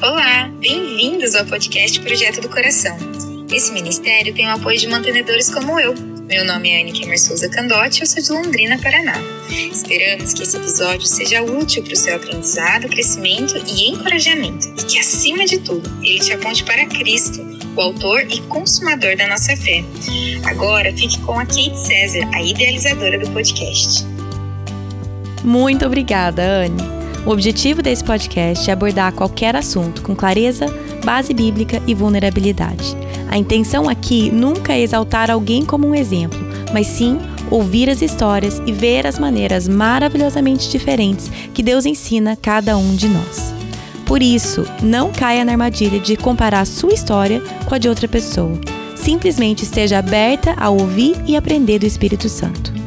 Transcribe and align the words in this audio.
Olá, 0.00 0.48
bem-vindos 0.60 1.34
ao 1.34 1.44
podcast 1.44 2.00
Projeto 2.00 2.40
do 2.40 2.48
Coração. 2.48 2.96
Esse 3.52 3.72
ministério 3.72 4.32
tem 4.32 4.46
o 4.46 4.52
apoio 4.52 4.78
de 4.78 4.86
mantenedores 4.86 5.52
como 5.52 5.78
eu. 5.80 5.92
Meu 6.28 6.44
nome 6.44 6.70
é 6.70 6.80
Anne 6.80 6.92
Kemer 6.92 7.18
Souza 7.20 7.48
Candotti 7.48 8.02
eu 8.02 8.06
sou 8.06 8.22
de 8.22 8.30
Londrina, 8.30 8.78
Paraná. 8.78 9.14
Esperamos 9.50 10.32
que 10.34 10.44
esse 10.44 10.56
episódio 10.56 11.04
seja 11.04 11.42
útil 11.42 11.82
para 11.82 11.94
o 11.94 11.96
seu 11.96 12.14
aprendizado, 12.14 12.88
crescimento 12.88 13.56
e 13.66 13.90
encorajamento 13.90 14.68
e 14.78 14.84
que, 14.84 15.00
acima 15.00 15.44
de 15.44 15.58
tudo, 15.58 15.90
ele 16.00 16.20
te 16.20 16.32
aponte 16.32 16.62
para 16.62 16.86
Cristo, 16.86 17.40
o 17.74 17.80
autor 17.80 18.20
e 18.20 18.40
consumador 18.42 19.16
da 19.16 19.26
nossa 19.26 19.56
fé. 19.56 19.82
Agora 20.44 20.92
fique 20.92 21.18
com 21.22 21.40
a 21.40 21.44
Kate 21.44 21.76
César, 21.76 22.24
a 22.32 22.40
idealizadora 22.40 23.18
do 23.18 23.28
podcast. 23.32 24.06
Muito 25.42 25.84
obrigada, 25.84 26.42
Anne. 26.42 26.97
O 27.28 27.32
objetivo 27.32 27.82
desse 27.82 28.02
podcast 28.02 28.70
é 28.70 28.72
abordar 28.72 29.12
qualquer 29.12 29.54
assunto 29.54 30.00
com 30.00 30.16
clareza, 30.16 30.64
base 31.04 31.34
bíblica 31.34 31.78
e 31.86 31.94
vulnerabilidade. 31.94 32.96
A 33.28 33.36
intenção 33.36 33.86
aqui 33.86 34.30
nunca 34.30 34.72
é 34.72 34.80
exaltar 34.80 35.30
alguém 35.30 35.62
como 35.62 35.86
um 35.86 35.94
exemplo, 35.94 36.40
mas 36.72 36.86
sim 36.86 37.20
ouvir 37.50 37.90
as 37.90 38.00
histórias 38.00 38.62
e 38.64 38.72
ver 38.72 39.06
as 39.06 39.18
maneiras 39.18 39.68
maravilhosamente 39.68 40.70
diferentes 40.70 41.30
que 41.52 41.62
Deus 41.62 41.84
ensina 41.84 42.34
cada 42.34 42.78
um 42.78 42.96
de 42.96 43.08
nós. 43.10 43.52
Por 44.06 44.22
isso, 44.22 44.64
não 44.82 45.12
caia 45.12 45.44
na 45.44 45.52
armadilha 45.52 46.00
de 46.00 46.16
comparar 46.16 46.62
a 46.62 46.64
sua 46.64 46.94
história 46.94 47.42
com 47.66 47.74
a 47.74 47.78
de 47.78 47.90
outra 47.90 48.08
pessoa. 48.08 48.58
Simplesmente 48.96 49.64
esteja 49.64 49.98
aberta 49.98 50.54
a 50.56 50.70
ouvir 50.70 51.14
e 51.26 51.36
aprender 51.36 51.78
do 51.78 51.84
Espírito 51.84 52.26
Santo. 52.26 52.77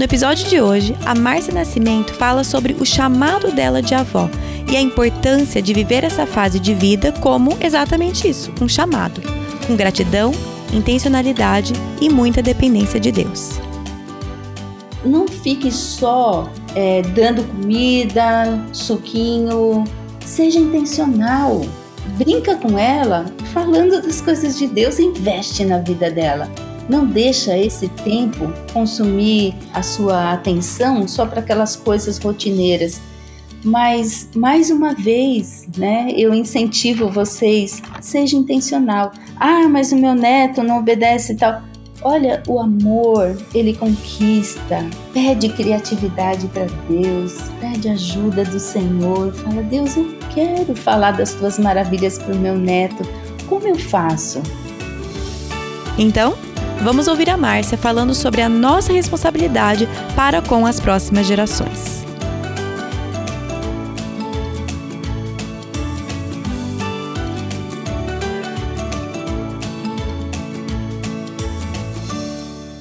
No 0.00 0.04
episódio 0.04 0.48
de 0.48 0.58
hoje, 0.62 0.96
a 1.04 1.14
Márcia 1.14 1.52
Nascimento 1.52 2.14
fala 2.14 2.42
sobre 2.42 2.72
o 2.80 2.86
chamado 2.86 3.52
dela 3.52 3.82
de 3.82 3.94
avó 3.94 4.30
e 4.66 4.74
a 4.74 4.80
importância 4.80 5.60
de 5.60 5.74
viver 5.74 6.04
essa 6.04 6.26
fase 6.26 6.58
de 6.58 6.72
vida 6.72 7.12
como 7.12 7.54
exatamente 7.60 8.26
isso, 8.26 8.50
um 8.62 8.66
chamado, 8.66 9.20
com 9.66 9.76
gratidão, 9.76 10.32
intencionalidade 10.72 11.74
e 12.00 12.08
muita 12.08 12.40
dependência 12.40 12.98
de 12.98 13.12
Deus. 13.12 13.60
Não 15.04 15.28
fique 15.28 15.70
só 15.70 16.50
é, 16.74 17.02
dando 17.02 17.44
comida, 17.44 18.58
suquinho, 18.72 19.84
seja 20.24 20.58
intencional. 20.58 21.60
Brinca 22.16 22.56
com 22.56 22.78
ela, 22.78 23.26
falando 23.52 24.00
das 24.00 24.22
coisas 24.22 24.58
de 24.58 24.66
Deus, 24.66 24.98
investe 24.98 25.62
na 25.62 25.76
vida 25.76 26.10
dela. 26.10 26.50
Não 26.90 27.06
deixa 27.06 27.56
esse 27.56 27.86
tempo 27.86 28.52
consumir 28.72 29.54
a 29.72 29.80
sua 29.80 30.32
atenção 30.32 31.06
só 31.06 31.24
para 31.24 31.38
aquelas 31.38 31.76
coisas 31.76 32.18
rotineiras. 32.18 33.00
Mas 33.62 34.28
mais 34.34 34.70
uma 34.70 34.92
vez, 34.92 35.68
né, 35.78 36.08
eu 36.16 36.34
incentivo 36.34 37.08
vocês, 37.08 37.80
seja 38.00 38.36
intencional. 38.36 39.12
Ah, 39.38 39.68
mas 39.68 39.92
o 39.92 39.96
meu 39.96 40.16
neto 40.16 40.64
não 40.64 40.80
obedece 40.80 41.34
e 41.34 41.36
tal. 41.36 41.62
Olha, 42.02 42.42
o 42.48 42.58
amor, 42.58 43.40
ele 43.54 43.72
conquista. 43.72 44.84
Pede 45.12 45.48
criatividade 45.50 46.48
para 46.48 46.66
Deus, 46.88 47.36
pede 47.60 47.88
ajuda 47.88 48.42
do 48.42 48.58
Senhor. 48.58 49.32
Fala, 49.32 49.62
Deus, 49.62 49.96
eu 49.96 50.12
quero 50.34 50.74
falar 50.74 51.12
das 51.12 51.34
tuas 51.34 51.56
maravilhas 51.56 52.18
para 52.18 52.34
o 52.34 52.38
meu 52.38 52.58
neto. 52.58 53.08
Como 53.48 53.64
eu 53.68 53.78
faço? 53.78 54.42
Então, 55.96 56.34
vamos 56.82 57.08
ouvir 57.08 57.30
a 57.30 57.36
Márcia 57.36 57.76
falando 57.76 58.14
sobre 58.14 58.42
a 58.42 58.48
nossa 58.48 58.92
responsabilidade 58.92 59.88
para 60.16 60.40
com 60.40 60.66
as 60.66 60.80
próximas 60.80 61.26
gerações. 61.26 62.00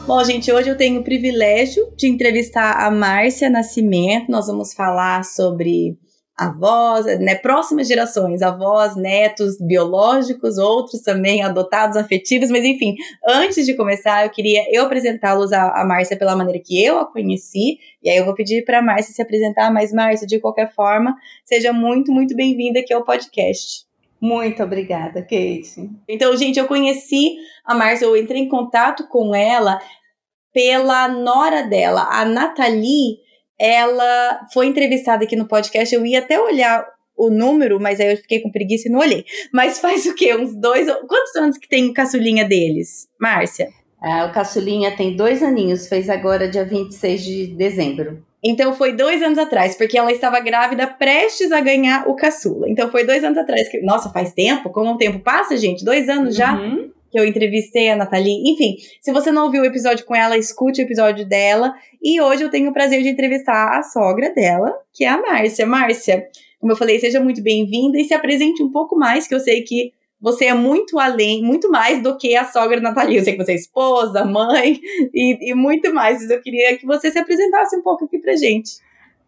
Bom, 0.10 0.24
gente, 0.24 0.52
hoje 0.52 0.70
eu 0.70 0.76
tenho 0.76 1.02
o 1.02 1.04
privilégio 1.04 1.94
de 1.96 2.08
entrevistar 2.08 2.84
a 2.84 2.90
Márcia 2.90 3.48
Nascimento. 3.48 4.32
Nós 4.32 4.48
vamos 4.48 4.74
falar 4.74 5.24
sobre 5.24 5.96
avós, 6.40 7.06
né, 7.20 7.36
próximas 7.36 7.88
gerações, 7.88 8.42
avós, 8.42 8.96
netos 8.96 9.58
biológicos, 9.60 10.58
outros 10.58 11.02
também 11.02 11.44
adotados, 11.44 11.98
afetivos, 11.98 12.50
mas 12.50 12.64
enfim, 12.64 12.96
antes 13.28 13.66
de 13.66 13.76
começar, 13.76 14.24
eu 14.26 14.30
queria 14.30 14.64
eu 14.72 14.86
apresentá-los 14.86 15.52
a, 15.52 15.82
a 15.82 15.86
Márcia 15.86 16.18
pela 16.18 16.36
maneira 16.36 16.62
que 16.64 16.82
eu 16.82 16.98
a 16.98 17.06
conheci, 17.06 17.78
e 18.02 18.10
aí 18.10 18.18
eu 18.18 18.26
vou 18.26 18.34
pedir 18.34 18.64
para 18.64 18.80
a 18.80 18.82
Márcia 18.82 19.14
se 19.14 19.22
apresentar, 19.22 19.72
mas 19.72 19.92
Márcia, 19.92 20.26
de 20.26 20.40
qualquer 20.40 20.74
forma, 20.74 21.14
seja 21.44 21.74
muito, 21.74 22.12
muito 22.12 22.34
bem-vinda 22.36 22.80
aqui 22.80 22.94
ao 22.94 23.04
podcast. 23.04 23.88
Muito 24.22 24.62
obrigada, 24.64 25.22
Kate. 25.22 25.90
Então, 26.08 26.36
gente, 26.36 26.60
eu 26.60 26.68
conheci 26.68 27.36
a 27.66 27.76
Márcia, 27.76 28.06
eu 28.06 28.16
entrei 28.16 28.42
em 28.42 28.50
contato 28.50 29.08
com 29.08 29.36
ela 29.36 29.80
pela 30.54 31.08
nora 31.08 31.64
dela, 31.64 32.08
a 32.12 32.26
Nathalie, 32.26 33.20
ela 33.60 34.48
foi 34.54 34.68
entrevistada 34.68 35.26
aqui 35.26 35.36
no 35.36 35.48
podcast. 35.48 35.94
Eu 35.94 36.06
ia 36.06 36.20
até 36.20 36.40
olhar 36.40 36.86
o 37.18 37.30
número, 37.30 37.80
mas 37.80 38.00
aí 38.00 38.12
eu 38.12 38.18
fiquei 38.18 38.40
com 38.40 38.50
preguiça 38.50 38.88
e 38.88 38.92
não 38.92 39.00
olhei. 39.00 39.26
Mas 39.54 39.80
faz 39.80 40.06
o 40.06 40.16
quê? 40.16 40.34
Uns 40.36 40.56
dois. 40.56 40.88
Quantos 41.08 41.36
anos 41.36 41.58
que 41.58 41.68
tem 41.68 41.90
o 41.90 41.94
caçulinha 41.94 42.46
deles, 42.46 43.10
Márcia? 43.20 43.68
Ah, 44.02 44.26
o 44.26 44.32
caçulinha 44.32 44.96
tem 44.96 45.18
dois 45.18 45.44
aninhos, 45.44 45.90
fez 45.90 46.10
agora 46.10 46.48
dia 46.48 46.64
26 46.64 47.22
de 47.22 47.48
dezembro. 47.48 48.24
Então 48.42 48.74
foi 48.74 48.94
dois 48.94 49.22
anos 49.22 49.38
atrás, 49.38 49.76
porque 49.76 49.98
ela 49.98 50.14
estava 50.14 50.40
grávida, 50.40 50.88
prestes 50.88 51.52
a 51.52 51.60
ganhar 51.60 52.08
o 52.08 52.16
caçula. 52.16 52.70
Então 52.70 52.90
foi 52.90 53.04
dois 53.06 53.22
anos 53.22 53.38
atrás. 53.38 53.68
Que, 53.68 53.82
nossa, 53.82 54.10
faz 54.10 54.32
tempo? 54.32 54.70
Como 54.70 54.94
o 54.94 54.98
tempo 54.98 55.20
passa, 55.20 55.58
gente? 55.58 55.84
Dois 55.84 56.08
anos 56.08 56.34
já? 56.34 56.54
Uhum 56.54 56.90
que 57.10 57.20
eu 57.20 57.26
entrevistei 57.26 57.90
a 57.90 57.96
Nathalie. 57.96 58.52
Enfim, 58.52 58.76
se 59.02 59.12
você 59.12 59.32
não 59.32 59.46
ouviu 59.46 59.64
o 59.64 59.66
episódio 59.66 60.06
com 60.06 60.16
ela, 60.16 60.38
escute 60.38 60.82
o 60.82 60.86
episódio 60.86 61.28
dela. 61.28 61.74
E 62.02 62.22
hoje 62.22 62.44
eu 62.44 62.50
tenho 62.50 62.70
o 62.70 62.74
prazer 62.74 63.02
de 63.02 63.10
entrevistar 63.10 63.78
a 63.78 63.84
sogra 63.84 64.34
dela, 64.34 64.74
que 64.94 65.04
é 65.04 65.10
a 65.10 65.22
Márcia. 65.22 65.66
Márcia, 65.66 66.28
como 66.60 66.72
eu 66.72 66.78
falei, 66.78 67.00
seja 67.00 67.20
muito 67.20 67.42
bem-vinda 67.42 68.00
e 68.00 68.04
se 68.04 68.14
apresente 68.14 68.62
um 68.62 68.72
pouco 68.72 68.96
mais, 68.96 69.28
que 69.28 69.36
eu 69.36 69.40
sei 69.40 69.64
que 69.64 69.94
você 70.22 70.46
é 70.46 70.54
muito 70.54 71.00
além, 71.00 71.42
muito 71.42 71.70
mais 71.72 72.04
do 72.04 72.18
que 72.18 72.36
a 72.36 72.44
sogra 72.44 72.82
Nathalie. 72.82 73.18
Eu 73.18 73.24
sei 73.24 73.38
que 73.38 73.44
você 73.44 73.54
é 73.54 73.56
esposa, 73.56 74.26
mãe 74.26 74.80
e, 75.14 75.52
e 75.52 75.56
muito 75.56 75.94
mais. 75.94 76.20
Mas 76.22 76.30
eu 76.30 76.42
queria 76.42 76.78
que 76.78 76.86
você 76.86 77.10
se 77.10 77.18
apresentasse 77.18 77.76
um 77.78 77.82
pouco 77.82 78.06
aqui 78.06 78.20
pra 78.20 78.36
gente. 78.36 78.72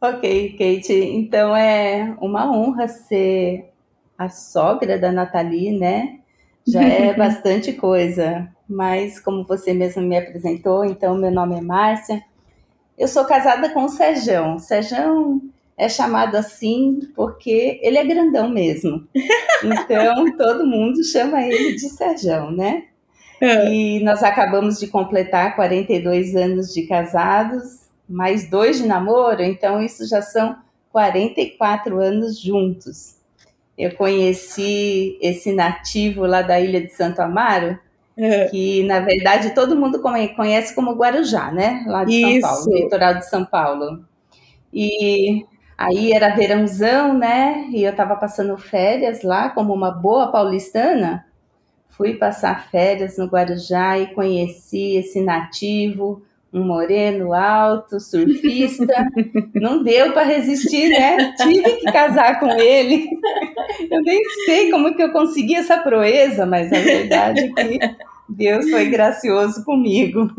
Ok, 0.01 0.51
Kate. 0.57 0.93
Então 0.93 1.55
é 1.55 2.15
uma 2.19 2.51
honra 2.51 2.87
ser 2.87 3.69
a 4.17 4.27
sogra 4.29 4.97
da 4.97 5.11
Nathalie, 5.11 5.77
né? 5.77 6.20
Já 6.67 6.81
é 6.81 7.13
bastante 7.17 7.73
coisa. 7.73 8.47
Mas, 8.67 9.19
como 9.19 9.43
você 9.43 9.73
mesmo 9.73 10.01
me 10.01 10.17
apresentou, 10.17 10.85
então, 10.85 11.17
meu 11.17 11.31
nome 11.31 11.57
é 11.57 11.61
Márcia. 11.61 12.23
Eu 12.97 13.07
sou 13.07 13.25
casada 13.25 13.69
com 13.69 13.83
o 13.83 13.89
Serjão. 13.89 14.59
Serjão 14.59 15.41
é 15.77 15.89
chamado 15.89 16.35
assim 16.35 16.99
porque 17.15 17.79
ele 17.81 17.97
é 17.97 18.05
grandão 18.05 18.49
mesmo. 18.49 19.07
Então, 19.63 20.35
todo 20.37 20.65
mundo 20.65 21.03
chama 21.03 21.43
ele 21.43 21.75
de 21.75 21.87
Serjão, 21.87 22.49
né? 22.49 22.85
É. 23.39 23.71
E 23.71 24.03
nós 24.03 24.23
acabamos 24.23 24.79
de 24.79 24.87
completar 24.87 25.55
42 25.55 26.35
anos 26.35 26.73
de 26.73 26.87
casados, 26.87 27.81
mais 28.09 28.49
dois 28.49 28.79
de 28.79 28.87
namoro, 28.87 29.43
então 29.43 29.79
isso 29.79 30.07
já 30.07 30.19
são 30.19 30.55
44 30.91 32.01
anos 32.01 32.41
juntos 32.41 33.20
eu 33.81 33.95
conheci 33.95 35.17
esse 35.19 35.51
nativo 35.51 36.27
lá 36.27 36.43
da 36.43 36.59
ilha 36.59 36.79
de 36.79 36.93
Santo 36.93 37.19
Amaro, 37.19 37.79
é. 38.15 38.45
que 38.45 38.83
na 38.83 38.99
verdade 38.99 39.55
todo 39.55 39.75
mundo 39.75 39.99
conhece 40.01 40.75
como 40.75 40.93
Guarujá, 40.93 41.51
né? 41.51 41.83
Lá 41.87 42.03
de 42.03 42.13
Isso. 42.13 42.47
São 42.47 42.49
Paulo, 42.49 42.77
litoral 42.77 43.13
de 43.15 43.29
São 43.29 43.43
Paulo. 43.43 44.05
E 44.71 45.45
aí 45.75 46.13
era 46.13 46.35
verãozão, 46.35 47.17
né? 47.17 47.65
E 47.71 47.83
eu 47.83 47.89
estava 47.89 48.15
passando 48.15 48.55
férias 48.55 49.23
lá 49.23 49.49
como 49.49 49.73
uma 49.73 49.89
boa 49.89 50.31
paulistana. 50.31 51.25
Fui 51.89 52.13
passar 52.13 52.69
férias 52.69 53.17
no 53.17 53.25
Guarujá 53.25 53.97
e 53.97 54.13
conheci 54.13 54.95
esse 54.97 55.19
nativo 55.21 56.21
um 56.53 56.65
moreno 56.65 57.33
alto, 57.33 57.99
surfista. 57.99 59.07
Não 59.55 59.83
deu 59.83 60.11
para 60.11 60.23
resistir, 60.23 60.89
né? 60.89 61.33
Tive 61.37 61.77
que 61.77 61.91
casar 61.91 62.39
com 62.39 62.49
ele. 62.51 63.07
Eu 63.89 64.01
nem 64.01 64.21
sei 64.45 64.69
como 64.69 64.95
que 64.95 65.01
eu 65.01 65.11
consegui 65.11 65.55
essa 65.55 65.77
proeza, 65.77 66.45
mas 66.45 66.71
a 66.71 66.79
verdade 66.79 67.39
é 67.39 67.49
que 67.49 67.79
Deus 68.27 68.69
foi 68.69 68.85
gracioso 68.89 69.63
comigo. 69.63 70.29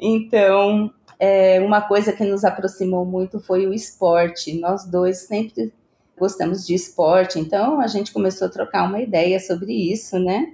Então, 0.00 0.90
é, 1.18 1.60
uma 1.60 1.80
coisa 1.82 2.12
que 2.12 2.24
nos 2.24 2.44
aproximou 2.44 3.04
muito 3.04 3.38
foi 3.40 3.66
o 3.66 3.74
esporte. 3.74 4.58
Nós 4.58 4.84
dois 4.84 5.18
sempre 5.18 5.72
gostamos 6.18 6.66
de 6.66 6.74
esporte, 6.74 7.38
então 7.38 7.80
a 7.80 7.86
gente 7.86 8.12
começou 8.12 8.46
a 8.46 8.50
trocar 8.50 8.84
uma 8.84 9.00
ideia 9.00 9.40
sobre 9.40 9.72
isso, 9.72 10.18
né? 10.18 10.52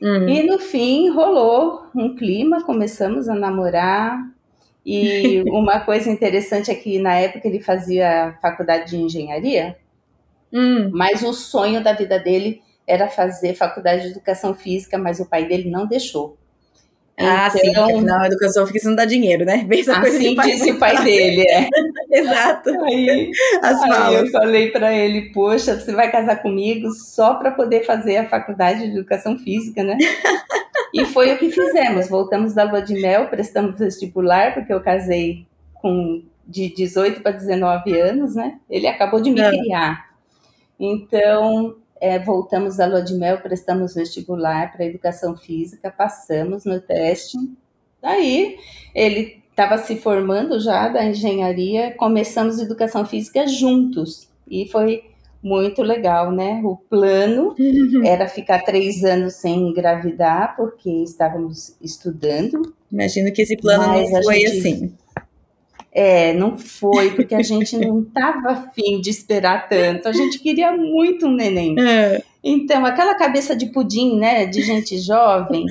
Uhum. 0.00 0.28
E 0.28 0.42
no 0.42 0.58
fim 0.58 1.10
rolou 1.10 1.82
um 1.94 2.14
clima, 2.14 2.64
começamos 2.64 3.28
a 3.28 3.34
namorar. 3.34 4.18
E 4.84 5.42
uma 5.50 5.80
coisa 5.80 6.10
interessante 6.10 6.70
é 6.70 6.74
que 6.74 6.98
na 6.98 7.14
época 7.16 7.46
ele 7.46 7.60
fazia 7.60 8.36
faculdade 8.40 8.90
de 8.90 8.96
engenharia. 8.96 9.76
Hum. 10.52 10.90
Mas 10.92 11.22
o 11.22 11.32
sonho 11.32 11.82
da 11.82 11.92
vida 11.92 12.18
dele 12.18 12.62
era 12.86 13.08
fazer 13.08 13.54
faculdade 13.54 14.02
de 14.02 14.08
educação 14.10 14.54
física, 14.54 14.98
mas 14.98 15.20
o 15.20 15.26
pai 15.26 15.46
dele 15.46 15.70
não 15.70 15.86
deixou. 15.86 16.36
Ah, 17.20 17.52
então, 17.54 17.86
sim, 17.86 17.96
afinal 17.96 18.20
a 18.20 18.26
educação 18.26 18.66
física 18.66 18.88
não 18.88 18.96
dá 18.96 19.04
dinheiro, 19.04 19.44
né? 19.44 19.64
Bem 19.64 19.80
essa 19.80 19.98
assim 19.98 20.34
coisa 20.34 20.48
disse 20.48 20.70
o 20.70 20.78
pai 20.78 21.04
dele, 21.04 21.42
é. 21.42 21.68
Exato. 22.10 22.70
Aí, 22.84 23.30
As 23.62 23.82
aí 23.82 24.14
eu 24.14 24.26
falei 24.30 24.70
para 24.70 24.92
ele, 24.94 25.30
poxa, 25.32 25.78
você 25.78 25.92
vai 25.92 26.10
casar 26.10 26.40
comigo 26.40 26.90
só 26.92 27.34
para 27.34 27.50
poder 27.50 27.84
fazer 27.84 28.16
a 28.16 28.28
faculdade 28.28 28.80
de 28.80 28.98
educação 28.98 29.38
física, 29.38 29.82
né? 29.82 29.98
e 30.94 31.04
foi 31.04 31.32
o 31.34 31.38
que 31.38 31.50
fizemos. 31.50 32.08
Voltamos 32.08 32.54
da 32.54 32.64
lua 32.64 32.80
de 32.80 32.94
mel, 32.94 33.28
prestamos 33.28 33.78
vestibular, 33.78 34.54
porque 34.54 34.72
eu 34.72 34.80
casei 34.80 35.46
com 35.74 36.22
de 36.46 36.74
18 36.74 37.20
para 37.20 37.32
19 37.32 38.00
anos, 38.00 38.34
né? 38.34 38.58
Ele 38.68 38.86
acabou 38.86 39.20
de 39.20 39.30
me 39.30 39.40
é. 39.40 39.50
criar. 39.50 40.10
Então, 40.78 41.76
é, 42.00 42.18
voltamos 42.18 42.76
da 42.76 42.86
lua 42.86 43.02
de 43.02 43.14
mel, 43.14 43.38
prestamos 43.38 43.94
vestibular 43.94 44.72
para 44.72 44.86
educação 44.86 45.36
física, 45.36 45.90
passamos 45.90 46.64
no 46.64 46.80
teste. 46.80 47.36
Daí 48.00 48.56
ele 48.94 49.40
estava 49.50 49.76
se 49.78 49.96
formando 49.96 50.58
já 50.58 50.88
da 50.88 51.04
engenharia, 51.04 51.92
começamos 51.92 52.58
educação 52.58 53.04
física 53.04 53.46
juntos 53.46 54.28
e 54.48 54.66
foi 54.68 55.04
muito 55.42 55.82
legal, 55.82 56.32
né? 56.32 56.60
O 56.64 56.76
plano 56.76 57.54
era 58.04 58.28
ficar 58.28 58.62
três 58.64 59.04
anos 59.04 59.34
sem 59.34 59.68
engravidar, 59.68 60.56
porque 60.56 60.90
estávamos 60.90 61.76
estudando. 61.80 62.74
Imagino 62.90 63.32
que 63.32 63.42
esse 63.42 63.56
plano 63.56 63.86
não 63.86 64.22
foi 64.22 64.40
gente... 64.40 64.58
assim. 64.58 64.92
É, 65.92 66.32
não 66.34 66.56
foi, 66.56 67.10
porque 67.10 67.34
a 67.34 67.42
gente 67.42 67.76
não 67.76 68.00
estava 68.02 68.52
afim 68.52 69.00
de 69.00 69.10
esperar 69.10 69.68
tanto. 69.68 70.08
A 70.08 70.12
gente 70.12 70.38
queria 70.38 70.72
muito 70.72 71.26
um 71.26 71.34
neném. 71.34 71.74
É. 71.80 72.22
Então, 72.42 72.86
aquela 72.86 73.14
cabeça 73.14 73.56
de 73.56 73.66
pudim, 73.66 74.18
né, 74.18 74.46
de 74.46 74.62
gente 74.62 74.98
jovem. 74.98 75.66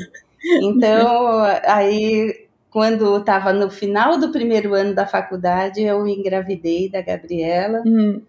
Então, 0.62 1.42
aí, 1.66 2.48
quando 2.69 3.18
estava 3.18 3.54
no 3.54 3.69
final 3.69 4.18
do 4.18 4.31
primeiro 4.31 4.74
ano 4.74 4.94
da 4.94 5.06
faculdade, 5.06 5.81
eu 5.81 6.06
engravidei 6.07 6.89
da 6.89 7.01
Gabriela. 7.01 7.81
Hum. 7.86 8.22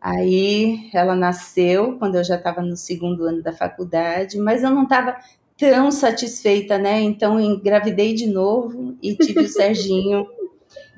Aí, 0.00 0.90
ela 0.92 1.14
nasceu 1.14 1.96
quando 1.98 2.16
eu 2.16 2.24
já 2.24 2.34
estava 2.34 2.60
no 2.60 2.76
segundo 2.76 3.24
ano 3.24 3.42
da 3.42 3.52
faculdade, 3.52 4.38
mas 4.38 4.64
eu 4.64 4.70
não 4.70 4.82
estava 4.82 5.16
tão 5.56 5.92
satisfeita, 5.92 6.76
né? 6.78 7.00
Então, 7.00 7.38
engravidei 7.38 8.12
de 8.12 8.26
novo 8.26 8.96
e 9.00 9.14
tive 9.14 9.40
o 9.40 9.48
Serginho 9.48 10.26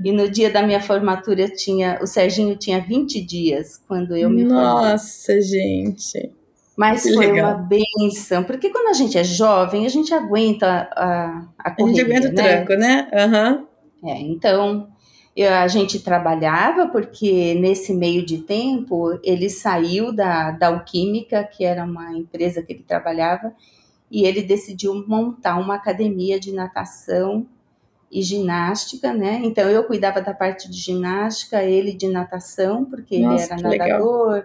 e 0.03 0.13
no 0.13 0.29
dia 0.29 0.51
da 0.51 0.63
minha 0.63 0.81
formatura 0.81 1.49
tinha, 1.49 1.99
o 2.03 2.07
Serginho 2.07 2.57
tinha 2.57 2.81
20 2.81 3.21
dias 3.21 3.81
quando 3.87 4.17
eu 4.17 4.29
me 4.29 4.43
formei. 4.43 4.57
Nossa, 4.57 5.41
gente. 5.41 6.33
Mas 6.77 7.05
que 7.05 7.15
foi 7.15 7.27
legal. 7.27 7.53
uma 7.53 7.59
benção, 7.59 8.43
porque 8.43 8.71
quando 8.71 8.89
a 8.89 8.93
gente 8.93 9.17
é 9.17 9.23
jovem, 9.23 9.87
a 9.87 9.89
gente 9.89 10.13
aguenta 10.13 10.89
a, 10.93 11.47
a 11.59 11.71
correria, 11.71 12.03
A 12.03 12.07
gente 12.07 12.17
aguenta 12.17 12.29
o 12.29 12.33
né? 12.33 12.57
tranco, 12.57 12.73
né? 12.75 13.11
Uhum. 13.13 14.11
É, 14.11 14.21
então, 14.21 14.89
eu, 15.37 15.53
a 15.53 15.69
gente 15.69 16.01
trabalhava, 16.01 16.89
porque 16.89 17.55
nesse 17.55 17.95
meio 17.95 18.27
de 18.27 18.39
tempo, 18.39 19.19
ele 19.23 19.49
saiu 19.49 20.13
da, 20.13 20.51
da 20.51 20.69
Alquímica, 20.69 21.45
que 21.45 21.65
era 21.65 21.85
uma 21.85 22.13
empresa 22.13 22.61
que 22.63 22.73
ele 22.73 22.85
trabalhava, 22.87 23.55
e 24.11 24.25
ele 24.25 24.43
decidiu 24.43 25.05
montar 25.07 25.57
uma 25.57 25.77
academia 25.77 26.39
de 26.39 26.53
natação 26.53 27.47
e 28.11 28.23
ginástica, 28.23 29.13
né? 29.13 29.41
Então 29.43 29.69
eu 29.69 29.85
cuidava 29.85 30.21
da 30.21 30.33
parte 30.33 30.71
de 30.71 30.79
ginástica, 30.79 31.63
ele 31.63 31.93
de 31.93 32.09
natação, 32.09 32.85
porque 32.85 33.19
Nossa, 33.19 33.55
ele 33.55 33.63
era 33.63 33.79
nadador. 33.79 34.33
Legal. 34.33 34.45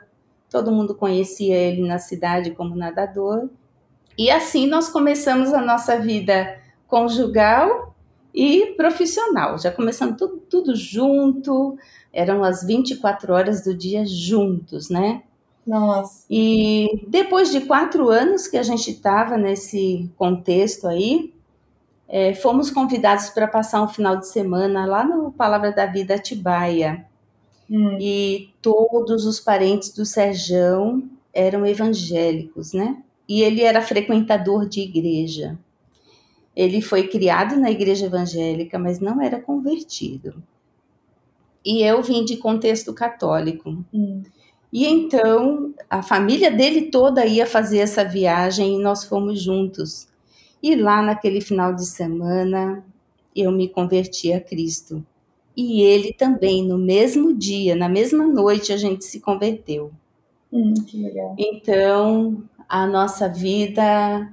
Todo 0.50 0.72
mundo 0.72 0.96
conhecia 0.96 1.56
ele 1.56 1.88
na 1.88 2.00
cidade 2.00 2.52
como 2.52 2.76
nadador. 2.76 3.50
E 4.18 4.32
assim 4.32 4.68
nós 4.68 4.90
começamos 4.90 5.54
a 5.54 5.62
nossa 5.62 6.00
vida 6.00 6.60
conjugal 6.88 7.96
e 8.34 8.74
profissional. 8.76 9.58
Já 9.60 9.72
começamos 9.72 10.18
tudo, 10.18 10.38
tudo 10.50 10.76
junto, 10.76 11.78
eram 12.12 12.44
as 12.44 12.64
24 12.64 13.34
horas 13.34 13.64
do 13.64 13.74
dia 13.74 14.04
juntos, 14.06 14.90
né? 14.90 15.24
Nossa. 15.66 16.26
E 16.30 17.06
depois 17.08 17.52
de 17.52 17.62
quatro 17.62 18.10
anos 18.10 18.48
que 18.48 18.58
a 18.58 18.64
gente 18.64 18.90
estava 18.90 19.38
nesse 19.38 20.10
contexto 20.18 20.88
aí, 20.88 21.34
é, 22.10 22.34
fomos 22.34 22.72
convidados 22.72 23.30
para 23.30 23.48
passar 23.48 23.84
um 23.84 23.88
final 23.88 24.18
de 24.18 24.28
semana 24.28 24.84
lá 24.86 25.06
no 25.06 25.32
Palavra 25.32 25.72
da 25.72 25.86
Vida 25.86 26.16
Atibaia. 26.16 27.06
Hum. 27.70 27.98
E 28.02 28.50
todos 28.64 29.28
os 29.28 29.40
parentes 29.40 29.94
do 29.94 30.04
Serjão 30.04 31.08
eram 31.32 31.64
evangélicos, 31.68 32.74
né? 32.74 32.98
E 33.28 33.44
ele 33.44 33.62
era 33.62 33.80
frequentador 33.80 34.68
de 34.68 34.82
igreja. 34.82 35.58
Ele 36.56 36.82
foi 36.82 37.08
criado 37.08 37.56
na 37.56 37.70
igreja 37.70 38.08
evangélica, 38.08 38.80
mas 38.80 39.00
não 39.00 39.22
era 39.22 39.40
convertido. 39.40 40.42
E 41.64 41.84
eu 41.84 42.02
vim 42.02 42.26
de 42.26 42.38
contexto 42.38 42.92
católico. 42.92 43.78
Hum. 43.94 44.24
E 44.74 44.88
então 44.88 45.76
a 45.88 46.02
família 46.02 46.50
dele 46.50 46.90
toda 46.90 47.24
ia 47.24 47.46
fazer 47.46 47.80
essa 47.80 48.04
viagem 48.04 48.76
e 48.76 48.82
nós 48.82 49.04
fomos 49.04 49.40
juntos. 49.40 50.08
E 50.62 50.76
lá 50.76 51.02
naquele 51.02 51.42
final 51.42 51.74
de 51.74 51.86
semana 51.86 52.84
eu 53.36 53.52
me 53.52 53.70
converti 53.70 54.34
a 54.34 54.42
Cristo. 54.42 55.06
E 55.56 55.82
ele 55.82 56.14
também, 56.14 56.66
no 56.66 56.78
mesmo 56.78 57.34
dia, 57.34 57.76
na 57.76 57.90
mesma 57.90 58.26
noite, 58.26 58.72
a 58.72 58.78
gente 58.78 59.04
se 59.06 59.20
converteu. 59.20 59.92
Hum, 60.52 60.74
que 60.86 60.98
legal. 60.98 61.36
Então, 61.38 62.44
a 62.68 62.88
nossa 62.88 63.28
vida 63.28 64.32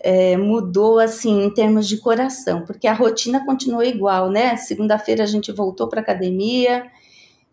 é, 0.00 0.36
mudou 0.36 0.98
assim 0.98 1.44
em 1.44 1.50
termos 1.52 1.88
de 1.88 1.98
coração, 1.98 2.64
porque 2.64 2.86
a 2.86 2.92
rotina 2.92 3.44
continuou 3.44 3.82
igual, 3.82 4.30
né? 4.30 4.56
Segunda-feira 4.56 5.22
a 5.24 5.26
gente 5.26 5.52
voltou 5.52 5.88
para 5.88 6.00
academia 6.00 6.90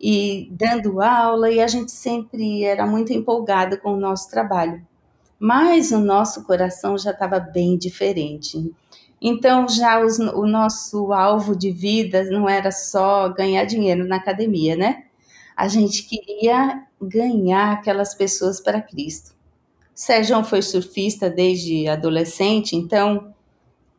e 0.00 0.48
dando 0.50 1.00
aula 1.00 1.50
e 1.50 1.60
a 1.60 1.66
gente 1.66 1.90
sempre 1.90 2.64
era 2.64 2.86
muito 2.86 3.12
empolgada 3.12 3.76
com 3.76 3.94
o 3.94 4.00
nosso 4.00 4.30
trabalho 4.30 4.84
mas 5.38 5.92
o 5.92 5.98
nosso 5.98 6.44
coração 6.44 6.96
já 6.96 7.10
estava 7.10 7.38
bem 7.38 7.76
diferente. 7.76 8.72
Então, 9.20 9.68
já 9.68 10.04
os, 10.04 10.18
o 10.18 10.46
nosso 10.46 11.12
alvo 11.12 11.56
de 11.56 11.70
vida 11.70 12.24
não 12.24 12.48
era 12.48 12.70
só 12.70 13.28
ganhar 13.28 13.64
dinheiro 13.64 14.06
na 14.06 14.16
academia, 14.16 14.76
né? 14.76 15.04
A 15.56 15.68
gente 15.68 16.02
queria 16.02 16.84
ganhar 17.00 17.72
aquelas 17.72 18.14
pessoas 18.14 18.60
para 18.60 18.80
Cristo. 18.80 19.34
Sérgio 19.94 20.44
foi 20.44 20.60
surfista 20.60 21.30
desde 21.30 21.88
adolescente, 21.88 22.76
então 22.76 23.34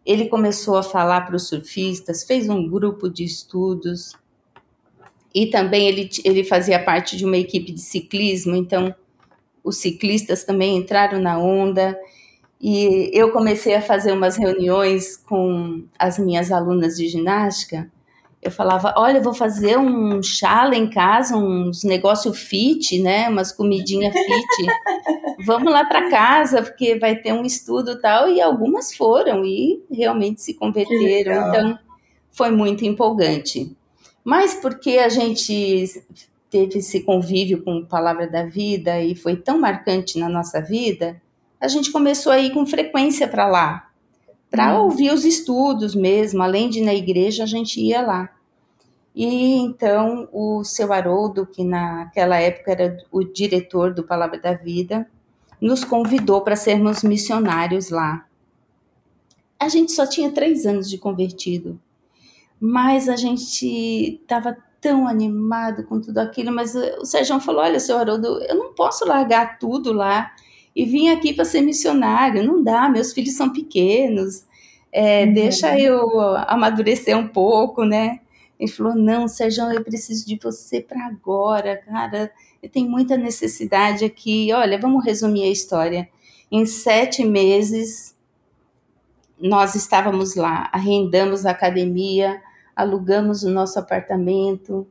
ele 0.05 0.27
começou 0.27 0.77
a 0.77 0.83
falar 0.83 1.21
para 1.21 1.35
os 1.35 1.47
surfistas, 1.47 2.23
fez 2.23 2.47
um 2.47 2.69
grupo 2.69 3.09
de 3.09 3.23
estudos 3.23 4.15
e 5.33 5.47
também 5.47 5.87
ele, 5.87 6.09
ele 6.23 6.43
fazia 6.43 6.81
parte 6.81 7.17
de 7.17 7.25
uma 7.25 7.37
equipe 7.37 7.71
de 7.71 7.81
ciclismo, 7.81 8.55
então 8.55 8.95
os 9.67 9.77
ciclistas 9.77 10.45
também 10.45 10.77
entraram 10.77 11.19
na 11.19 11.37
onda. 11.37 11.99
E 12.59 13.11
eu 13.13 13.31
comecei 13.31 13.75
a 13.75 13.81
fazer 13.81 14.13
umas 14.13 14.37
reuniões 14.37 15.17
com 15.17 15.83
as 15.99 16.17
minhas 16.17 16.51
alunas 16.51 16.95
de 16.95 17.07
ginástica. 17.07 17.91
Eu 18.41 18.49
falava: 18.49 18.93
Olha, 18.97 19.17
eu 19.17 19.23
vou 19.23 19.33
fazer 19.33 19.77
um 19.77 20.23
chá 20.23 20.69
em 20.73 20.89
casa, 20.89 21.35
uns 21.35 21.83
negócio 21.83 22.33
fit, 22.33 23.01
né? 23.01 23.27
Umas 23.29 23.51
comidinha 23.51 24.11
fit. 24.11 25.45
Vamos 25.45 25.71
lá 25.71 25.85
para 25.85 26.09
casa, 26.09 26.63
porque 26.63 26.97
vai 26.97 27.15
ter 27.15 27.33
um 27.33 27.43
estudo 27.43 27.99
tal. 27.99 28.29
E 28.29 28.41
algumas 28.41 28.95
foram 28.95 29.45
e 29.45 29.83
realmente 29.91 30.41
se 30.41 30.53
converteram. 30.53 31.49
Então, 31.49 31.79
foi 32.31 32.51
muito 32.51 32.85
empolgante. 32.85 33.75
Mas 34.23 34.53
porque 34.55 34.97
a 34.97 35.09
gente 35.09 35.85
teve 36.49 36.79
esse 36.79 37.01
convívio 37.01 37.63
com 37.63 37.79
a 37.79 37.85
Palavra 37.85 38.27
da 38.27 38.45
Vida 38.45 39.01
e 39.01 39.15
foi 39.15 39.35
tão 39.35 39.59
marcante 39.59 40.17
na 40.17 40.29
nossa 40.29 40.61
vida, 40.61 41.21
a 41.59 41.67
gente 41.67 41.91
começou 41.91 42.31
a 42.31 42.39
ir 42.39 42.53
com 42.53 42.65
frequência 42.65 43.27
para 43.27 43.47
lá, 43.47 43.89
para 44.49 44.79
hum. 44.79 44.83
ouvir 44.83 45.11
os 45.11 45.25
estudos 45.25 45.95
mesmo, 45.95 46.41
além 46.41 46.69
de 46.69 46.79
ir 46.79 46.85
na 46.85 46.93
igreja, 46.93 47.43
a 47.43 47.47
gente 47.47 47.81
ia 47.81 48.01
lá. 48.01 48.29
E 49.15 49.55
então 49.55 50.29
o 50.31 50.63
seu 50.63 50.93
Haroldo, 50.93 51.45
que 51.45 51.63
naquela 51.63 52.37
época 52.37 52.71
era 52.71 52.97
o 53.11 53.23
diretor 53.23 53.93
do 53.93 54.03
Palavra 54.03 54.39
da 54.39 54.53
Vida, 54.53 55.09
nos 55.59 55.83
convidou 55.83 56.41
para 56.41 56.55
sermos 56.55 57.01
missionários 57.01 57.89
lá. 57.89 58.27
A 59.59 59.67
gente 59.69 59.91
só 59.91 60.05
tinha 60.05 60.31
três 60.31 60.67
anos 60.67 60.87
de 60.87 60.99
convertido, 60.99 61.79
mas 62.59 63.09
a 63.09 63.15
gente 63.15 63.65
estava 64.21 64.55
tão 64.81 65.07
animado 65.07 65.83
com 65.83 65.99
tudo 65.99 66.19
aquilo, 66.19 66.51
mas 66.51 66.75
o 66.75 67.05
Sérgio 67.05 67.39
falou: 67.39 67.61
Olha, 67.61 67.79
senhor 67.79 67.99
Haroldo, 68.01 68.39
eu 68.43 68.55
não 68.55 68.73
posso 68.73 69.05
largar 69.05 69.57
tudo 69.59 69.91
lá 69.91 70.31
e 70.75 70.85
vim 70.85 71.09
aqui 71.09 71.33
para 71.33 71.45
ser 71.45 71.61
missionário, 71.61 72.45
não 72.45 72.63
dá, 72.63 72.87
meus 72.87 73.11
filhos 73.11 73.35
são 73.35 73.51
pequenos, 73.51 74.45
é, 74.91 75.25
uhum. 75.25 75.33
deixa 75.33 75.79
eu 75.79 76.07
amadurecer 76.47 77.17
um 77.17 77.27
pouco, 77.27 77.83
né? 77.83 78.19
Ele 78.59 78.71
falou: 78.71 78.95
Não, 78.95 79.27
Sérgio, 79.27 79.63
eu 79.71 79.83
preciso 79.83 80.25
de 80.25 80.39
você 80.41 80.81
para 80.81 81.05
agora, 81.05 81.77
cara. 81.77 82.31
Eu 82.61 82.69
tenho 82.69 82.89
muita 82.89 83.15
necessidade 83.15 84.03
aqui. 84.03 84.51
Olha, 84.51 84.79
vamos 84.79 85.05
resumir 85.05 85.43
a 85.43 85.51
história. 85.51 86.09
Em 86.51 86.65
sete 86.65 87.23
meses, 87.23 88.15
nós 89.39 89.75
estávamos 89.75 90.35
lá, 90.35 90.69
arrendamos 90.71 91.45
a 91.45 91.51
academia, 91.51 92.41
alugamos 92.77 93.41
o 93.41 93.49
nosso 93.49 93.79
apartamento, 93.79 94.85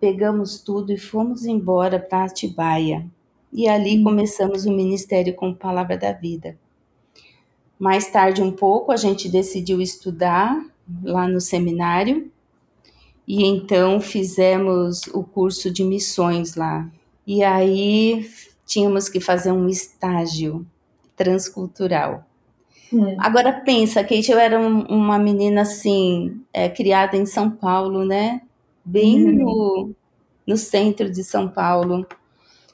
pegamos 0.00 0.58
tudo 0.58 0.92
e 0.92 0.98
fomos 0.98 1.44
embora 1.46 2.00
para 2.00 2.24
Atibaia. 2.24 3.06
E 3.52 3.68
ali 3.68 4.00
hum. 4.00 4.02
começamos 4.02 4.66
o 4.66 4.72
ministério 4.72 5.32
com 5.36 5.54
Palavra 5.54 5.96
da 5.96 6.12
Vida. 6.12 6.58
Mais 7.78 8.10
tarde, 8.10 8.42
um 8.42 8.50
pouco, 8.50 8.90
a 8.90 8.96
gente 8.96 9.28
decidiu 9.28 9.80
estudar 9.80 10.60
lá 11.04 11.28
no 11.28 11.40
seminário 11.40 12.28
e 13.24 13.44
então 13.44 14.00
fizemos 14.00 15.06
o 15.14 15.22
curso 15.22 15.70
de 15.70 15.84
missões 15.84 16.56
lá. 16.56 16.90
E 17.24 17.44
aí 17.44 18.28
tínhamos 18.66 19.08
que 19.08 19.20
fazer 19.20 19.52
um 19.52 19.68
estágio 19.68 20.66
transcultural. 21.14 22.27
Hum. 22.92 23.16
Agora 23.18 23.52
pensa, 23.52 24.02
Kate, 24.02 24.30
eu 24.30 24.38
era 24.38 24.58
um, 24.58 24.82
uma 24.86 25.18
menina 25.18 25.62
assim, 25.62 26.40
é, 26.52 26.68
criada 26.68 27.16
em 27.16 27.26
São 27.26 27.50
Paulo, 27.50 28.04
né? 28.04 28.40
Bem 28.84 29.26
hum. 29.26 29.32
no, 29.32 29.90
no 30.46 30.56
centro 30.56 31.10
de 31.10 31.22
São 31.22 31.48
Paulo. 31.48 32.06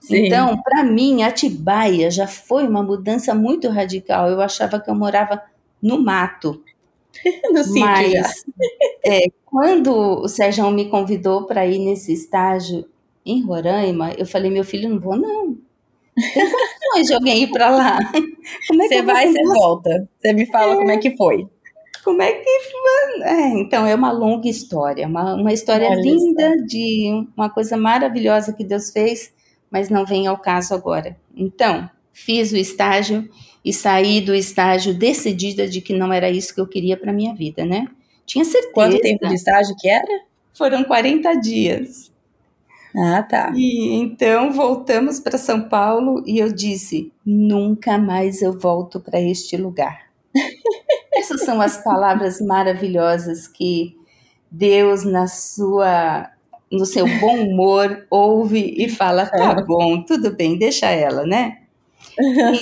Sim. 0.00 0.26
Então, 0.26 0.61
para 0.62 0.85
mim, 0.85 1.23
Atibaia 1.23 2.11
já 2.11 2.26
foi 2.26 2.66
uma 2.66 2.83
mudança 2.83 3.35
muito 3.35 3.68
radical. 3.68 4.28
Eu 4.28 4.40
achava 4.40 4.78
que 4.78 4.90
eu 4.90 4.94
morava 4.94 5.42
no 5.83 5.99
mato. 5.99 6.62
no 7.52 7.64
sítio 7.64 7.80
Mas, 7.80 8.44
é, 9.04 9.26
quando 9.47 9.92
o 9.94 10.28
Sérgio 10.28 10.71
me 10.71 10.90
convidou 10.90 11.47
para 11.47 11.66
ir 11.66 11.78
nesse 11.78 12.12
estágio 12.12 12.85
em 13.25 13.42
Roraima, 13.42 14.12
eu 14.18 14.26
falei, 14.26 14.50
meu 14.50 14.64
filho, 14.64 14.90
não 14.90 15.00
vou 15.00 15.16
não. 15.16 15.56
Tem 16.14 16.25
de 17.03 17.15
alguém 17.15 17.43
ir 17.43 17.51
para 17.51 17.71
lá. 17.71 17.99
É 18.71 18.77
você 18.77 19.03
vai, 19.03 19.29
você 19.29 19.43
volta. 19.43 20.09
Você 20.19 20.33
me 20.33 20.47
fala 20.47 20.75
é. 20.75 20.77
como 20.77 20.91
é 20.91 20.99
que 20.99 21.17
foi. 21.17 21.49
Como 22.05 22.21
é 22.21 22.33
que 22.33 22.61
foi? 22.61 23.23
É, 23.23 23.49
então, 23.59 23.87
é 23.87 23.95
uma 23.95 24.13
longa 24.13 24.49
história, 24.49 25.07
uma, 25.09 25.35
uma 25.35 25.53
história 25.53 25.89
Olha 25.89 26.01
linda 26.01 26.55
isso. 26.57 26.67
de 26.67 27.27
uma 27.37 27.49
coisa 27.49 27.77
maravilhosa 27.77 28.53
que 28.53 28.63
Deus 28.63 28.91
fez 28.91 29.33
mas 29.75 29.91
não 29.91 30.07
vem 30.07 30.29
ao 30.29 30.39
caso 30.39 30.73
agora. 30.73 31.17
Então, 31.37 31.91
fiz 32.13 32.53
o 32.53 32.57
estágio 32.57 33.29
e 33.65 33.73
saí 33.73 34.21
do 34.21 34.33
estágio 34.33 34.95
decidida 34.95 35.67
de 35.67 35.81
que 35.81 35.93
não 35.93 36.13
era 36.13 36.31
isso 36.31 36.55
que 36.55 36.61
eu 36.61 36.67
queria 36.69 36.97
para 36.97 37.13
minha 37.13 37.35
vida, 37.35 37.65
né? 37.65 37.89
Tinha 38.25 38.45
certeza. 38.45 38.73
Quanto 38.73 39.01
tempo 39.01 39.27
de 39.27 39.35
estágio 39.35 39.75
que 39.77 39.89
era? 39.89 40.23
Foram 40.57 40.85
40 40.85 41.35
dias. 41.41 42.13
Ah, 42.97 43.23
tá. 43.23 43.53
E 43.55 43.93
então 43.95 44.53
voltamos 44.53 45.19
para 45.19 45.37
São 45.37 45.69
Paulo 45.69 46.23
e 46.27 46.39
eu 46.39 46.53
disse: 46.53 47.13
nunca 47.27 47.99
mais 47.99 48.41
eu 48.41 48.57
volto 48.57 49.01
para 49.01 49.21
este 49.21 49.57
lugar. 49.57 50.03
Essas 51.13 51.43
são 51.43 51.61
as 51.61 51.83
palavras 51.83 52.41
maravilhosas 52.41 53.49
que 53.49 53.97
Deus, 54.51 55.05
na 55.05 55.27
sua 55.27 56.31
no 56.71 56.87
seu 56.87 57.07
bom 57.21 57.37
humor, 57.45 58.07
ouve 58.11 58.75
e 58.79 58.89
fala: 58.89 59.27
tá 59.27 59.55
bom, 59.67 60.03
tudo 60.05 60.31
bem, 60.35 60.57
deixa 60.57 60.89
ela, 60.91 61.27
né? 61.27 61.59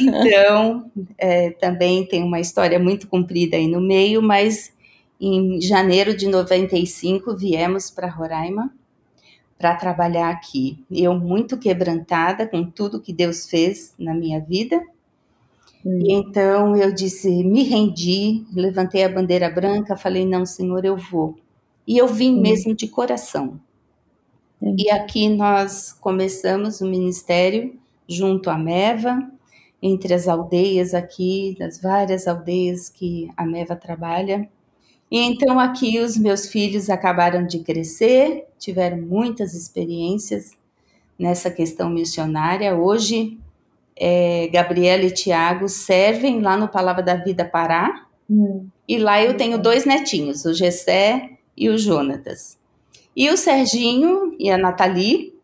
Então, 0.01 0.91
é, 1.19 1.51
também 1.51 2.07
tem 2.07 2.23
uma 2.23 2.41
história 2.41 2.79
muito 2.79 3.07
comprida 3.09 3.57
aí 3.57 3.69
no 3.69 3.81
meio, 3.81 4.23
mas 4.23 4.73
em 5.21 5.61
janeiro 5.61 6.17
de 6.17 6.27
95 6.27 7.37
viemos 7.37 7.91
para 7.91 8.09
Roraima 8.09 8.73
para 9.63 9.77
trabalhar 9.77 10.29
aqui. 10.29 10.85
Eu 10.91 11.15
muito 11.15 11.57
quebrantada 11.57 12.49
com 12.49 12.69
tudo 12.69 13.01
que 13.01 13.13
Deus 13.13 13.49
fez 13.49 13.95
na 13.97 14.13
minha 14.13 14.41
vida. 14.41 14.83
Hum. 15.87 16.01
E 16.03 16.13
então 16.13 16.75
eu 16.77 16.93
disse, 16.93 17.45
me 17.45 17.63
rendi, 17.63 18.45
levantei 18.53 19.05
a 19.05 19.09
bandeira 19.09 19.49
branca, 19.49 19.97
falei: 19.97 20.27
"Não, 20.27 20.45
Senhor, 20.45 20.85
eu 20.85 20.97
vou". 20.97 21.39
E 21.87 21.97
eu 21.97 22.09
vim 22.09 22.37
hum. 22.37 22.41
mesmo 22.41 22.75
de 22.75 22.89
coração. 22.89 23.61
E 24.61 24.91
aqui 24.91 25.29
nós 25.29 25.93
começamos 25.93 26.81
o 26.81 26.87
ministério 26.87 27.79
junto 28.09 28.51
à 28.51 28.59
Meva, 28.59 29.31
entre 29.81 30.13
as 30.13 30.27
aldeias 30.27 30.93
aqui, 30.93 31.55
das 31.57 31.81
várias 31.81 32.27
aldeias 32.27 32.89
que 32.89 33.31
a 33.37 33.47
Meva 33.47 33.77
trabalha. 33.77 34.49
E 35.13 35.19
então 35.19 35.61
aqui 35.61 36.01
os 36.01 36.17
meus 36.17 36.47
filhos 36.47 36.89
acabaram 36.89 37.47
de 37.47 37.59
crescer, 37.59 38.47
tiveram 38.59 38.97
muitas 38.97 39.53
experiências 39.53 40.53
nessa 41.19 41.51
questão 41.51 41.91
missionária. 41.91 42.75
Hoje, 42.75 43.39
é, 43.95 44.49
Gabriela 44.51 45.03
e 45.03 45.11
Tiago 45.11 45.69
servem 45.69 46.41
lá 46.41 46.57
no 46.57 46.67
Palavra 46.67 47.03
da 47.03 47.15
Vida 47.15 47.45
Pará. 47.45 48.07
Hum. 48.31 48.67
E 48.89 48.97
lá 48.97 49.23
eu 49.23 49.37
tenho 49.37 49.59
dois 49.59 49.85
netinhos, 49.85 50.47
o 50.47 50.55
Gessé 50.55 51.33
e 51.55 51.69
o 51.69 51.77
Jonatas. 51.77 52.59
E 53.15 53.29
o 53.29 53.37
Serginho 53.37 54.35
e 54.39 54.51
a 54.51 54.57
Nathalie 54.57 55.35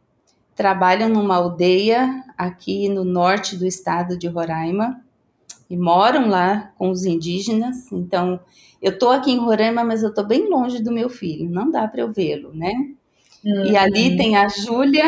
trabalham 0.56 1.10
numa 1.10 1.37
aldeia 1.37 2.25
aqui 2.38 2.88
no 2.88 3.04
norte 3.04 3.54
do 3.54 3.66
estado 3.66 4.16
de 4.16 4.28
Roraima 4.28 4.98
e 5.68 5.76
moram 5.76 6.28
lá 6.28 6.72
com 6.76 6.90
os 6.90 7.04
indígenas. 7.04 7.90
Então, 7.92 8.40
eu 8.80 8.92
estou 8.92 9.10
aqui 9.10 9.30
em 9.30 9.38
Roraima, 9.38 9.84
mas 9.84 10.02
eu 10.02 10.10
estou 10.10 10.26
bem 10.26 10.48
longe 10.48 10.82
do 10.82 10.92
meu 10.92 11.08
filho, 11.08 11.50
não 11.50 11.70
dá 11.70 11.87
para 11.87 12.00
eu 12.00 12.12
vê-lo, 12.12 12.52
né? 12.54 12.72
Uhum. 13.44 13.66
E 13.66 13.76
ali 13.76 14.16
tem 14.16 14.37
a 14.37 14.48
Júlia, 14.48 15.04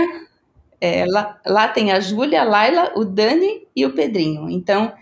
é, 0.81 1.05
lá, 1.07 1.41
lá, 1.47 1.69
tem 1.69 1.93
a 1.93 2.01
Júlia, 2.01 2.43
a 2.43 2.45
Laila, 2.45 2.93
o 2.97 3.05
Dani 3.05 3.67
e 3.75 3.85
o 3.85 3.93
Pedrinho. 3.93 4.49
Então, 4.49 4.93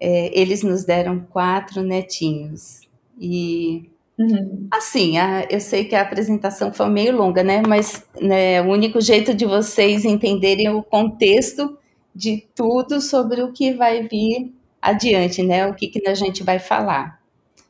é, 0.00 0.38
eles 0.38 0.62
nos 0.62 0.84
deram 0.84 1.20
quatro 1.20 1.82
netinhos. 1.82 2.82
E 3.20 3.90
Uhum. 4.18 4.66
Assim, 4.72 5.16
a, 5.16 5.46
eu 5.48 5.60
sei 5.60 5.84
que 5.84 5.94
a 5.94 6.02
apresentação 6.02 6.72
foi 6.72 6.88
meio 6.88 7.16
longa, 7.16 7.44
né? 7.44 7.62
Mas 7.66 8.04
né, 8.20 8.60
o 8.60 8.66
único 8.66 9.00
jeito 9.00 9.32
de 9.32 9.44
vocês 9.44 10.04
entenderem 10.04 10.68
o 10.70 10.82
contexto 10.82 11.78
de 12.12 12.44
tudo 12.52 13.00
sobre 13.00 13.42
o 13.42 13.52
que 13.52 13.72
vai 13.72 14.08
vir 14.08 14.52
adiante, 14.90 15.42
né? 15.42 15.66
O 15.66 15.74
que, 15.74 15.88
que 15.88 16.08
a 16.08 16.14
gente 16.14 16.42
vai 16.42 16.58
falar. 16.58 17.18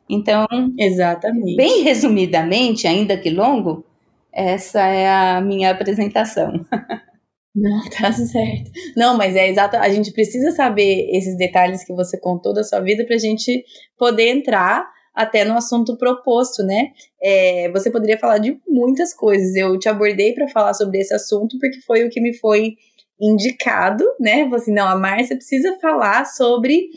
Então, 0.09 0.47
exatamente. 0.79 1.57
Bem 1.57 1.83
resumidamente, 1.83 2.87
ainda 2.87 3.17
que 3.17 3.31
longo, 3.31 3.85
essa 4.33 4.81
é 4.81 5.09
a 5.09 5.41
minha 5.41 5.71
apresentação. 5.71 6.53
Não, 7.55 7.81
tá 7.91 8.13
certo. 8.13 8.71
Não, 8.97 9.17
mas 9.17 9.35
é 9.35 9.49
exato. 9.49 9.77
A 9.77 9.89
gente 9.89 10.13
precisa 10.13 10.53
saber 10.53 11.09
esses 11.11 11.37
detalhes 11.37 11.85
que 11.85 11.93
você 11.93 12.19
contou 12.19 12.55
da 12.55 12.63
sua 12.63 12.81
vida 12.81 13.05
para 13.05 13.17
a 13.17 13.19
gente 13.19 13.65
poder 13.99 14.29
entrar 14.29 14.89
até 15.13 15.45
no 15.45 15.55
assunto 15.55 15.99
proposto, 15.99 16.63
né? 16.63 16.93
É, 17.21 17.69
você 17.73 17.91
poderia 17.91 18.17
falar 18.17 18.39
de 18.39 18.57
muitas 18.69 19.13
coisas. 19.13 19.57
Eu 19.57 19.77
te 19.77 19.89
abordei 19.89 20.33
para 20.33 20.47
falar 20.47 20.73
sobre 20.75 21.01
esse 21.01 21.13
assunto 21.13 21.59
porque 21.59 21.81
foi 21.81 22.05
o 22.05 22.11
que 22.11 22.21
me 22.21 22.33
foi 22.33 22.77
indicado, 23.21 24.05
né? 24.19 24.45
Você, 24.49 24.65
assim, 24.65 24.73
não, 24.73 24.87
a 24.87 24.97
Márcia 24.97 25.37
precisa 25.37 25.79
falar 25.81 26.25
sobre 26.25 26.89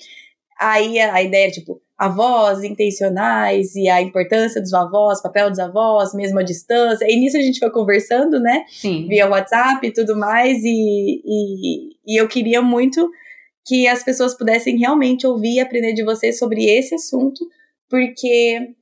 aí 0.59 0.99
a, 0.99 1.15
a 1.15 1.23
ideia, 1.23 1.49
tipo, 1.49 1.81
avós 1.97 2.63
intencionais 2.63 3.75
e 3.75 3.87
a 3.87 4.01
importância 4.01 4.59
dos 4.59 4.73
avós, 4.73 5.21
papel 5.21 5.49
dos 5.49 5.59
avós, 5.59 6.13
mesmo 6.13 6.39
à 6.39 6.43
distância. 6.43 7.05
E 7.07 7.15
nisso 7.15 7.37
a 7.37 7.41
gente 7.41 7.59
foi 7.59 7.69
conversando, 7.69 8.39
né? 8.39 8.65
Sim. 8.69 9.07
Via 9.07 9.29
WhatsApp 9.29 9.85
e 9.85 9.91
tudo 9.91 10.17
mais. 10.17 10.63
E, 10.63 11.21
e, 11.23 11.89
e 12.07 12.19
eu 12.19 12.27
queria 12.27 12.61
muito 12.61 13.09
que 13.65 13.87
as 13.87 14.03
pessoas 14.03 14.35
pudessem 14.35 14.77
realmente 14.77 15.27
ouvir 15.27 15.55
e 15.55 15.59
aprender 15.59 15.93
de 15.93 16.03
você 16.03 16.33
sobre 16.33 16.65
esse 16.65 16.95
assunto, 16.95 17.45
porque 17.87 18.73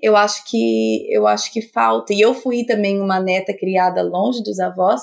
eu 0.00 0.16
acho 0.16 0.48
que 0.48 1.06
eu 1.10 1.26
acho 1.26 1.52
que 1.52 1.62
falta. 1.62 2.12
E 2.12 2.20
eu 2.20 2.32
fui 2.32 2.64
também 2.64 3.00
uma 3.00 3.20
neta 3.20 3.52
criada 3.52 4.02
longe 4.02 4.42
dos 4.42 4.60
avós, 4.60 5.02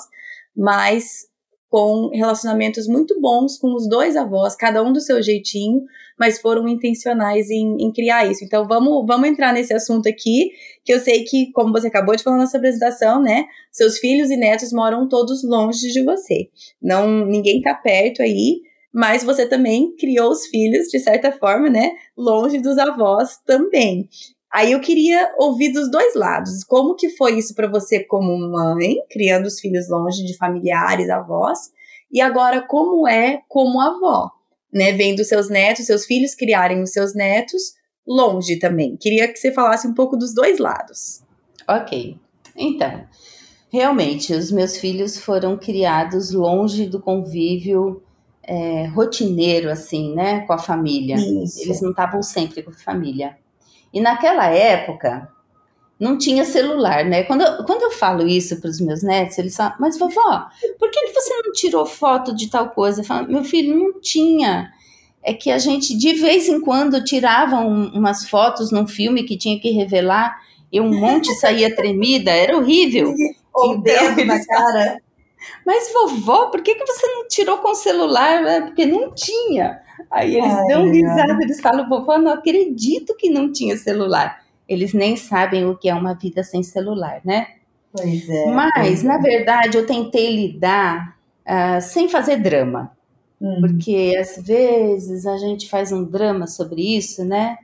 mas 0.56 1.26
com 1.74 2.08
relacionamentos 2.14 2.86
muito 2.86 3.20
bons 3.20 3.58
com 3.58 3.74
os 3.74 3.88
dois 3.88 4.14
avós, 4.14 4.54
cada 4.54 4.80
um 4.80 4.92
do 4.92 5.00
seu 5.00 5.20
jeitinho, 5.20 5.82
mas 6.16 6.38
foram 6.38 6.68
intencionais 6.68 7.50
em, 7.50 7.78
em, 7.80 7.92
criar 7.92 8.30
isso. 8.30 8.44
Então 8.44 8.64
vamos, 8.68 9.04
vamos 9.04 9.28
entrar 9.28 9.52
nesse 9.52 9.74
assunto 9.74 10.08
aqui, 10.08 10.52
que 10.84 10.94
eu 10.94 11.00
sei 11.00 11.24
que, 11.24 11.50
como 11.50 11.72
você 11.72 11.88
acabou 11.88 12.14
de 12.14 12.22
falar 12.22 12.36
na 12.36 12.46
sua 12.46 12.58
apresentação, 12.58 13.20
né? 13.20 13.46
Seus 13.72 13.98
filhos 13.98 14.30
e 14.30 14.36
netos 14.36 14.72
moram 14.72 15.08
todos 15.08 15.42
longe 15.42 15.90
de 15.90 16.00
você. 16.04 16.48
Não, 16.80 17.26
ninguém 17.26 17.60
tá 17.60 17.74
perto 17.74 18.22
aí 18.22 18.60
mas 18.96 19.24
você 19.24 19.44
também 19.44 19.92
criou 19.96 20.30
os 20.30 20.46
filhos, 20.46 20.86
de 20.86 21.00
certa 21.00 21.32
forma, 21.32 21.68
né? 21.68 21.90
Longe 22.16 22.60
dos 22.60 22.78
avós 22.78 23.40
também. 23.44 24.08
Aí 24.54 24.70
eu 24.70 24.80
queria 24.80 25.34
ouvir 25.36 25.72
dos 25.72 25.90
dois 25.90 26.14
lados. 26.14 26.62
Como 26.62 26.94
que 26.94 27.08
foi 27.10 27.36
isso 27.36 27.56
para 27.56 27.66
você 27.66 28.04
como 28.04 28.38
mãe, 28.38 28.98
criando 29.10 29.46
os 29.46 29.58
filhos 29.58 29.90
longe 29.90 30.24
de 30.24 30.36
familiares, 30.36 31.10
avós, 31.10 31.72
e 32.08 32.20
agora 32.20 32.64
como 32.64 33.08
é 33.08 33.42
como 33.48 33.80
avó, 33.80 34.30
né? 34.72 34.92
Vendo 34.92 35.24
seus 35.24 35.50
netos, 35.50 35.86
seus 35.86 36.06
filhos 36.06 36.36
criarem 36.36 36.80
os 36.80 36.92
seus 36.92 37.16
netos 37.16 37.74
longe 38.06 38.56
também. 38.60 38.96
Queria 38.96 39.26
que 39.26 39.36
você 39.36 39.50
falasse 39.50 39.88
um 39.88 39.92
pouco 39.92 40.16
dos 40.16 40.32
dois 40.32 40.60
lados. 40.60 41.24
Ok. 41.68 42.16
Então, 42.56 43.04
realmente, 43.72 44.32
os 44.32 44.52
meus 44.52 44.76
filhos 44.76 45.18
foram 45.18 45.58
criados 45.58 46.30
longe 46.30 46.86
do 46.86 47.00
convívio 47.00 48.00
é, 48.44 48.86
rotineiro, 48.86 49.68
assim, 49.68 50.14
né, 50.14 50.42
com 50.42 50.52
a 50.52 50.58
família. 50.58 51.16
Isso. 51.16 51.60
Eles 51.60 51.80
não 51.82 51.90
estavam 51.90 52.22
sempre 52.22 52.62
com 52.62 52.70
a 52.70 52.74
família. 52.74 53.36
E 53.94 54.00
naquela 54.00 54.46
época, 54.48 55.32
não 56.00 56.18
tinha 56.18 56.44
celular, 56.44 57.04
né? 57.04 57.22
Quando 57.22 57.42
eu, 57.42 57.64
quando 57.64 57.82
eu 57.82 57.92
falo 57.92 58.26
isso 58.26 58.60
para 58.60 58.68
os 58.68 58.80
meus 58.80 59.04
netos, 59.04 59.38
eles 59.38 59.56
falam, 59.56 59.74
mas 59.78 59.96
vovó, 59.96 60.48
por 60.78 60.90
que, 60.90 61.00
que 61.06 61.12
você 61.14 61.32
não 61.42 61.52
tirou 61.52 61.86
foto 61.86 62.34
de 62.34 62.50
tal 62.50 62.70
coisa? 62.70 63.00
Eu 63.00 63.04
falo, 63.04 63.28
meu 63.30 63.44
filho, 63.44 63.78
não 63.78 64.00
tinha. 64.00 64.72
É 65.22 65.32
que 65.32 65.50
a 65.50 65.58
gente, 65.58 65.96
de 65.96 66.12
vez 66.14 66.48
em 66.48 66.60
quando, 66.60 67.04
tirava 67.04 67.60
um, 67.60 67.86
umas 67.94 68.28
fotos 68.28 68.72
num 68.72 68.86
filme 68.86 69.22
que 69.22 69.38
tinha 69.38 69.58
que 69.58 69.70
revelar 69.70 70.38
e 70.72 70.80
um 70.80 70.92
monte 70.92 71.32
saía 71.36 71.74
tremida, 71.74 72.30
era 72.30 72.56
horrível. 72.56 73.14
O 73.56 73.76
dedo 73.76 74.20
então, 74.20 74.26
na 74.26 74.44
cara. 74.44 75.00
Mas 75.64 75.92
vovó, 75.92 76.46
por 76.46 76.62
que, 76.62 76.74
que 76.74 76.86
você 76.86 77.06
não 77.06 77.28
tirou 77.28 77.58
com 77.58 77.70
o 77.70 77.74
celular? 77.74 78.44
É 78.44 78.60
porque 78.60 78.86
não 78.86 79.12
tinha. 79.12 79.80
Aí 80.10 80.36
eles 80.36 80.52
Ai, 80.52 80.66
dão 80.66 80.90
risada, 80.90 81.38
eles 81.42 81.60
falam, 81.60 81.88
vovó, 81.88 82.18
não 82.18 82.32
acredito 82.32 83.16
que 83.16 83.30
não 83.30 83.52
tinha 83.52 83.76
celular. 83.76 84.42
Eles 84.68 84.92
nem 84.92 85.16
sabem 85.16 85.66
o 85.66 85.76
que 85.76 85.88
é 85.88 85.94
uma 85.94 86.14
vida 86.14 86.42
sem 86.42 86.62
celular, 86.62 87.20
né? 87.24 87.46
Pois 87.92 88.28
é. 88.28 88.46
Mas, 88.46 89.04
é. 89.04 89.06
na 89.06 89.18
verdade, 89.18 89.76
eu 89.76 89.86
tentei 89.86 90.34
lidar 90.34 91.16
uh, 91.46 91.80
sem 91.80 92.08
fazer 92.08 92.36
drama. 92.36 92.92
Hum. 93.40 93.58
Porque 93.60 94.16
às 94.18 94.42
vezes 94.42 95.26
a 95.26 95.36
gente 95.36 95.68
faz 95.68 95.92
um 95.92 96.04
drama 96.04 96.46
sobre 96.46 96.96
isso, 96.96 97.24
né? 97.24 97.58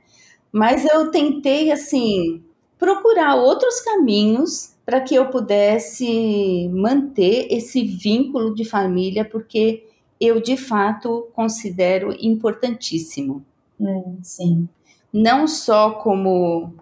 Mas 0.51 0.85
eu 0.85 1.09
tentei, 1.11 1.71
assim, 1.71 2.43
procurar 2.77 3.35
outros 3.35 3.79
caminhos 3.81 4.70
para 4.85 5.01
que 5.01 5.15
eu 5.15 5.29
pudesse 5.29 6.69
manter 6.73 7.47
esse 7.51 7.83
vínculo 7.83 8.53
de 8.53 8.65
família, 8.65 9.23
porque 9.23 9.85
eu 10.19 10.41
de 10.41 10.57
fato 10.57 11.27
considero 11.33 12.15
importantíssimo. 12.19 13.45
Hum, 13.79 14.17
sim. 14.21 14.67
Não 15.11 15.47
só 15.47 15.91
como 15.91 16.73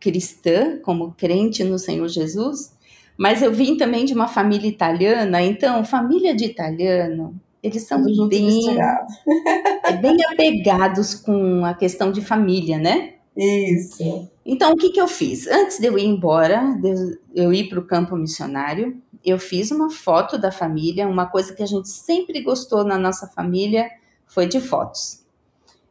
cristã, 0.00 0.78
como 0.80 1.12
crente 1.12 1.64
no 1.64 1.78
Senhor 1.78 2.08
Jesus, 2.08 2.74
mas 3.16 3.42
eu 3.42 3.52
vim 3.52 3.76
também 3.76 4.04
de 4.04 4.12
uma 4.12 4.28
família 4.28 4.68
italiana, 4.68 5.40
então 5.42 5.84
família 5.84 6.34
de 6.34 6.44
italiano, 6.44 7.40
eles 7.62 7.84
são 7.84 8.04
bem, 8.28 8.60
é 9.86 9.92
bem 9.96 10.16
apegados 10.32 11.14
com 11.14 11.64
a 11.64 11.72
questão 11.72 12.12
de 12.12 12.20
família, 12.20 12.78
né? 12.78 13.13
Isso. 13.36 14.28
Então, 14.46 14.72
o 14.72 14.76
que, 14.76 14.90
que 14.90 15.00
eu 15.00 15.08
fiz? 15.08 15.46
Antes 15.46 15.78
de 15.78 15.86
eu 15.86 15.98
ir 15.98 16.04
embora, 16.04 16.76
de 16.80 17.18
eu 17.34 17.52
ir 17.52 17.68
para 17.68 17.80
o 17.80 17.86
campo 17.86 18.16
missionário, 18.16 19.00
eu 19.24 19.38
fiz 19.38 19.70
uma 19.70 19.90
foto 19.90 20.38
da 20.38 20.52
família. 20.52 21.08
Uma 21.08 21.26
coisa 21.26 21.52
que 21.54 21.62
a 21.62 21.66
gente 21.66 21.88
sempre 21.88 22.40
gostou 22.42 22.84
na 22.84 22.96
nossa 22.96 23.26
família 23.26 23.90
foi 24.26 24.46
de 24.46 24.60
fotos. 24.60 25.24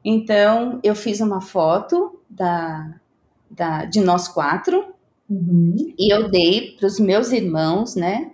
Então, 0.05 0.79
eu 0.83 0.95
fiz 0.95 1.19
uma 1.19 1.41
foto 1.41 2.19
da, 2.29 2.95
da, 3.49 3.85
de 3.85 3.99
nós 3.99 4.27
quatro 4.27 4.93
uhum. 5.29 5.75
e 5.97 6.13
eu 6.13 6.29
dei 6.29 6.75
para 6.77 6.87
os 6.87 6.99
meus 6.99 7.31
irmãos, 7.31 7.95
né? 7.95 8.31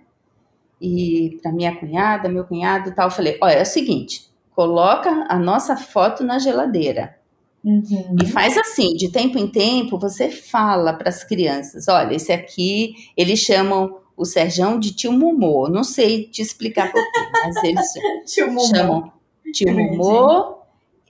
E 0.80 1.38
para 1.42 1.52
minha 1.52 1.76
cunhada, 1.76 2.28
meu 2.28 2.44
cunhado 2.44 2.88
e 2.88 2.94
tal. 2.94 3.08
Eu 3.08 3.12
falei: 3.12 3.38
olha, 3.40 3.54
é 3.54 3.62
o 3.62 3.66
seguinte, 3.66 4.30
coloca 4.50 5.26
a 5.28 5.38
nossa 5.38 5.76
foto 5.76 6.24
na 6.24 6.38
geladeira 6.38 7.19
Uhum. 7.64 8.16
E 8.22 8.26
faz 8.26 8.56
assim, 8.56 8.94
de 8.94 9.10
tempo 9.10 9.38
em 9.38 9.46
tempo, 9.46 9.98
você 9.98 10.30
fala 10.30 10.92
para 10.94 11.10
as 11.10 11.22
crianças: 11.22 11.88
olha, 11.88 12.14
esse 12.14 12.32
aqui, 12.32 12.94
eles 13.16 13.38
chamam 13.38 13.98
o 14.16 14.24
Serjão 14.24 14.78
de 14.78 14.94
tio 14.94 15.12
Momô. 15.12 15.68
Não 15.68 15.84
sei 15.84 16.24
te 16.24 16.42
explicar 16.42 16.90
por 16.90 17.02
quê, 17.02 17.20
mas 17.32 17.56
eles 17.64 17.92
tio 18.26 18.60
chamam 18.60 19.12
tio 19.52 19.72
Momô. 19.72 20.58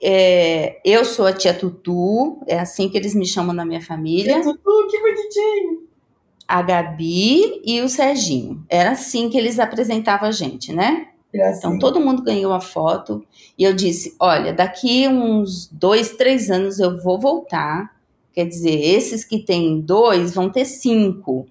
É, 0.03 0.81
eu 0.83 1.05
sou 1.05 1.27
a 1.27 1.33
tia 1.33 1.53
Tutu, 1.53 2.41
é 2.47 2.59
assim 2.59 2.89
que 2.89 2.97
eles 2.97 3.13
me 3.13 3.25
chamam 3.25 3.53
na 3.53 3.63
minha 3.63 3.81
família. 3.81 4.41
Tia 4.41 4.43
Tutu, 4.43 4.87
que 4.89 4.99
bonitinho! 4.99 5.91
A 6.47 6.61
Gabi 6.61 7.61
e 7.63 7.81
o 7.81 7.87
Serginho. 7.87 8.65
Era 8.67 8.91
assim 8.91 9.29
que 9.29 9.37
eles 9.37 9.57
apresentavam 9.59 10.27
a 10.27 10.31
gente, 10.31 10.73
né? 10.73 11.10
Então 11.57 11.79
todo 11.79 11.99
mundo 11.99 12.23
ganhou 12.23 12.51
a 12.53 12.59
foto 12.59 13.25
e 13.57 13.63
eu 13.63 13.73
disse: 13.73 14.15
olha, 14.19 14.53
daqui 14.53 15.07
uns 15.07 15.67
dois, 15.71 16.15
três 16.15 16.49
anos 16.49 16.79
eu 16.79 17.01
vou 17.01 17.19
voltar. 17.19 17.95
Quer 18.33 18.45
dizer, 18.45 18.79
esses 18.79 19.25
que 19.25 19.39
têm 19.39 19.81
dois 19.81 20.33
vão 20.33 20.49
ter 20.49 20.65
cinco, 20.65 21.47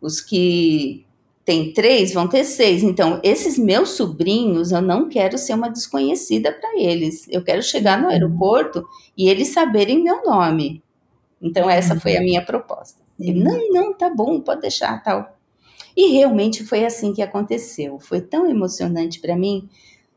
os 0.00 0.20
que 0.20 1.04
têm 1.44 1.72
três 1.72 2.12
vão 2.12 2.28
ter 2.28 2.44
seis. 2.44 2.82
Então, 2.82 3.20
esses 3.22 3.58
meus 3.58 3.90
sobrinhos, 3.90 4.72
eu 4.72 4.82
não 4.82 5.08
quero 5.08 5.38
ser 5.38 5.54
uma 5.54 5.68
desconhecida 5.68 6.52
para 6.52 6.78
eles. 6.78 7.26
Eu 7.28 7.42
quero 7.42 7.62
chegar 7.62 7.98
no 7.98 8.06
uhum. 8.06 8.10
aeroporto 8.10 8.84
e 9.16 9.28
eles 9.28 9.48
saberem 9.48 10.02
meu 10.02 10.24
nome. 10.24 10.82
Então, 11.40 11.70
essa 11.70 11.98
foi 11.98 12.16
a 12.16 12.18
uhum. 12.18 12.24
minha 12.24 12.44
proposta. 12.44 13.00
Ele, 13.18 13.42
não, 13.42 13.68
não, 13.70 13.94
tá 13.94 14.08
bom, 14.08 14.40
pode 14.40 14.62
deixar, 14.62 15.02
tal. 15.02 15.36
E 16.00 16.12
realmente 16.12 16.64
foi 16.64 16.86
assim 16.86 17.12
que 17.12 17.20
aconteceu. 17.20 18.00
Foi 18.00 18.22
tão 18.22 18.48
emocionante 18.48 19.20
para 19.20 19.36
mim. 19.36 19.68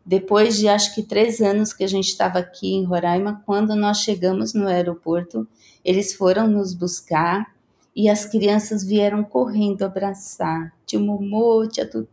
Depois 0.06 0.56
de 0.56 0.70
acho 0.70 0.96
que 0.96 1.04
três 1.04 1.42
anos 1.42 1.74
que 1.74 1.84
a 1.84 1.88
gente 1.88 2.08
estava 2.08 2.40
aqui 2.40 2.74
em 2.74 2.86
Roraima, 2.86 3.44
quando 3.46 3.76
nós 3.76 3.98
chegamos 3.98 4.54
no 4.54 4.66
aeroporto, 4.66 5.46
eles 5.84 6.14
foram 6.14 6.48
nos 6.48 6.74
buscar 6.74 7.54
e 7.94 8.08
as 8.08 8.26
crianças 8.26 8.82
vieram 8.82 9.26
correndo 9.26 9.84
abraçar 9.84 10.72
tio 10.86 11.02
Momô, 11.02 11.68
tia 11.68 11.86
Tutu, 11.86 12.08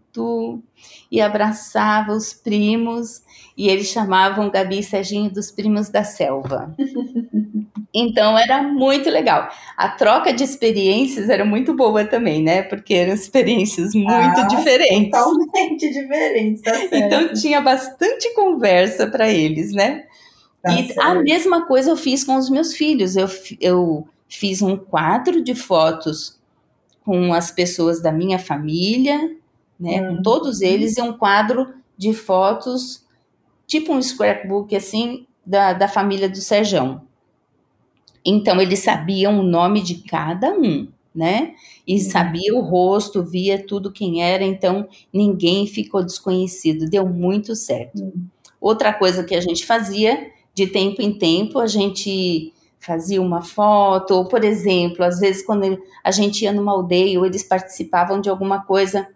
e 1.11 1.21
abraçava 1.21 2.13
os 2.13 2.33
primos, 2.33 3.23
e 3.57 3.69
eles 3.69 3.89
chamavam 3.89 4.51
Gabi 4.51 4.79
e 4.79 4.83
Serginho 4.83 5.31
dos 5.31 5.51
primos 5.51 5.89
da 5.89 6.05
selva. 6.05 6.75
Então 7.93 8.39
era 8.39 8.63
muito 8.63 9.11
legal. 9.11 9.49
A 9.77 9.89
troca 9.89 10.33
de 10.33 10.45
experiências 10.45 11.29
era 11.29 11.45
muito 11.45 11.75
boa 11.75 12.05
também, 12.05 12.43
né? 12.43 12.63
Porque 12.63 12.95
eram 12.95 13.13
experiências 13.13 13.95
muito 13.95 14.11
ah, 14.13 14.47
diferentes. 14.47 15.11
Totalmente 15.11 15.91
diferentes, 15.93 16.63
tá. 16.63 16.73
Então 16.93 17.33
tinha 17.33 17.61
bastante 17.61 18.33
conversa 18.35 19.09
para 19.09 19.29
eles, 19.29 19.73
né? 19.73 20.05
Tá 20.63 20.73
e 20.73 20.87
certo. 20.87 21.01
a 21.01 21.15
mesma 21.17 21.67
coisa 21.67 21.91
eu 21.91 21.97
fiz 21.97 22.23
com 22.23 22.37
os 22.37 22.49
meus 22.49 22.75
filhos. 22.75 23.17
Eu, 23.17 23.29
eu 23.61 24.09
fiz 24.29 24.63
um 24.63 24.77
quadro 24.77 25.43
de 25.43 25.55
fotos 25.55 26.39
com 27.05 27.33
as 27.33 27.51
pessoas 27.51 28.01
da 28.01 28.13
minha 28.13 28.39
família, 28.39 29.37
né? 29.81 30.03
Hum. 30.03 30.17
Com 30.17 30.23
todos 30.23 30.61
eles, 30.61 30.97
e 30.97 31.03
um 31.03 31.13
quadro 31.13 31.73
de 31.97 32.13
fotos, 32.13 33.05
tipo 33.67 33.93
um 33.93 34.03
scrapbook 34.03 34.75
assim, 34.77 35.27
da, 35.45 35.73
da 35.73 35.89
família 35.89 36.29
do 36.29 36.37
Serjão. 36.37 37.03
Então, 38.25 38.61
eles 38.61 38.81
sabiam 38.81 39.41
o 39.41 39.43
nome 39.43 39.83
de 39.83 39.97
cada 39.97 40.53
um, 40.53 40.89
né? 41.15 41.55
E 41.87 41.95
uhum. 41.95 42.01
sabia 42.01 42.55
o 42.55 42.61
rosto, 42.61 43.23
via 43.23 43.65
tudo 43.65 43.91
quem 43.91 44.23
era, 44.23 44.45
então 44.45 44.87
ninguém 45.13 45.67
ficou 45.67 46.05
desconhecido, 46.05 46.89
deu 46.89 47.07
muito 47.07 47.57
certo. 47.57 48.01
Uhum. 48.01 48.27
Outra 48.61 48.93
coisa 48.93 49.25
que 49.25 49.35
a 49.35 49.41
gente 49.41 49.65
fazia, 49.65 50.31
de 50.55 50.67
tempo 50.67 51.01
em 51.01 51.13
tempo, 51.13 51.59
a 51.59 51.67
gente 51.67 52.53
fazia 52.79 53.21
uma 53.21 53.43
foto, 53.43 54.15
ou, 54.15 54.25
por 54.27 54.45
exemplo, 54.45 55.05
às 55.05 55.19
vezes 55.19 55.45
quando 55.45 55.79
a 56.03 56.11
gente 56.11 56.43
ia 56.45 56.53
numa 56.53 56.73
aldeia 56.73 57.19
ou 57.19 57.27
eles 57.27 57.43
participavam 57.43 58.21
de 58.21 58.29
alguma 58.29 58.65
coisa, 58.65 59.09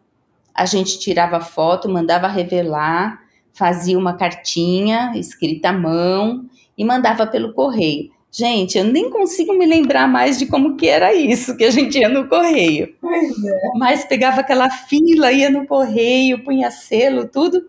a 0.55 0.65
gente 0.65 0.99
tirava 0.99 1.41
foto, 1.41 1.89
mandava 1.89 2.29
revelar, 2.29 3.21
fazia 3.53 3.99
uma 3.99 4.17
cartinha 4.17 5.13
escrita 5.17 5.71
à 5.71 5.73
mão 5.73 6.45
e 6.79 6.85
mandava 6.85 7.27
pelo 7.27 7.53
correio. 7.53 8.13
Gente, 8.31 8.77
eu 8.77 8.85
nem 8.85 9.11
consigo 9.11 9.53
me 9.53 9.65
lembrar 9.65 10.09
mais 10.09 10.39
de 10.39 10.47
como 10.47 10.77
que 10.77 10.89
era 10.89 11.15
isso 11.15 11.57
que 11.57 11.65
a 11.65 11.71
gente 11.71 11.99
ia 11.99 12.09
no 12.09 12.29
correio. 12.29 12.95
É. 13.05 13.79
Mas 13.79 14.05
pegava 14.05 14.41
aquela 14.41 14.69
fila, 14.71 15.31
ia 15.31 15.51
no 15.51 15.67
correio, 15.67 16.43
punha 16.43 16.71
selo, 16.71 17.29
tudo 17.29 17.69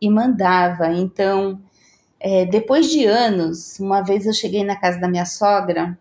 e 0.00 0.08
mandava. 0.08 0.90
Então, 0.92 1.60
é, 2.18 2.46
depois 2.46 2.90
de 2.90 3.04
anos, 3.04 3.78
uma 3.78 4.02
vez 4.02 4.26
eu 4.26 4.32
cheguei 4.32 4.64
na 4.64 4.76
casa 4.76 4.98
da 4.98 5.08
minha 5.08 5.26
sogra 5.26 5.98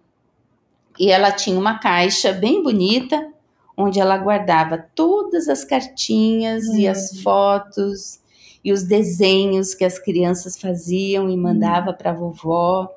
e 0.97 1.11
ela 1.11 1.31
tinha 1.31 1.59
uma 1.59 1.79
caixa 1.79 2.31
bem 2.31 2.63
bonita 2.63 3.34
onde 3.77 3.99
ela 3.99 4.17
guardava 4.17 4.77
todas 4.95 5.47
as 5.47 5.63
cartinhas 5.63 6.67
hum. 6.67 6.77
e 6.77 6.87
as 6.87 7.19
fotos 7.21 8.19
e 8.63 8.71
os 8.71 8.83
desenhos 8.83 9.75
que 9.75 9.85
as 9.85 9.99
crianças 9.99 10.57
faziam 10.57 11.29
e 11.29 11.37
mandava 11.37 11.91
hum. 11.91 11.95
para 11.97 12.11
a 12.11 12.13
vovó. 12.13 12.89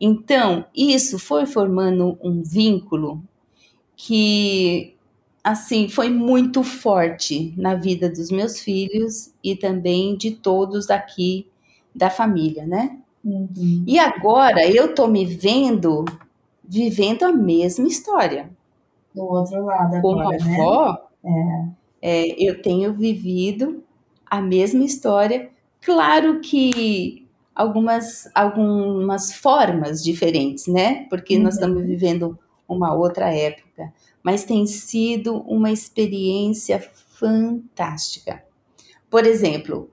Então, 0.00 0.64
isso 0.74 1.18
foi 1.18 1.44
formando 1.44 2.18
um 2.22 2.42
vínculo 2.42 3.22
que, 3.94 4.94
assim, 5.44 5.88
foi 5.88 6.08
muito 6.08 6.62
forte 6.62 7.52
na 7.56 7.74
vida 7.74 8.08
dos 8.08 8.30
meus 8.30 8.60
filhos 8.60 9.30
e 9.44 9.54
também 9.54 10.16
de 10.16 10.30
todos 10.30 10.88
aqui 10.88 11.46
da 11.94 12.08
família, 12.08 12.66
né? 12.66 12.98
Uhum. 13.22 13.84
E 13.86 13.98
agora 13.98 14.66
eu 14.66 14.94
tô 14.94 15.06
me 15.06 15.26
vendo 15.26 16.06
vivendo 16.66 17.24
a 17.24 17.32
mesma 17.32 17.86
história. 17.88 18.48
Do 19.26 19.32
outro 19.32 19.64
lado 19.64 19.94
agora, 19.96 20.38
né? 20.38 20.54
avó, 20.62 20.98
É. 21.24 21.68
é, 22.02 22.34
eu 22.50 22.60
tenho 22.62 22.92
vivido 22.94 23.82
a 24.26 24.40
mesma 24.40 24.84
história. 24.84 25.50
Claro 25.82 26.40
que 26.40 27.26
algumas, 27.54 28.30
algumas 28.34 29.32
formas 29.32 30.02
diferentes, 30.02 30.66
né? 30.66 31.06
Porque 31.10 31.38
nós 31.38 31.54
Uhum. 31.54 31.60
estamos 31.60 31.82
vivendo 31.84 32.38
uma 32.68 32.94
outra 32.94 33.34
época. 33.34 33.92
Mas 34.22 34.44
tem 34.44 34.66
sido 34.66 35.38
uma 35.46 35.70
experiência 35.70 36.80
fantástica. 37.18 38.42
Por 39.10 39.26
exemplo, 39.26 39.90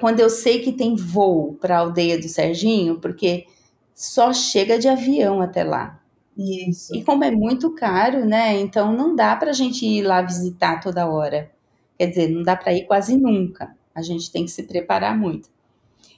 quando 0.00 0.20
eu 0.20 0.30
sei 0.30 0.60
que 0.60 0.72
tem 0.72 0.94
voo 0.94 1.54
para 1.60 1.76
a 1.76 1.80
aldeia 1.80 2.18
do 2.18 2.28
Serginho, 2.28 3.00
porque 3.00 3.46
só 3.94 4.32
chega 4.32 4.78
de 4.78 4.88
avião 4.88 5.40
até 5.40 5.64
lá. 5.64 6.00
Isso. 6.36 6.94
E 6.94 7.04
como 7.04 7.22
é 7.24 7.30
muito 7.30 7.70
caro, 7.74 8.24
né? 8.24 8.58
Então 8.60 8.92
não 8.92 9.14
dá 9.14 9.36
para 9.36 9.50
a 9.50 9.54
gente 9.54 9.86
ir 9.86 10.02
lá 10.02 10.20
visitar 10.22 10.80
toda 10.80 11.06
hora. 11.08 11.50
Quer 11.98 12.08
dizer, 12.08 12.28
não 12.28 12.42
dá 12.42 12.56
para 12.56 12.72
ir 12.72 12.86
quase 12.86 13.16
nunca. 13.16 13.76
A 13.94 14.02
gente 14.02 14.30
tem 14.32 14.44
que 14.44 14.50
se 14.50 14.64
preparar 14.64 15.16
muito. 15.16 15.48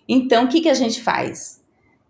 Então, 0.08 0.44
o 0.44 0.48
que, 0.48 0.60
que 0.62 0.68
a 0.70 0.74
gente 0.74 1.02
faz? 1.02 1.62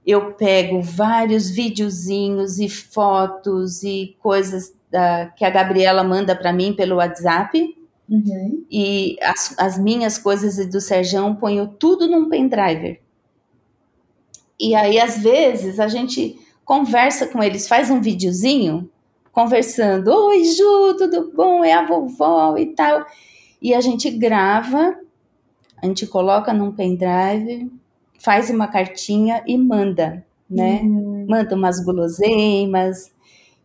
Eu 0.06 0.34
pego 0.34 0.80
vários 0.80 1.50
videozinhos 1.50 2.60
e 2.60 2.68
fotos 2.68 3.82
e 3.82 4.16
coisas 4.20 4.72
da- 4.90 5.26
que 5.36 5.44
a 5.44 5.50
Gabriela 5.50 6.04
manda 6.04 6.36
para 6.36 6.52
mim 6.52 6.72
pelo 6.72 6.96
WhatsApp 6.96 7.74
Uhum. 8.08 8.64
e 8.70 9.16
as, 9.20 9.52
as 9.58 9.76
minhas 9.78 10.16
coisas 10.16 10.58
e 10.58 10.66
do 10.66 10.80
Serjão 10.80 11.34
ponho 11.34 11.66
tudo 11.66 12.06
num 12.06 12.28
pendrive. 12.28 13.00
E 14.60 14.74
aí, 14.74 14.98
às 15.00 15.18
vezes, 15.18 15.78
a 15.80 15.88
gente 15.88 16.38
conversa 16.66 17.28
com 17.28 17.40
eles, 17.42 17.68
faz 17.68 17.90
um 17.90 18.00
videozinho 18.00 18.90
conversando. 19.32 20.08
Oi, 20.08 20.44
Ju, 20.44 20.96
tudo 20.98 21.32
bom? 21.32 21.64
É 21.64 21.72
a 21.72 21.86
vovó 21.86 22.58
e 22.58 22.66
tal. 22.74 23.06
E 23.62 23.72
a 23.72 23.80
gente 23.80 24.10
grava, 24.10 24.98
a 25.80 25.86
gente 25.86 26.06
coloca 26.08 26.52
num 26.52 26.72
pendrive, 26.72 27.70
faz 28.18 28.50
uma 28.50 28.66
cartinha 28.66 29.44
e 29.46 29.56
manda, 29.56 30.26
né? 30.50 30.80
Uhum. 30.82 31.26
Manda 31.28 31.54
umas 31.54 31.82
guloseimas. 31.82 33.12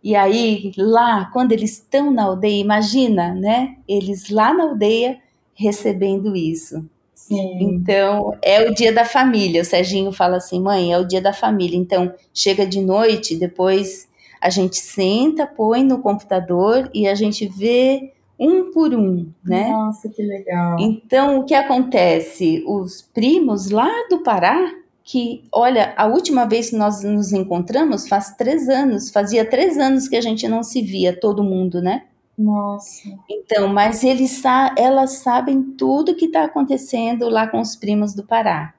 E 0.04 0.16
aí, 0.16 0.72
lá, 0.78 1.30
quando 1.34 1.54
eles 1.54 1.74
estão 1.74 2.12
na 2.12 2.26
aldeia, 2.26 2.62
imagina, 2.62 3.34
né? 3.34 3.78
Eles 3.88 4.30
lá 4.30 4.54
na 4.54 4.64
aldeia 4.64 5.20
recebendo 5.56 6.36
isso. 6.36 6.88
Sim. 7.36 7.58
Então, 7.62 8.38
é 8.42 8.70
o 8.70 8.74
dia 8.74 8.92
da 8.92 9.06
família. 9.06 9.62
O 9.62 9.66
Serginho 9.66 10.12
fala 10.12 10.38
assim, 10.38 10.62
mãe, 10.62 10.92
é 10.92 10.98
o 10.98 11.08
dia 11.08 11.22
da 11.22 11.34
família. 11.34 11.78
Então, 11.78 12.14
chega 12.34 12.66
de 12.66 12.82
noite, 12.82 13.36
depois 13.36 14.10
a 14.40 14.50
gente 14.50 14.78
senta, 14.78 15.46
põe 15.46 15.84
no 15.84 16.00
computador 16.00 16.90
e 16.94 17.08
a 17.08 17.16
gente 17.16 17.48
vê 17.48 18.12
um 18.40 18.72
por 18.72 18.94
um, 18.96 19.30
né? 19.46 19.70
Nossa, 19.70 20.10
que 20.10 20.24
legal. 20.24 20.78
Então, 20.80 21.40
o 21.40 21.46
que 21.46 21.54
acontece? 21.54 22.64
Os 22.68 23.02
primos 23.02 23.70
lá 23.70 23.90
do 24.10 24.24
Pará, 24.24 24.74
que, 25.04 25.44
olha, 25.52 25.94
a 25.96 26.08
última 26.08 26.46
vez 26.46 26.72
que 26.72 26.76
nós 26.76 27.04
nos 27.04 27.32
encontramos 27.34 28.08
faz 28.08 28.36
três 28.36 28.68
anos, 28.68 29.12
fazia 29.12 29.46
três 29.46 29.78
anos 29.78 30.08
que 30.08 30.16
a 30.16 30.22
gente 30.22 30.48
não 30.48 30.64
se 30.64 30.82
via, 30.82 31.16
todo 31.16 31.44
mundo, 31.44 31.82
né? 31.82 32.04
Nossa. 32.38 33.10
Então, 33.30 33.68
mas 33.68 34.04
eles 34.04 34.42
elas 34.78 35.18
sabem 35.18 35.62
tudo 35.62 36.16
que 36.16 36.26
está 36.26 36.46
acontecendo 36.46 37.30
lá 37.30 37.48
com 37.48 37.60
os 37.60 37.76
primos 37.76 38.14
do 38.14 38.26
Pará. 38.26 38.74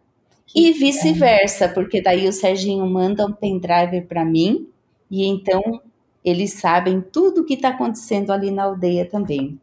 E 0.54 0.72
vice-versa, 0.72 1.68
porque 1.68 2.02
daí 2.02 2.28
o 2.28 2.32
Serginho 2.32 2.86
manda 2.86 3.26
um 3.26 3.32
pendrive 3.32 4.02
para 4.02 4.24
mim, 4.24 4.68
e 5.10 5.24
então 5.24 5.80
eles 6.24 6.54
sabem 6.54 7.00
tudo 7.00 7.40
o 7.40 7.44
que 7.44 7.54
está 7.54 7.68
acontecendo 7.70 8.30
ali 8.30 8.50
na 8.50 8.64
aldeia 8.64 9.06
também. 9.06 9.58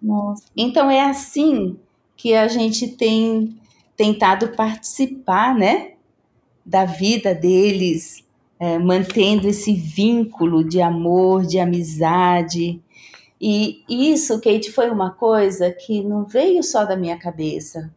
Nossa. 0.00 0.44
Então 0.56 0.90
é 0.90 1.02
assim 1.02 1.76
que 2.16 2.34
a 2.34 2.48
gente 2.48 2.88
tem 2.88 3.58
tentado 3.96 4.48
participar, 4.48 5.54
né, 5.54 5.92
da 6.64 6.84
vida 6.84 7.34
deles, 7.34 8.24
é, 8.58 8.78
mantendo 8.78 9.48
esse 9.48 9.72
vínculo 9.74 10.64
de 10.64 10.80
amor, 10.80 11.44
de 11.46 11.58
amizade. 11.58 12.80
E 13.40 13.84
isso, 13.88 14.40
Kate, 14.40 14.70
foi 14.72 14.90
uma 14.90 15.10
coisa 15.10 15.70
que 15.70 16.02
não 16.02 16.24
veio 16.24 16.62
só 16.62 16.84
da 16.84 16.96
minha 16.96 17.18
cabeça. 17.18 17.90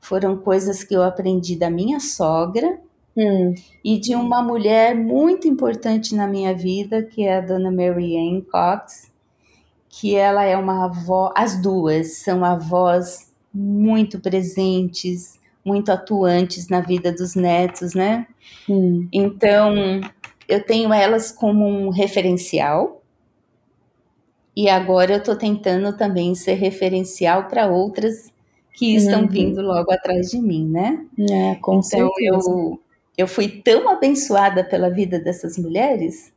Foram 0.00 0.36
coisas 0.36 0.84
que 0.84 0.94
eu 0.94 1.02
aprendi 1.02 1.56
da 1.56 1.70
minha 1.70 2.00
sogra 2.00 2.78
Hum, 3.16 3.54
e 3.84 3.98
de 3.98 4.14
uma 4.14 4.42
mulher 4.42 4.94
muito 4.94 5.46
importante 5.46 6.14
na 6.14 6.26
minha 6.26 6.54
vida, 6.54 7.02
que 7.02 7.24
é 7.24 7.36
a 7.36 7.40
dona 7.40 7.70
Mary 7.70 8.16
Ann 8.16 8.40
Cox, 8.40 9.12
que 9.88 10.16
ela 10.16 10.44
é 10.44 10.56
uma 10.56 10.86
avó, 10.86 11.32
as 11.36 11.60
duas 11.60 12.18
são 12.18 12.42
avós 12.42 13.30
muito 13.52 14.18
presentes, 14.18 15.38
muito 15.62 15.92
atuantes 15.92 16.68
na 16.68 16.80
vida 16.80 17.12
dos 17.12 17.34
netos, 17.34 17.94
né? 17.94 18.26
hum. 18.66 19.06
Então, 19.12 20.00
eu 20.48 20.64
tenho 20.64 20.92
elas 20.92 21.30
como 21.30 21.66
um 21.66 21.90
referencial. 21.90 23.01
E 24.56 24.68
agora 24.68 25.12
eu 25.14 25.18
estou 25.18 25.36
tentando 25.36 25.96
também 25.96 26.34
ser 26.34 26.54
referencial 26.54 27.44
para 27.48 27.66
outras 27.66 28.30
que 28.74 28.94
estão 28.96 29.22
Uhum. 29.22 29.28
vindo 29.28 29.62
logo 29.62 29.92
atrás 29.92 30.30
de 30.30 30.38
mim, 30.40 30.68
né? 30.68 31.06
É, 31.30 31.54
com 31.56 31.80
então 31.80 31.82
certeza. 31.82 32.50
eu, 32.50 32.80
eu 33.16 33.28
fui 33.28 33.48
tão 33.48 33.88
abençoada 33.88 34.64
pela 34.64 34.90
vida 34.90 35.18
dessas 35.20 35.56
mulheres 35.58 36.32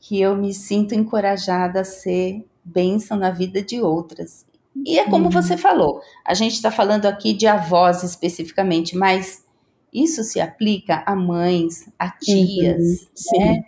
que 0.00 0.20
eu 0.20 0.36
me 0.36 0.52
sinto 0.54 0.94
encorajada 0.94 1.80
a 1.80 1.84
ser 1.84 2.44
bênção 2.64 3.16
na 3.18 3.30
vida 3.30 3.62
de 3.62 3.80
outras. 3.80 4.46
E 4.86 4.98
é 4.98 5.08
como 5.08 5.26
Uhum. 5.26 5.30
você 5.30 5.56
falou, 5.56 6.00
a 6.24 6.34
gente 6.34 6.54
está 6.54 6.70
falando 6.70 7.06
aqui 7.06 7.32
de 7.34 7.46
avós 7.46 8.02
especificamente, 8.02 8.96
mas 8.96 9.44
isso 9.92 10.24
se 10.24 10.40
aplica 10.40 11.02
a 11.06 11.16
mães, 11.16 11.88
a 11.98 12.10
tias, 12.10 13.08
Sim. 13.14 13.38
né? 13.38 13.64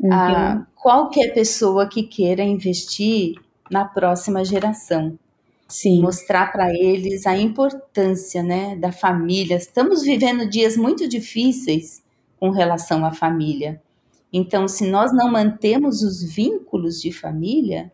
Uhum. 0.00 0.12
a 0.12 0.67
qualquer 0.80 1.34
pessoa 1.34 1.88
que 1.88 2.02
queira 2.02 2.42
investir 2.42 3.34
na 3.70 3.84
próxima 3.84 4.44
geração 4.44 5.18
Sim. 5.68 6.00
mostrar 6.00 6.50
para 6.50 6.72
eles 6.72 7.26
a 7.26 7.36
importância, 7.36 8.42
né, 8.42 8.74
da 8.76 8.90
família. 8.90 9.56
Estamos 9.56 10.02
vivendo 10.02 10.48
dias 10.48 10.76
muito 10.76 11.06
difíceis 11.06 12.02
com 12.40 12.50
relação 12.50 13.04
à 13.04 13.12
família. 13.12 13.80
Então, 14.32 14.66
se 14.66 14.86
nós 14.86 15.12
não 15.12 15.30
mantemos 15.30 16.02
os 16.02 16.22
vínculos 16.22 17.00
de 17.00 17.12
família, 17.12 17.92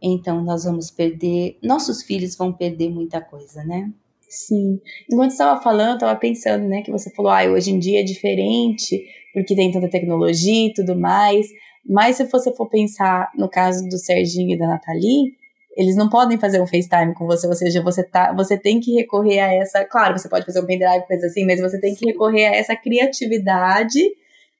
então 0.00 0.42
nós 0.42 0.64
vamos 0.64 0.90
perder, 0.90 1.58
nossos 1.62 2.02
filhos 2.02 2.34
vão 2.34 2.52
perder 2.52 2.90
muita 2.90 3.20
coisa, 3.20 3.62
né? 3.62 3.90
Sim. 4.28 4.80
Enquanto 5.10 5.32
estava 5.32 5.60
falando, 5.60 5.94
estava 5.94 6.18
pensando, 6.18 6.66
né, 6.66 6.80
que 6.80 6.90
você 6.90 7.10
falou, 7.10 7.30
ah, 7.30 7.44
hoje 7.44 7.70
em 7.70 7.78
dia 7.78 8.00
é 8.00 8.02
diferente, 8.02 9.04
porque 9.34 9.54
tem 9.54 9.70
tanta 9.70 9.90
tecnologia 9.90 10.68
e 10.68 10.72
tudo 10.72 10.98
mais. 10.98 11.46
Mas 11.86 12.16
se 12.16 12.24
você 12.24 12.54
for 12.54 12.68
pensar 12.68 13.30
no 13.36 13.48
caso 13.48 13.86
do 13.88 13.98
Serginho 13.98 14.54
e 14.54 14.58
da 14.58 14.66
Nathalie, 14.66 15.34
eles 15.76 15.96
não 15.96 16.08
podem 16.08 16.38
fazer 16.38 16.60
um 16.60 16.66
FaceTime 16.66 17.14
com 17.14 17.26
você, 17.26 17.46
ou 17.46 17.54
seja, 17.54 17.82
você, 17.82 18.04
tá, 18.04 18.32
você 18.34 18.58
tem 18.58 18.78
que 18.78 18.92
recorrer 18.94 19.40
a 19.40 19.52
essa. 19.54 19.84
Claro, 19.84 20.18
você 20.18 20.28
pode 20.28 20.44
fazer 20.44 20.60
um 20.60 20.66
pendrive, 20.66 21.06
coisa 21.06 21.26
assim, 21.26 21.44
mas 21.46 21.60
você 21.60 21.80
tem 21.80 21.94
que 21.94 22.04
recorrer 22.06 22.46
a 22.46 22.54
essa 22.56 22.76
criatividade 22.76 24.00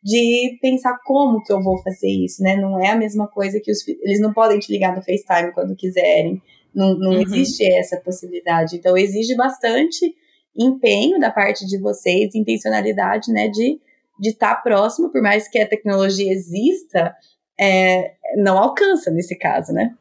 de 0.02 0.58
pensar 0.60 0.98
como 1.04 1.42
que 1.44 1.52
eu 1.52 1.62
vou 1.62 1.78
fazer 1.82 2.08
isso, 2.08 2.42
né? 2.42 2.56
Não 2.56 2.80
é 2.82 2.88
a 2.90 2.96
mesma 2.96 3.28
coisa 3.28 3.60
que 3.60 3.70
os 3.70 3.86
eles 3.86 4.20
não 4.20 4.32
podem 4.32 4.58
te 4.58 4.72
ligar 4.72 4.96
no 4.96 5.02
FaceTime 5.02 5.52
quando 5.52 5.76
quiserem. 5.76 6.42
Não, 6.74 6.98
não 6.98 7.12
Uhum. 7.12 7.20
existe 7.22 7.64
essa 7.74 7.98
possibilidade. 7.98 8.76
Então 8.76 8.96
exige 8.96 9.36
bastante 9.36 10.12
empenho 10.58 11.20
da 11.20 11.30
parte 11.30 11.66
de 11.66 11.78
vocês, 11.78 12.34
intencionalidade, 12.34 13.30
né, 13.32 13.48
de 13.48 13.78
de 14.22 14.30
estar 14.30 14.54
próximo, 14.62 15.10
por 15.10 15.20
mais 15.20 15.48
que 15.48 15.58
a 15.58 15.68
tecnologia 15.68 16.32
exista, 16.32 17.12
é, 17.60 18.14
não 18.36 18.56
alcança 18.56 19.10
nesse 19.10 19.36
caso, 19.36 19.72
né? 19.72 19.94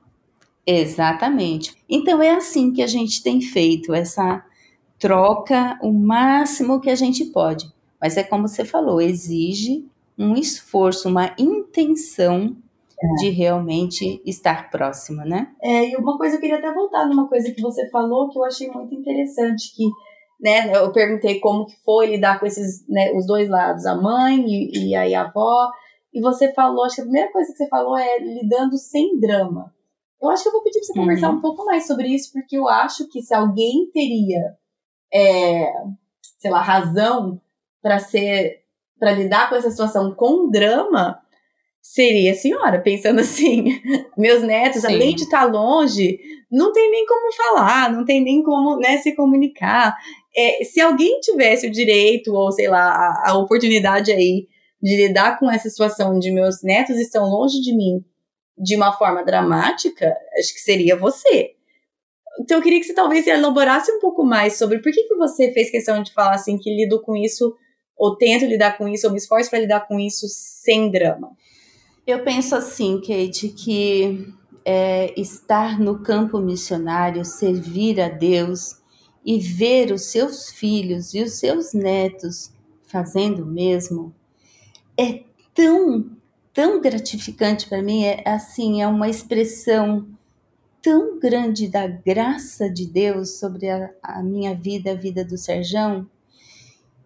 Exatamente. 0.65 1.75
Então 1.89 2.21
é 2.21 2.29
assim 2.29 2.71
que 2.71 2.83
a 2.83 2.87
gente 2.87 3.23
tem 3.23 3.41
feito 3.41 3.95
essa 3.95 4.45
troca 4.99 5.79
o 5.81 5.91
máximo 5.91 6.79
que 6.79 6.91
a 6.91 6.95
gente 6.95 7.25
pode. 7.25 7.65
Mas 7.99 8.15
é 8.15 8.23
como 8.23 8.47
você 8.47 8.63
falou, 8.63 9.01
exige 9.01 9.87
um 10.15 10.35
esforço, 10.35 11.09
uma 11.09 11.33
intenção 11.39 12.55
de 13.19 13.29
realmente 13.29 14.21
estar 14.23 14.69
próxima, 14.69 15.25
né? 15.25 15.51
É, 15.59 15.89
e 15.89 15.95
uma 15.95 16.15
coisa 16.15 16.35
eu 16.35 16.39
queria 16.39 16.59
até 16.59 16.71
voltar 16.71 17.07
numa 17.07 17.27
coisa 17.27 17.51
que 17.51 17.59
você 17.59 17.89
falou 17.89 18.29
que 18.29 18.37
eu 18.37 18.45
achei 18.45 18.69
muito 18.69 18.93
interessante, 18.93 19.73
que 19.75 19.89
né, 20.41 20.75
eu 20.75 20.91
perguntei 20.91 21.39
como 21.39 21.65
que 21.65 21.75
foi 21.83 22.07
lidar 22.07 22.39
com 22.39 22.45
esses, 22.45 22.87
né, 22.89 23.11
os 23.15 23.25
dois 23.27 23.47
lados, 23.49 23.85
a 23.85 23.95
mãe 23.95 24.43
e, 24.47 24.89
e 24.89 24.95
aí 24.95 25.13
a 25.13 25.21
avó, 25.21 25.69
e 26.13 26.19
você 26.19 26.51
falou, 26.53 26.83
acho 26.83 26.95
que 26.95 27.01
a 27.01 27.05
primeira 27.05 27.31
coisa 27.31 27.51
que 27.51 27.57
você 27.57 27.67
falou 27.69 27.97
é 27.97 28.19
lidando 28.19 28.77
sem 28.77 29.19
drama. 29.19 29.73
Eu 30.21 30.29
acho 30.29 30.43
que 30.43 30.49
eu 30.49 30.53
vou 30.53 30.63
pedir 30.63 30.79
pra 30.79 30.85
você 30.87 30.93
Uhum. 30.93 31.05
conversar 31.05 31.29
um 31.29 31.41
pouco 31.41 31.65
mais 31.65 31.87
sobre 31.87 32.07
isso, 32.07 32.31
porque 32.33 32.57
eu 32.57 32.67
acho 32.67 33.07
que 33.07 33.21
se 33.21 33.33
alguém 33.33 33.89
teria, 33.93 34.55
é, 35.13 35.71
sei 36.37 36.51
lá, 36.51 36.61
razão 36.61 37.39
para 37.81 37.97
ser, 37.99 38.61
para 38.99 39.11
lidar 39.13 39.49
com 39.49 39.55
essa 39.55 39.71
situação 39.71 40.13
com 40.13 40.49
drama, 40.49 41.19
seria 41.81 42.33
a 42.33 42.35
senhora, 42.35 42.79
pensando 42.81 43.19
assim, 43.21 43.81
meus 44.17 44.43
netos, 44.43 44.81
Sim. 44.81 44.93
além 44.93 45.15
de 45.15 45.23
estar 45.23 45.45
longe, 45.45 46.19
não 46.51 46.71
tem 46.71 46.91
nem 46.91 47.05
como 47.05 47.33
falar, 47.33 47.91
não 47.91 48.05
tem 48.05 48.21
nem 48.21 48.43
como 48.43 48.77
né, 48.77 48.97
se 48.97 49.15
comunicar. 49.15 49.95
É, 50.35 50.63
se 50.63 50.79
alguém 50.79 51.19
tivesse 51.19 51.67
o 51.67 51.71
direito, 51.71 52.33
ou 52.33 52.51
sei 52.51 52.67
lá, 52.67 52.89
a, 52.89 53.31
a 53.31 53.37
oportunidade 53.37 54.11
aí 54.11 54.47
de 54.81 54.95
lidar 54.95 55.37
com 55.37 55.49
essa 55.51 55.69
situação 55.69 56.17
de 56.17 56.31
meus 56.31 56.63
netos 56.63 56.97
estão 56.97 57.29
longe 57.29 57.61
de 57.61 57.75
mim 57.75 58.03
de 58.57 58.75
uma 58.75 58.93
forma 58.93 59.23
dramática, 59.23 60.15
acho 60.37 60.53
que 60.53 60.59
seria 60.59 60.95
você. 60.95 61.51
Então 62.39 62.57
eu 62.57 62.63
queria 62.63 62.79
que 62.79 62.85
você 62.85 62.93
talvez 62.93 63.27
elaborasse 63.27 63.91
um 63.91 63.99
pouco 63.99 64.23
mais 64.23 64.57
sobre 64.57 64.79
por 64.79 64.91
que, 64.91 65.03
que 65.03 65.15
você 65.15 65.51
fez 65.51 65.69
questão 65.69 66.01
de 66.01 66.13
falar 66.13 66.35
assim 66.35 66.57
que 66.57 66.73
lido 66.73 67.01
com 67.01 67.15
isso, 67.15 67.55
ou 67.97 68.15
tento 68.15 68.45
lidar 68.45 68.77
com 68.77 68.87
isso, 68.87 69.05
ou 69.07 69.11
me 69.11 69.17
esforço 69.19 69.49
para 69.49 69.59
lidar 69.59 69.87
com 69.87 69.99
isso 69.99 70.25
sem 70.29 70.89
drama. 70.89 71.31
Eu 72.05 72.23
penso 72.23 72.55
assim, 72.55 72.99
Kate, 72.99 73.49
que 73.49 74.27
é, 74.65 75.13
estar 75.19 75.79
no 75.79 76.01
campo 76.01 76.39
missionário, 76.39 77.23
servir 77.23 77.99
a 77.99 78.09
Deus 78.09 78.80
e 79.25 79.39
ver 79.39 79.91
os 79.91 80.05
seus 80.05 80.49
filhos 80.49 81.13
e 81.13 81.21
os 81.21 81.33
seus 81.33 81.73
netos 81.73 82.51
fazendo 82.85 83.43
o 83.43 83.45
mesmo 83.47 84.13
é 84.97 85.23
tão, 85.53 86.11
tão 86.53 86.81
gratificante 86.81 87.67
para 87.67 87.81
mim. 87.81 88.03
É 88.05 88.23
assim, 88.29 88.81
é 88.81 88.87
uma 88.87 89.09
expressão 89.09 90.07
tão 90.81 91.19
grande 91.19 91.67
da 91.67 91.87
graça 91.87 92.69
de 92.69 92.85
Deus 92.87 93.39
sobre 93.39 93.69
a, 93.69 93.91
a 94.01 94.23
minha 94.23 94.55
vida, 94.55 94.91
a 94.91 94.95
vida 94.95 95.23
do 95.25 95.37
Serjão, 95.37 96.07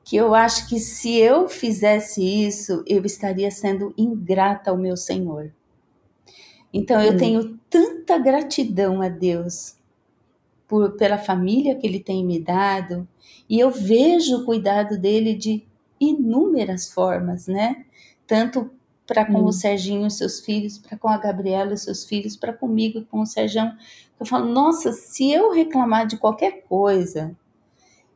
que 0.04 0.16
eu 0.16 0.34
acho 0.36 0.70
que 0.70 0.80
se 0.80 1.18
eu 1.18 1.50
fizesse 1.50 2.22
isso, 2.24 2.84
eu 2.88 3.04
estaria 3.06 3.50
sendo 3.52 3.94
ingrata 3.98 4.72
ao 4.72 4.78
meu 4.78 4.96
Senhor. 4.96 5.52
Então 6.74 7.02
eu 7.02 7.14
Hum. 7.14 7.18
tenho 7.18 7.58
tanta 7.70 8.18
gratidão 8.18 9.02
a 9.02 9.10
Deus 9.10 9.76
por, 10.68 10.92
pela 10.98 11.18
família 11.18 11.76
que 11.76 11.86
Ele 11.88 12.00
tem 12.00 12.26
me 12.26 12.40
dado, 12.40 13.08
e 13.50 13.60
eu 13.60 13.70
vejo 13.72 14.38
o 14.38 14.46
cuidado 14.46 14.98
dele 14.98 15.34
de 15.36 15.64
inúmeras 16.00 16.92
formas, 16.92 17.48
né? 17.48 17.86
Tanto 18.28 18.72
para 19.08 19.24
com 19.26 19.40
Hum. 19.42 19.46
o 19.46 19.52
Serginho 19.54 20.08
e 20.08 20.12
seus 20.12 20.40
filhos, 20.40 20.78
para 20.80 20.98
com 20.98 21.08
a 21.08 21.18
Gabriela 21.18 21.74
e 21.74 21.78
seus 21.78 22.06
filhos, 22.06 22.36
para 22.36 22.52
comigo 22.54 23.00
e 23.00 23.06
com 23.06 23.22
o 23.22 23.26
Serjão. 23.26 23.72
Eu 24.20 24.26
falo, 24.26 24.46
nossa, 24.52 24.92
se 24.92 25.32
eu 25.32 25.52
reclamar 25.52 26.08
de 26.08 26.18
qualquer 26.18 26.64
coisa, 26.68 27.36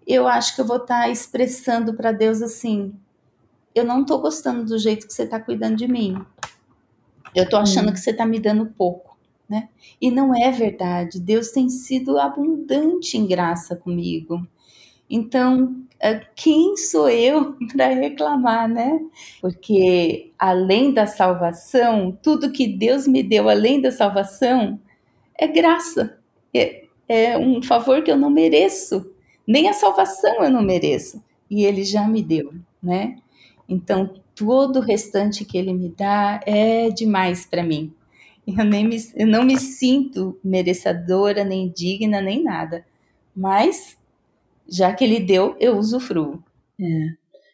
eu 0.07 0.27
acho 0.27 0.55
que 0.55 0.61
eu 0.61 0.65
vou 0.65 0.77
estar 0.77 1.09
expressando 1.09 1.93
para 1.93 2.11
Deus 2.11 2.41
assim: 2.41 2.93
eu 3.75 3.85
não 3.85 4.01
estou 4.01 4.19
gostando 4.19 4.65
do 4.65 4.77
jeito 4.79 5.07
que 5.07 5.13
você 5.13 5.23
está 5.23 5.39
cuidando 5.39 5.75
de 5.77 5.87
mim. 5.87 6.25
Eu 7.35 7.43
estou 7.43 7.59
achando 7.59 7.89
Hum. 7.89 7.93
que 7.93 7.99
você 7.99 8.11
está 8.11 8.25
me 8.25 8.39
dando 8.39 8.65
pouco, 8.65 9.08
né? 9.49 9.69
E 10.01 10.11
não 10.11 10.35
é 10.35 10.51
verdade. 10.51 11.19
Deus 11.19 11.49
tem 11.51 11.69
sido 11.69 12.19
abundante 12.19 13.17
em 13.17 13.25
graça 13.25 13.75
comigo. 13.75 14.45
Então, 15.09 15.75
eh, 15.99 16.21
quem 16.35 16.77
sou 16.77 17.09
eu 17.09 17.55
para 17.73 17.87
reclamar, 17.89 18.69
né? 18.69 18.99
Porque 19.41 20.31
além 20.37 20.93
da 20.93 21.07
salvação, 21.07 22.17
tudo 22.21 22.51
que 22.51 22.67
Deus 22.67 23.07
me 23.07 23.23
deu 23.23 23.49
além 23.49 23.81
da 23.81 23.91
salvação 23.91 24.79
é 25.37 25.47
graça. 25.47 26.17
É, 26.53 26.85
é 27.07 27.37
um 27.37 27.61
favor 27.61 28.03
que 28.03 28.11
eu 28.11 28.17
não 28.17 28.29
mereço. 28.29 29.11
Nem 29.47 29.67
a 29.69 29.73
salvação 29.73 30.43
eu 30.43 30.51
não 30.51 30.61
mereço. 30.61 31.23
E 31.49 31.63
Ele 31.65 31.83
já 31.83 32.07
me 32.07 32.21
deu, 32.21 32.53
né? 32.81 33.17
Então, 33.67 34.13
todo 34.35 34.77
o 34.79 34.81
restante 34.81 35.45
que 35.45 35.57
Ele 35.57 35.73
me 35.73 35.89
dá 35.89 36.39
é 36.45 36.89
demais 36.89 37.45
para 37.45 37.63
mim. 37.63 37.93
Eu, 38.57 38.65
nem 38.65 38.87
me, 38.87 38.97
eu 39.15 39.27
não 39.27 39.43
me 39.43 39.57
sinto 39.57 40.39
merecedora, 40.43 41.43
nem 41.43 41.69
digna, 41.69 42.21
nem 42.21 42.43
nada. 42.43 42.85
Mas, 43.35 43.97
já 44.67 44.93
que 44.93 45.03
Ele 45.03 45.19
deu, 45.19 45.55
eu 45.59 45.77
usufruo. 45.77 46.43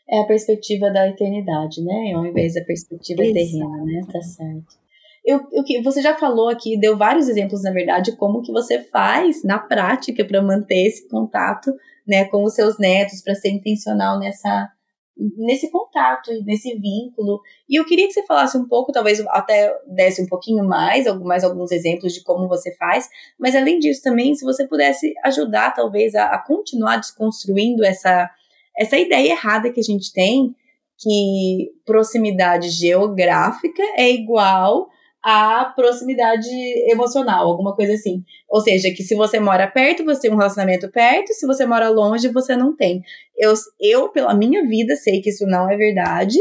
É 0.09 0.19
a 0.21 0.25
perspectiva 0.25 0.91
da 0.91 1.07
eternidade, 1.07 1.81
né? 1.83 2.13
Ao 2.13 2.25
invés 2.25 2.53
da 2.53 2.61
perspectiva 2.61 3.23
Exato. 3.23 3.33
terrena, 3.33 3.83
né? 3.85 4.01
Tá 4.11 4.21
certo. 4.21 4.85
Eu, 5.25 5.39
eu, 5.51 5.63
que- 5.63 5.81
você 5.81 6.01
já 6.01 6.15
falou 6.15 6.49
aqui, 6.49 6.77
deu 6.79 6.95
vários 6.95 7.27
exemplos, 7.27 7.63
na 7.63 7.71
verdade, 7.71 8.15
como 8.15 8.43
que 8.43 8.51
você 8.51 8.83
faz 8.83 9.43
na 9.43 9.57
prática 9.57 10.23
para 10.23 10.41
manter 10.43 10.85
esse 10.85 11.07
contato, 11.09 11.73
né, 12.07 12.25
com 12.25 12.43
os 12.43 12.53
seus 12.53 12.77
netos, 12.77 13.23
para 13.23 13.33
ser 13.33 13.49
intencional 13.49 14.19
nessa 14.19 14.69
nesse 15.17 15.71
contato, 15.71 16.31
nesse 16.43 16.75
vínculo. 16.75 17.41
E 17.69 17.79
eu 17.79 17.85
queria 17.85 18.07
que 18.07 18.13
você 18.13 18.25
falasse 18.25 18.57
um 18.57 18.67
pouco, 18.67 18.91
talvez 18.91 19.19
até 19.27 19.73
desse 19.87 20.21
um 20.21 20.27
pouquinho 20.27 20.63
mais, 20.65 21.05
mais 21.21 21.43
alguns 21.43 21.71
exemplos 21.71 22.13
de 22.13 22.23
como 22.23 22.47
você 22.47 22.75
faz, 22.75 23.09
mas 23.39 23.55
além 23.55 23.79
disso 23.79 24.01
também, 24.03 24.35
se 24.35 24.43
você 24.43 24.67
pudesse 24.67 25.13
ajudar, 25.23 25.73
talvez, 25.73 26.15
a, 26.15 26.25
a 26.25 26.37
continuar 26.37 26.97
desconstruindo 26.97 27.83
essa, 27.85 28.29
essa 28.77 28.97
ideia 28.97 29.31
errada 29.31 29.71
que 29.71 29.79
a 29.79 29.83
gente 29.83 30.11
tem, 30.11 30.53
que 30.97 31.71
proximidade 31.85 32.69
geográfica 32.69 33.83
é 33.97 34.09
igual 34.09 34.89
a 35.27 35.65
proximidade 35.75 36.47
emocional, 36.87 37.47
alguma 37.47 37.75
coisa 37.75 37.93
assim. 37.93 38.23
Ou 38.47 38.61
seja, 38.61 38.91
que 38.91 39.01
se 39.01 39.15
você 39.15 39.39
mora 39.39 39.65
perto, 39.65 40.05
você 40.05 40.21
tem 40.21 40.31
um 40.31 40.35
relacionamento 40.35 40.87
perto, 40.91 41.33
se 41.33 41.47
você 41.47 41.65
mora 41.65 41.89
longe, 41.89 42.27
você 42.27 42.55
não 42.55 42.75
tem. 42.75 43.01
Eu, 43.35 43.51
eu 43.81 44.09
pela 44.09 44.35
minha 44.35 44.63
vida, 44.67 44.95
sei 44.95 45.21
que 45.21 45.31
isso 45.31 45.47
não 45.47 45.67
é 45.67 45.75
verdade. 45.75 46.37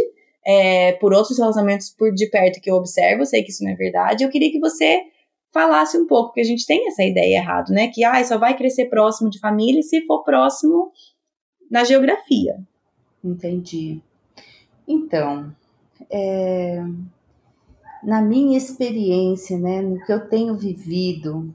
É, 0.47 0.93
por 1.01 1.15
outros 1.15 1.39
relacionamentos 1.39 1.89
por 1.97 2.13
de 2.13 2.29
perto 2.29 2.61
que 2.61 2.71
eu 2.71 2.75
observo, 2.75 3.25
sei 3.25 3.43
que 3.43 3.51
isso 3.51 3.65
não 3.65 3.73
é 3.73 3.75
verdade. 3.75 4.23
Eu 4.23 4.29
queria 4.29 4.53
que 4.53 4.61
você 4.61 5.01
falasse 5.51 5.97
um 5.97 6.07
pouco, 6.07 6.29
porque 6.29 6.43
a 6.43 6.45
gente 6.45 6.67
tem 6.67 6.87
essa 6.87 7.03
ideia 7.03 7.39
errada, 7.39 7.73
né? 7.73 7.89
Que 7.89 8.05
ah, 8.05 8.23
só 8.23 8.37
vai 8.37 8.55
crescer 8.55 8.91
próximo 8.91 9.31
de 9.31 9.39
família 9.39 9.81
se 9.81 10.05
for 10.05 10.23
próximo 10.25 10.93
na 11.71 11.85
geografia. 11.85 12.59
Entendi. 13.25 14.03
Então, 14.87 15.57
é, 16.11 16.85
na 18.05 18.23
minha 18.23 18.57
experiência, 18.57 19.59
né, 19.59 19.83
no 19.83 20.05
que 20.05 20.13
eu 20.13 20.29
tenho 20.29 20.57
vivido, 20.57 21.55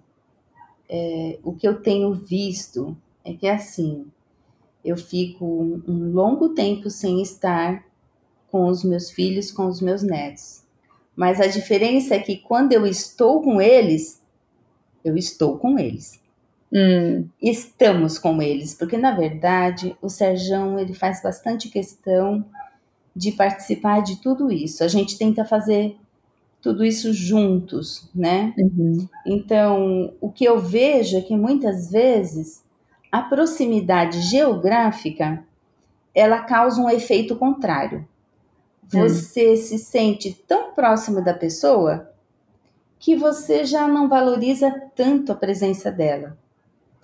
é, 0.89 1.39
o 1.43 1.53
que 1.53 1.67
eu 1.67 1.81
tenho 1.81 2.13
visto 2.13 2.97
é 3.23 3.33
que 3.33 3.47
assim, 3.47 4.07
eu 4.83 4.97
fico 4.97 5.45
um, 5.45 5.83
um 5.87 6.11
longo 6.11 6.49
tempo 6.49 6.89
sem 6.89 7.21
estar 7.21 7.85
com 8.51 8.67
os 8.67 8.83
meus 8.83 9.11
filhos, 9.11 9.51
com 9.51 9.67
os 9.67 9.81
meus 9.81 10.01
netos. 10.01 10.63
Mas 11.15 11.39
a 11.39 11.47
diferença 11.47 12.15
é 12.15 12.19
que 12.19 12.37
quando 12.37 12.73
eu 12.73 12.85
estou 12.85 13.41
com 13.41 13.61
eles, 13.61 14.21
eu 15.03 15.15
estou 15.15 15.57
com 15.57 15.77
eles 15.77 16.19
Hum, 16.71 17.27
estamos 17.41 18.19
com 18.19 18.39
eles, 18.39 18.75
porque 18.75 18.95
na 18.95 19.11
verdade 19.11 19.97
o 20.03 20.07
Serjão 20.07 20.77
ele 20.77 20.93
faz 20.93 21.21
bastante 21.21 21.67
questão 21.67 22.45
de 23.15 23.31
participar 23.31 24.01
de 24.03 24.17
tudo 24.17 24.51
isso. 24.51 24.83
A 24.83 24.87
gente 24.87 25.17
tenta 25.17 25.43
fazer 25.43 25.97
tudo 26.61 26.85
isso 26.85 27.13
juntos, 27.13 28.09
né? 28.13 28.55
uhum, 28.57 29.09
Então, 29.25 30.13
o 30.21 30.31
que 30.31 30.45
eu 30.45 30.59
vejo 30.59 31.17
é 31.17 31.21
que 31.21 31.35
muitas 31.37 31.91
vezes 31.91 32.63
a 33.11 33.21
proximidade 33.23 34.21
geográfica 34.21 35.43
ela 36.15 36.41
causa 36.43 36.81
um 36.81 36.89
efeito 36.89 37.35
contrário. 37.37 38.07
Você 38.91 39.57
se 39.57 39.79
sente 39.79 40.33
tão 40.47 40.73
próximo 40.73 41.23
da 41.23 41.33
pessoa 41.33 42.09
que 42.99 43.15
você 43.15 43.65
já 43.65 43.87
não 43.87 44.09
valoriza 44.09 44.71
tanto 44.95 45.31
a 45.31 45.35
presença 45.35 45.91
dela. 45.91 46.37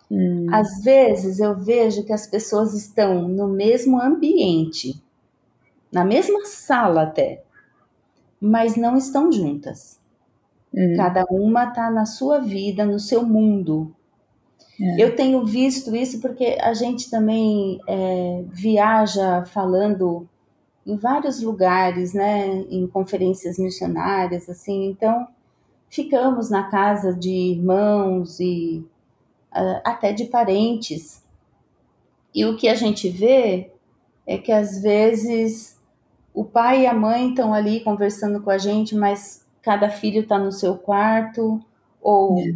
hum, 0.09 0.65
Às 0.65 0.81
vezes 0.83 1.39
eu 1.39 1.55
vejo 1.55 2.03
que 2.03 2.11
as 2.13 2.25
pessoas 2.27 2.73
estão 2.73 3.27
no 3.27 3.47
mesmo 3.47 4.01
ambiente, 4.01 4.99
na 5.93 6.05
mesma 6.05 6.45
sala 6.45 7.03
até, 7.03 7.44
mas 8.41 8.75
não 8.75 8.97
estão 8.97 9.31
juntas. 9.31 9.99
hum, 10.73 10.93
Cada 10.95 11.25
uma 11.31 11.65
está 11.65 11.89
na 11.91 12.05
sua 12.05 12.39
vida, 12.39 12.85
no 12.85 12.99
seu 12.99 13.25
mundo. 13.25 13.93
É. 14.79 15.03
Eu 15.03 15.15
tenho 15.15 15.45
visto 15.45 15.95
isso 15.95 16.19
porque 16.19 16.57
a 16.61 16.73
gente 16.73 17.09
também 17.09 17.79
é, 17.87 18.43
viaja 18.49 19.45
falando 19.45 20.27
em 20.85 20.97
vários 20.97 21.41
lugares, 21.41 22.13
né, 22.13 22.47
em 22.69 22.87
conferências 22.87 23.57
missionárias, 23.59 24.49
assim. 24.49 24.87
Então, 24.87 25.27
ficamos 25.89 26.49
na 26.49 26.63
casa 26.69 27.13
de 27.13 27.31
irmãos 27.31 28.39
e 28.39 28.85
ah, 29.51 29.81
até 29.85 30.13
de 30.13 30.25
parentes. 30.25 31.23
E 32.33 32.45
o 32.45 32.57
que 32.57 32.67
a 32.67 32.75
gente 32.75 33.09
vê 33.09 33.71
é 34.27 34.37
que 34.37 34.51
às 34.51 34.81
vezes 34.81 35.74
o 36.35 36.43
pai 36.43 36.81
e 36.83 36.87
a 36.87 36.93
mãe 36.93 37.29
estão 37.29 37.53
ali 37.53 37.79
conversando 37.79 38.41
com 38.41 38.49
a 38.49 38.57
gente, 38.57 38.93
mas 38.95 39.45
cada 39.61 39.89
filho 39.89 40.21
está 40.21 40.37
no 40.37 40.51
seu 40.51 40.77
quarto, 40.77 41.59
ou 42.01 42.37
É. 42.39 42.53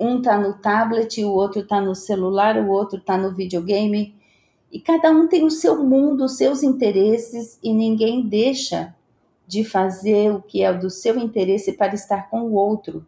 um 0.00 0.18
está 0.18 0.38
no 0.38 0.54
tablet, 0.54 1.22
o 1.22 1.30
outro 1.30 1.60
está 1.60 1.80
no 1.80 1.94
celular, 1.94 2.56
o 2.56 2.68
outro 2.68 2.98
está 2.98 3.16
no 3.16 3.34
videogame. 3.34 4.14
E 4.72 4.80
cada 4.80 5.10
um 5.10 5.28
tem 5.28 5.44
o 5.44 5.50
seu 5.50 5.84
mundo, 5.84 6.24
os 6.24 6.36
seus 6.36 6.62
interesses, 6.62 7.58
e 7.62 7.72
ninguém 7.72 8.26
deixa 8.26 8.94
de 9.46 9.64
fazer 9.64 10.32
o 10.32 10.42
que 10.42 10.62
é 10.62 10.72
do 10.72 10.90
seu 10.90 11.16
interesse 11.18 11.72
para 11.72 11.94
estar 11.94 12.28
com 12.28 12.40
o 12.42 12.54
outro. 12.54 13.06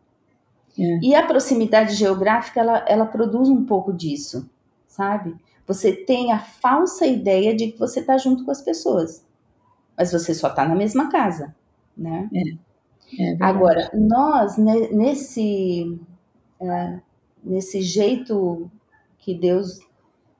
É. 0.78 0.98
E 1.02 1.14
a 1.14 1.26
proximidade 1.26 1.94
geográfica, 1.94 2.60
ela, 2.60 2.84
ela 2.86 3.06
produz 3.06 3.48
um 3.48 3.64
pouco 3.64 3.92
disso, 3.92 4.48
sabe? 4.86 5.34
Você 5.66 5.92
tem 5.92 6.32
a 6.32 6.38
falsa 6.38 7.06
ideia 7.06 7.54
de 7.54 7.72
que 7.72 7.78
você 7.78 8.00
está 8.00 8.16
junto 8.16 8.44
com 8.44 8.50
as 8.50 8.62
pessoas, 8.62 9.22
mas 10.00 10.12
você 10.12 10.34
só 10.34 10.48
está 10.48 10.66
na 10.66 10.76
mesma 10.76 11.10
casa, 11.10 11.54
né? 11.96 12.32
É 13.18 13.34
verdade. 13.36 13.48
Agora, 13.48 13.90
nós, 13.94 14.56
ne- 14.58 14.88
nesse, 14.88 15.98
ah, 16.62 17.00
nesse 17.42 17.82
jeito 17.82 18.70
que 19.18 19.34
Deus 19.34 19.80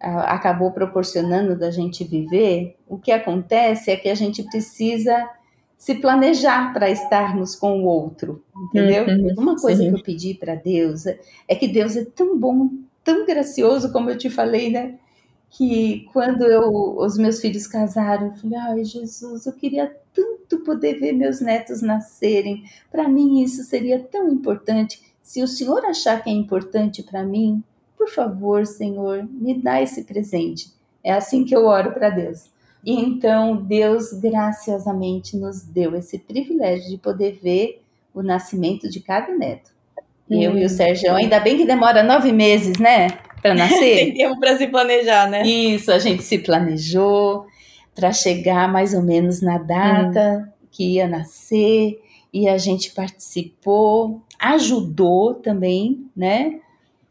ah, 0.01 0.35
acabou 0.35 0.73
proporcionando 0.73 1.59
da 1.59 1.71
gente 1.71 2.05
viver, 2.05 2.77
o 2.89 2.99
que 2.99 3.13
acontece 3.13 3.91
é 3.91 3.97
que 3.97 4.09
a 4.09 4.15
gente 4.15 4.43
precisa 4.45 5.29
se 5.79 5.95
planejar 5.97 6.73
para 6.75 6.91
estarmos 6.91 7.57
com 7.57 7.83
o 7.83 7.87
outro, 7.87 8.45
entendeu? 8.57 9.07
Uhum, 9.07 9.35
Uma 9.37 9.61
coisa 9.61 9.85
sim. 9.85 9.89
que 9.89 9.95
eu 9.95 10.03
pedi 10.03 10.35
para 10.35 10.55
Deus 10.55 11.07
é- 11.07 11.21
é 11.49 11.55
que 11.57 11.69
Deus 11.69 11.97
é 11.97 12.05
tão 12.05 12.39
bom, 12.39 12.71
tão 13.05 13.27
gracioso, 13.27 13.93
como 13.93 14.11
eu 14.11 14.19
te 14.19 14.31
falei, 14.31 14.71
né? 14.71 14.99
Que 15.51 16.07
quando 16.13 16.45
eu, 16.45 16.97
os 16.99 17.19
meus 17.19 17.41
filhos 17.41 17.67
casaram, 17.67 18.29
eu 18.29 18.35
falei, 18.37 18.59
ai 18.59 18.85
Jesus, 18.85 19.47
eu 19.47 19.53
queria 19.53 19.95
tanto 20.15 20.61
poder 20.65 21.01
ver 21.01 21.13
meus 21.13 21.41
netos 21.41 21.83
nascerem. 21.83 22.65
Para 22.91 23.09
mim 23.09 23.43
isso 23.43 23.65
seria 23.65 23.99
tão 23.99 24.29
importante. 24.31 25.01
Se 25.23 25.43
o 25.43 25.49
Senhor 25.49 25.85
achar 25.85 26.23
que 26.23 26.31
é 26.31 26.33
importante 26.33 27.03
para 27.03 27.25
mim, 27.25 27.63
por 27.97 28.09
favor, 28.09 28.65
Senhor, 28.65 29.29
me 29.31 29.55
dá 29.61 29.83
esse 29.83 30.05
presente. 30.05 30.73
É 31.03 31.13
assim 31.13 31.45
que 31.45 31.55
eu 31.55 31.67
oro 31.67 31.93
para 31.93 32.11
Deus. 32.11 32.45
E 32.85 32.95
então 32.95 33.57
Deus 33.57 34.13
graciosamente 34.13 35.37
nos 35.37 35.63
deu 35.63 35.95
esse 35.97 36.19
privilégio 36.19 36.89
de 36.89 36.97
poder 36.97 37.39
ver 37.43 37.83
o 38.15 38.23
nascimento 38.23 38.89
de 38.89 39.01
cada 39.01 39.37
neto. 39.37 39.71
Eu 40.31 40.57
e 40.57 40.63
o 40.63 40.67
Hum. 40.67 40.69
Sérgio, 40.69 41.13
ainda 41.15 41.41
bem 41.41 41.57
que 41.57 41.67
demora 41.67 42.03
nove 42.05 42.33
meses, 42.33 42.79
né, 42.79 43.09
para 43.43 43.55
nascer. 43.55 43.97
Tem 44.11 44.15
tempo 44.15 44.39
para 44.41 44.57
se 44.57 44.67
planejar, 44.69 45.29
né? 45.31 45.43
Isso, 45.47 45.91
a 45.93 45.99
gente 45.99 46.23
se 46.23 46.39
planejou 46.39 47.47
para 47.95 48.13
chegar 48.13 48.71
mais 48.73 48.95
ou 48.95 49.03
menos 49.03 49.41
na 49.43 49.59
data 49.59 50.53
que 50.71 50.95
ia 50.95 51.09
nascer 51.09 51.99
e 52.33 52.49
a 52.49 52.57
gente 52.59 52.93
participou, 52.93 54.23
ajudou 54.39 55.35
também, 55.35 56.07
né? 56.17 56.61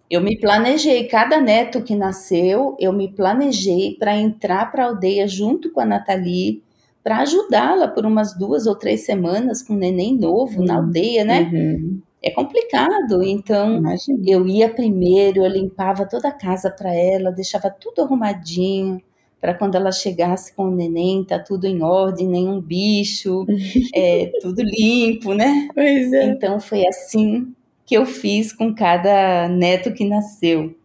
Eu 0.09 0.21
me 0.21 0.39
planejei, 0.39 1.05
cada 1.07 1.39
neto 1.41 1.83
que 1.83 1.95
nasceu, 1.95 2.75
eu 2.79 2.91
me 2.93 3.07
planejei 3.09 3.95
para 3.99 4.15
entrar 4.17 4.71
para 4.71 4.85
a 4.85 4.87
aldeia 4.87 5.27
junto 5.27 5.71
com 5.71 5.79
a 5.81 5.85
Nathalie, 5.85 6.63
para 7.03 7.19
ajudá-la 7.19 7.87
por 7.87 8.05
umas 8.05 8.37
duas 8.37 8.65
ou 8.67 8.75
três 8.75 9.05
semanas 9.05 9.61
com 9.63 9.73
um 9.73 9.77
neném 9.77 10.17
novo 10.17 10.63
na 10.63 10.75
Hum. 10.75 10.77
aldeia, 10.77 11.23
né? 11.23 11.49
Uhum. 11.53 12.01
É 12.21 12.31
complicado, 12.31 13.23
então 13.23 13.77
Imagina. 13.77 14.19
eu 14.27 14.45
ia 14.45 14.69
primeiro, 14.69 15.43
eu 15.43 15.49
limpava 15.49 16.05
toda 16.05 16.27
a 16.27 16.33
casa 16.33 16.69
para 16.69 16.93
ela, 16.93 17.31
deixava 17.31 17.69
tudo 17.69 18.01
arrumadinho, 18.01 19.01
para 19.39 19.53
quando 19.53 19.75
ela 19.75 19.91
chegasse 19.91 20.53
com 20.53 20.65
o 20.65 20.75
neném, 20.75 21.23
tá 21.23 21.39
tudo 21.39 21.65
em 21.65 21.81
ordem, 21.81 22.27
nenhum 22.27 22.59
bicho, 22.59 23.45
é, 23.95 24.31
tudo 24.41 24.61
limpo, 24.61 25.33
né? 25.33 25.69
Pois 25.73 26.11
é. 26.11 26.25
Então 26.25 26.59
foi 26.59 26.85
assim 26.85 27.53
que 27.85 27.95
eu 27.95 28.05
fiz 28.05 28.51
com 28.51 28.75
cada 28.75 29.47
neto 29.47 29.93
que 29.93 30.03
nasceu. 30.03 30.75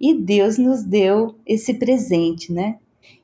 E 0.00 0.14
Deus 0.14 0.58
nos 0.58 0.82
deu 0.84 1.34
esse 1.46 1.74
presente, 1.74 2.52
né? 2.52 2.76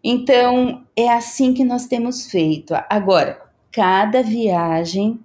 Então 0.03 0.83
é 0.97 1.09
assim 1.09 1.55
que 1.55 1.65
nós 1.65 1.87
temos 1.87 2.31
feito. 2.31 2.75
Agora, 2.89 3.41
cada 3.71 4.23
viagem 4.23 5.21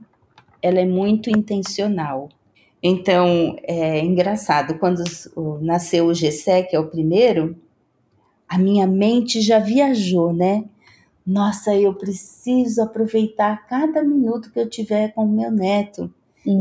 ela 0.65 0.79
é 0.79 0.85
muito 0.85 1.29
intencional. 1.29 2.29
Então 2.81 3.55
é 3.63 4.03
engraçado 4.03 4.79
quando 4.79 5.03
nasceu 5.61 6.07
o 6.07 6.13
Gessé, 6.13 6.63
que 6.63 6.75
é 6.75 6.79
o 6.79 6.89
primeiro, 6.89 7.55
a 8.49 8.57
minha 8.57 8.87
mente 8.87 9.41
já 9.41 9.59
viajou, 9.59 10.33
né? 10.33 10.65
Nossa, 11.25 11.75
eu 11.75 11.93
preciso 11.93 12.81
aproveitar 12.81 13.67
cada 13.67 14.03
minuto 14.03 14.51
que 14.51 14.59
eu 14.59 14.67
tiver 14.67 15.13
com 15.13 15.25
o 15.25 15.31
meu 15.31 15.51
neto 15.51 16.11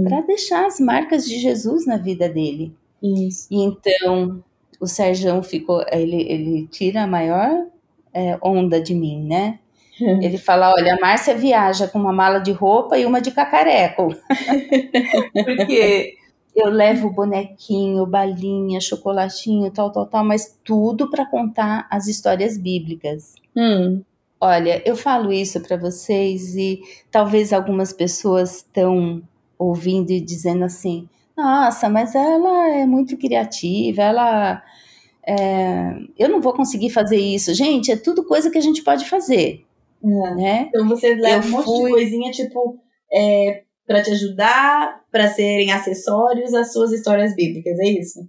para 0.03 0.21
deixar 0.21 0.67
as 0.67 0.79
marcas 0.79 1.27
de 1.27 1.39
Jesus 1.39 1.87
na 1.87 1.97
vida 1.97 2.29
dele. 2.29 2.75
Isso. 3.03 3.47
E 3.51 3.63
então 3.63 4.43
o 4.81 4.87
Sérgio 4.87 5.43
ficou, 5.43 5.83
ele, 5.91 6.23
ele 6.31 6.67
tira 6.67 7.03
a 7.03 7.07
maior 7.07 7.67
é, 8.13 8.39
onda 8.43 8.81
de 8.81 8.95
mim, 8.95 9.27
né? 9.27 9.59
Ele 10.21 10.39
fala: 10.39 10.73
olha, 10.73 10.95
a 10.95 11.01
Márcia 11.01 11.35
viaja 11.37 11.89
com 11.89 11.99
uma 11.99 12.13
mala 12.13 12.39
de 12.41 12.53
roupa 12.53 12.99
e 12.99 13.07
uma 13.07 13.21
de 13.21 13.31
cacareco. 13.31 14.09
Porque 15.45 16.15
eu 16.55 16.71
levo 16.71 17.11
bonequinho, 17.11 18.07
balinha, 18.07 18.81
chocolatinho, 18.81 19.71
tal, 19.71 19.91
tal, 19.93 20.07
tal, 20.07 20.25
mas 20.25 20.59
tudo 20.65 21.11
para 21.11 21.27
contar 21.27 21.87
as 21.91 22.07
histórias 22.07 22.57
bíblicas. 22.59 23.35
Hum, 23.57 24.03
Olha, 24.41 24.83
eu 24.87 24.95
falo 24.97 25.33
isso 25.33 25.61
para 25.63 25.77
vocês 25.77 26.55
e 26.55 26.81
talvez 27.11 27.53
algumas 27.53 27.93
pessoas 27.93 28.57
estão 28.57 29.23
ouvindo 29.59 30.11
e 30.11 30.21
dizendo 30.21 30.65
assim: 30.65 31.09
nossa, 31.37 31.89
mas 31.89 32.15
ela 32.15 32.69
é 32.71 32.87
muito 32.87 33.17
criativa, 33.17 34.03
ela. 34.03 34.63
é, 35.27 35.95
eu 36.19 36.29
não 36.29 36.41
vou 36.41 36.53
conseguir 36.55 36.91
fazer 36.91 37.17
isso. 37.19 37.55
Gente, 37.55 37.91
é 37.93 37.97
tudo 37.97 38.25
coisa 38.27 38.51
que 38.51 38.59
a 38.59 38.61
gente 38.61 38.83
pode 38.83 39.09
fazer, 39.09 39.65
é. 40.05 40.35
né? 40.35 40.67
Então 40.69 40.89
você 40.89 41.15
leva 41.15 41.45
Eu 41.45 41.49
um 41.49 41.51
monte 41.53 41.65
fui- 41.65 41.85
de 41.85 41.91
coisinha, 41.91 42.31
tipo, 42.31 42.79
é, 43.13 43.63
para 43.87 44.03
te 44.03 44.11
ajudar, 44.13 45.01
para 45.11 45.29
serem 45.29 45.73
acessórios 45.73 46.53
às 46.55 46.73
suas 46.73 46.93
histórias 46.93 47.35
bíblicas, 47.35 47.79
é 47.79 47.85
isso? 47.89 48.29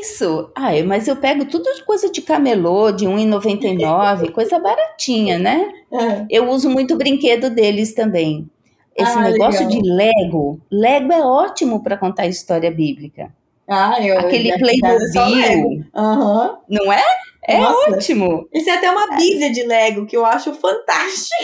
Isso. 0.00 0.50
Ai, 0.56 0.82
mas 0.82 1.06
eu 1.06 1.16
pego 1.16 1.44
tudo 1.44 1.64
de 1.74 1.84
coisa 1.84 2.10
de 2.10 2.20
camelô, 2.22 2.90
de 2.90 3.06
R$1,99, 3.06 4.30
coisa 4.32 4.58
baratinha, 4.58 5.38
né? 5.38 5.70
É. 5.92 6.26
Eu 6.28 6.48
uso 6.50 6.68
muito 6.68 6.96
brinquedo 6.96 7.48
deles 7.50 7.94
também. 7.94 8.48
Esse 8.96 9.16
Ah, 9.16 9.22
negócio 9.30 9.66
legal. 9.66 9.80
de 9.82 9.88
Lego, 9.88 10.60
Lego 10.70 11.12
é 11.12 11.24
ótimo 11.24 11.82
para 11.82 11.96
contar 11.96 12.26
história 12.26 12.70
bíblica. 12.70 13.32
Ah, 13.68 14.04
eu. 14.04 14.18
Aquele 14.18 14.50
casa 14.50 14.64
é. 14.64 14.78
Playmobil, 15.12 15.84
Aham. 15.94 16.58
não 16.68 16.92
é? 16.92 17.02
É 17.50 17.58
Nossa. 17.58 17.90
ótimo. 17.90 18.48
Isso 18.54 18.70
é 18.70 18.74
até 18.74 18.90
uma 18.90 19.16
bíblia 19.16 19.50
de 19.50 19.64
Lego 19.64 20.06
que 20.06 20.16
eu 20.16 20.24
acho 20.24 20.54
fantástico. 20.54 21.34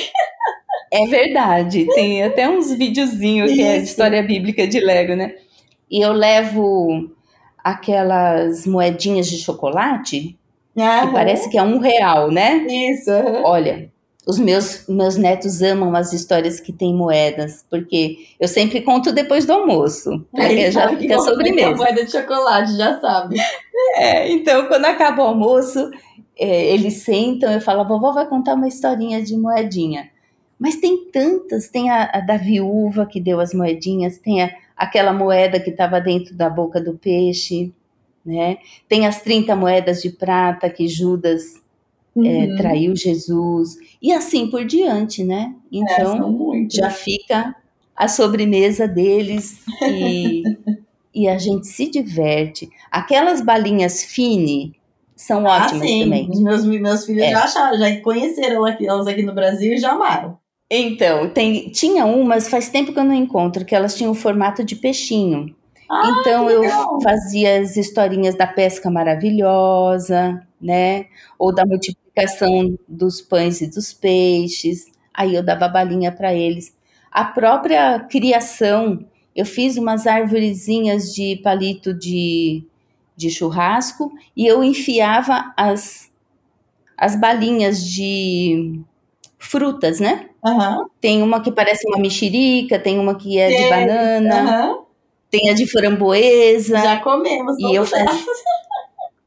É 0.92 1.04
verdade. 1.06 1.84
Tem 1.94 2.22
até 2.22 2.48
uns 2.48 2.72
videozinhos 2.72 3.52
que 3.52 3.60
é 3.60 3.78
história 3.78 4.22
bíblica 4.22 4.68
de 4.68 4.78
Lego, 4.78 5.16
né? 5.16 5.34
E 5.90 6.00
eu 6.00 6.12
levo 6.12 7.10
aquelas 7.62 8.64
moedinhas 8.66 9.26
de 9.26 9.38
chocolate 9.38 10.38
que 10.76 11.12
parece 11.12 11.50
que 11.50 11.58
é 11.58 11.62
um 11.62 11.78
real, 11.78 12.30
né? 12.30 12.64
Isso. 12.68 13.10
Olha, 13.42 13.90
os 14.26 14.38
meus, 14.38 14.86
meus 14.88 15.16
netos 15.16 15.62
amam 15.62 15.94
as 15.94 16.12
histórias 16.12 16.58
que 16.58 16.72
têm 16.72 16.92
moedas, 16.94 17.64
porque 17.70 18.16
eu 18.40 18.48
sempre 18.48 18.80
conto 18.80 19.12
depois 19.12 19.46
do 19.46 19.52
almoço, 19.52 20.26
Aí 20.36 20.70
já 20.72 20.80
sabe 20.82 20.96
que 20.96 21.02
fica 21.02 21.18
sobremesa. 21.20 21.76
moeda 21.76 22.04
de 22.04 22.10
chocolate, 22.10 22.76
já 22.76 23.00
sabe. 23.00 23.36
É, 23.96 24.30
então, 24.32 24.66
quando 24.66 24.84
acaba 24.86 25.22
o 25.22 25.26
almoço, 25.28 25.90
é, 26.38 26.66
eles 26.74 26.94
sentam, 27.02 27.52
eu 27.52 27.60
falo, 27.60 27.82
a 27.82 27.84
vovó 27.84 28.12
vai 28.12 28.26
contar 28.26 28.54
uma 28.54 28.66
historinha 28.68 29.22
de 29.22 29.36
moedinha. 29.36 30.10
Mas 30.58 30.76
tem 30.76 31.04
tantas, 31.10 31.68
tem 31.68 31.90
a, 31.90 32.10
a 32.12 32.20
da 32.20 32.36
viúva 32.36 33.06
que 33.06 33.20
deu 33.20 33.38
as 33.40 33.52
moedinhas, 33.54 34.18
tem 34.18 34.42
a- 34.42 34.50
aquela 34.76 35.12
moeda 35.12 35.60
que 35.60 35.70
estava 35.70 36.00
dentro 36.00 36.34
da 36.34 36.48
boca 36.50 36.80
do 36.80 36.94
peixe, 36.94 37.72
né? 38.24 38.56
Tem 38.88 39.06
as 39.06 39.20
30 39.20 39.54
moedas 39.54 40.02
de 40.02 40.10
prata 40.10 40.68
que 40.70 40.88
Judas 40.88 41.42
é, 42.24 42.46
Uhum. 42.46 42.56
traiu 42.56 42.96
Jesus, 42.96 43.76
e 44.00 44.12
assim 44.12 44.48
por 44.50 44.64
diante, 44.64 45.22
né? 45.24 45.54
É, 45.72 45.76
Então, 45.78 46.30
muitos. 46.32 46.76
já 46.76 46.90
fica 46.90 47.54
a 47.94 48.08
sobremesa 48.08 48.86
deles 48.88 49.60
e, 49.82 50.42
e 51.14 51.28
a 51.28 51.38
gente 51.38 51.66
se 51.66 51.90
diverte. 51.90 52.68
Aquelas 52.90 53.40
balinhas 53.40 54.02
fine 54.04 54.74
são 55.14 55.46
Ah, 55.46 55.64
ótimas 55.64 55.88
sim. 55.88 56.04
também. 56.04 56.28
Meus, 56.42 56.64
meus 56.64 57.04
filhos 57.06 57.22
É. 57.24 57.30
já 57.30 57.44
acharam, 57.44 57.78
já 57.78 58.00
conheceram 58.00 58.64
aqui, 58.64 58.86
elas 58.86 59.06
aqui 59.06 59.22
no 59.22 59.34
Brasil 59.34 59.72
e 59.74 59.78
já 59.78 59.92
amaram. 59.92 60.38
Então, 60.70 61.28
tem, 61.30 61.70
tinha 61.70 62.04
umas, 62.04 62.48
faz 62.48 62.68
tempo 62.68 62.92
que 62.92 62.98
eu 62.98 63.04
não 63.04 63.14
encontro, 63.14 63.64
que 63.64 63.74
elas 63.74 63.94
tinham 63.94 64.10
o 64.12 64.14
formato 64.16 64.64
de 64.64 64.74
peixinho. 64.76 65.54
Ah, 65.88 66.18
então 66.20 66.50
eu 66.50 66.64
fazia 67.00 67.60
as 67.60 67.76
historinhas 67.76 68.34
da 68.34 68.46
pesca 68.46 68.90
maravilhosa, 68.90 70.42
né? 70.60 71.06
Ou 71.38 71.54
da 71.54 71.64
multiplicação 71.64 72.05
dos 72.88 73.20
pães 73.20 73.60
e 73.60 73.66
dos 73.70 73.92
peixes. 73.92 74.86
Aí 75.12 75.34
eu 75.34 75.42
dava 75.42 75.68
balinha 75.68 76.12
para 76.12 76.34
eles. 76.34 76.74
A 77.10 77.24
própria 77.24 78.00
criação, 78.00 79.04
eu 79.34 79.44
fiz 79.46 79.76
umas 79.76 80.06
arvorezinhas 80.06 81.14
de 81.14 81.36
palito 81.42 81.94
de, 81.94 82.64
de 83.16 83.30
churrasco 83.30 84.12
e 84.36 84.46
eu 84.46 84.62
enfiava 84.62 85.52
as, 85.56 86.10
as 86.96 87.16
balinhas 87.16 87.84
de 87.84 88.80
frutas, 89.38 90.00
né? 90.00 90.28
Aham. 90.44 90.86
Tem 91.00 91.22
uma 91.22 91.40
que 91.42 91.50
parece 91.52 91.86
uma 91.88 91.98
mexerica, 91.98 92.78
tem 92.78 92.98
uma 92.98 93.14
que 93.16 93.38
é 93.38 93.48
de 93.48 93.68
banana, 93.70 94.40
Aham. 94.40 94.78
tem 95.30 95.50
a 95.50 95.54
de 95.54 95.66
framboesa. 95.66 96.78
Já 96.78 97.00
comemos. 97.00 97.56
E 97.58 97.74
eu 97.74 97.84
faço- 97.86 98.26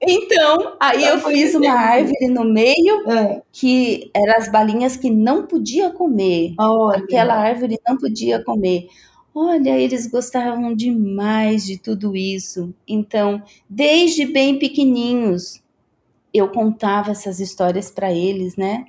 Então, 0.01 0.77
aí 0.79 1.01
Já 1.01 1.09
eu 1.09 1.19
fiz 1.19 1.53
uma 1.55 1.71
árvore 1.73 2.27
no 2.29 2.45
meio 2.45 3.09
É. 3.09 3.41
que 3.51 4.09
eram 4.15 4.37
as 4.37 4.49
balinhas 4.49 4.95
que 4.95 5.09
não 5.09 5.45
podia 5.45 5.89
comer. 5.91 6.53
Olha. 6.57 6.99
Aquela 6.99 7.33
árvore 7.35 7.77
não 7.87 7.97
podia 7.97 8.41
comer. 8.43 8.87
Olha, 9.35 9.77
eles 9.77 10.07
gostavam 10.07 10.73
demais 10.75 11.65
de 11.65 11.77
tudo 11.77 12.15
isso. 12.15 12.73
Então, 12.87 13.41
desde 13.69 14.25
bem 14.25 14.57
pequenininhos, 14.57 15.61
eu 16.33 16.49
contava 16.49 17.11
essas 17.11 17.39
histórias 17.39 17.91
para 17.91 18.11
eles, 18.13 18.55
né? 18.55 18.85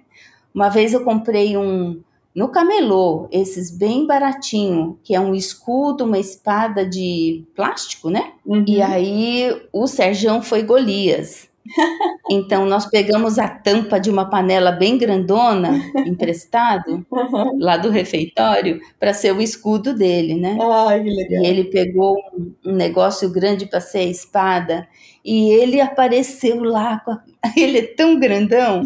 Uma 0.54 0.68
vez 0.70 0.92
eu 0.94 1.04
comprei 1.04 1.56
um 1.56 2.00
no 2.35 2.49
camelô, 2.49 3.28
esses 3.33 3.76
bem 3.76 4.07
baratinho, 4.07 4.99
que 5.03 5.14
é 5.14 5.20
um 5.20 5.35
escudo, 5.35 6.05
uma 6.05 6.18
espada 6.18 6.87
de 6.87 7.45
plástico, 7.57 8.09
né? 8.09 8.33
Uhum. 8.47 8.64
E 8.68 8.81
aí 8.81 9.61
o 9.72 9.87
Serjão 9.87 10.41
foi 10.43 10.62
Golias. 10.62 11.49
Então 12.33 12.64
nós 12.64 12.87
pegamos 12.87 13.41
a 13.41 13.49
tampa 13.49 13.99
de 13.99 14.09
uma 14.09 14.31
panela 14.31 14.70
bem 14.70 14.97
grandona, 14.97 15.72
emprestado, 16.07 17.05
Uhum. 17.11 17.59
lá 17.59 17.76
do 17.76 17.91
refeitório, 17.91 18.81
para 19.01 19.12
ser 19.12 19.33
o 19.35 19.43
escudo 19.43 19.93
dele, 19.93 20.35
né? 20.37 20.57
Ai, 20.61 21.03
que 21.03 21.11
legal. 21.11 21.43
E 21.43 21.47
ele 21.47 21.64
pegou 21.64 22.16
um, 22.64 22.72
negócio 22.72 23.28
grande 23.31 23.66
para 23.66 23.81
ser 23.81 23.99
a 23.99 24.05
espada 24.05 24.89
e 25.24 25.51
ele 25.51 25.81
apareceu 25.81 26.62
lá. 26.62 27.03
Ele 27.57 27.78
é 27.78 27.87
tão 27.95 28.18
grandão. 28.20 28.83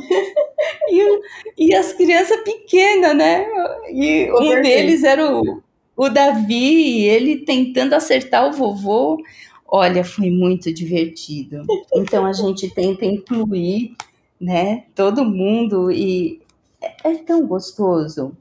e, 0.89 1.67
e 1.67 1.75
as 1.75 1.93
crianças 1.93 2.41
pequenas, 2.43 3.17
né? 3.17 3.47
E 3.91 4.29
Com 4.31 4.43
um 4.43 4.49
certeza. 4.49 4.63
deles 4.63 5.05
era 5.05 5.35
o, 5.35 5.63
o 5.97 6.09
Davi, 6.09 7.01
e 7.01 7.09
ele 7.09 7.39
tentando 7.39 7.95
acertar 7.95 8.49
o 8.49 8.53
vovô. 8.53 9.23
Olha, 9.67 10.05
foi 10.05 10.31
muito 10.31 10.73
divertido. 10.73 11.63
Então 11.95 12.25
a 12.25 12.33
gente 12.33 12.73
tenta 12.73 13.05
incluir, 13.05 13.97
né, 14.41 14.85
todo 14.95 15.25
mundo 15.25 15.91
e 15.91 16.41
é, 16.81 17.11
é 17.13 17.15
tão 17.17 17.47
gostoso, 17.47 18.37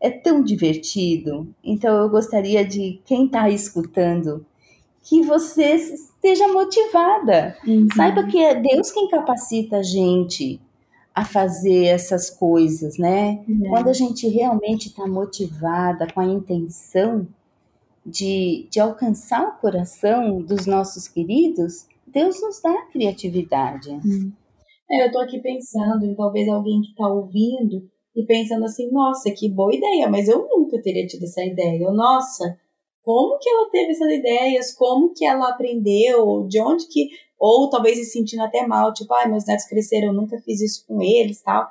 é 0.00 0.10
tão 0.10 0.42
divertido. 0.42 1.46
Então 1.62 2.02
eu 2.02 2.08
gostaria 2.08 2.64
de 2.64 3.00
quem 3.04 3.26
está 3.26 3.48
escutando 3.50 4.44
que 5.02 5.20
você 5.22 5.74
esteja 5.74 6.48
motivada. 6.48 7.56
Uhum. 7.66 7.88
Saiba 7.94 8.24
que 8.24 8.38
é 8.38 8.54
Deus 8.54 8.90
quem 8.90 9.08
capacita 9.08 9.78
a 9.78 9.82
gente 9.82 10.60
a 11.14 11.24
fazer 11.24 11.84
essas 11.86 12.30
coisas, 12.30 12.98
né? 12.98 13.44
Uhum. 13.48 13.68
Quando 13.68 13.88
a 13.88 13.92
gente 13.92 14.26
realmente 14.28 14.88
está 14.88 15.06
motivada 15.06 16.06
com 16.12 16.20
a 16.20 16.26
intenção 16.26 17.26
de, 18.04 18.66
de 18.70 18.80
alcançar 18.80 19.46
o 19.46 19.60
coração 19.60 20.40
dos 20.40 20.66
nossos 20.66 21.06
queridos, 21.06 21.86
Deus 22.06 22.40
nos 22.40 22.60
dá 22.60 22.86
criatividade. 22.86 23.90
É, 24.90 25.06
eu 25.06 25.12
tô 25.12 25.20
aqui 25.20 25.40
pensando 25.40 26.04
em 26.04 26.14
talvez 26.14 26.48
alguém 26.48 26.82
que 26.82 26.94
tá 26.94 27.06
ouvindo 27.06 27.88
e 28.14 28.24
pensando 28.26 28.64
assim, 28.64 28.90
nossa, 28.90 29.30
que 29.30 29.48
boa 29.48 29.74
ideia, 29.74 30.08
mas 30.08 30.28
eu 30.28 30.46
nunca 30.48 30.80
teria 30.82 31.06
tido 31.06 31.24
essa 31.24 31.42
ideia. 31.42 31.88
Ou, 31.88 31.94
nossa, 31.94 32.58
como 33.02 33.38
que 33.38 33.48
ela 33.48 33.70
teve 33.70 33.92
essas 33.92 34.12
ideias? 34.12 34.74
Como 34.74 35.12
que 35.14 35.24
ela 35.24 35.48
aprendeu? 35.48 36.46
De 36.46 36.60
onde 36.60 36.86
que. 36.88 37.08
Ou 37.44 37.68
talvez 37.68 37.98
se 37.98 38.04
sentindo 38.04 38.44
até 38.44 38.64
mal, 38.64 38.92
tipo, 38.94 39.12
ai, 39.14 39.28
meus 39.28 39.44
netos 39.44 39.64
cresceram, 39.64 40.08
eu 40.08 40.12
nunca 40.12 40.38
fiz 40.38 40.60
isso 40.60 40.84
com 40.86 41.02
eles 41.02 41.42
tal. 41.42 41.68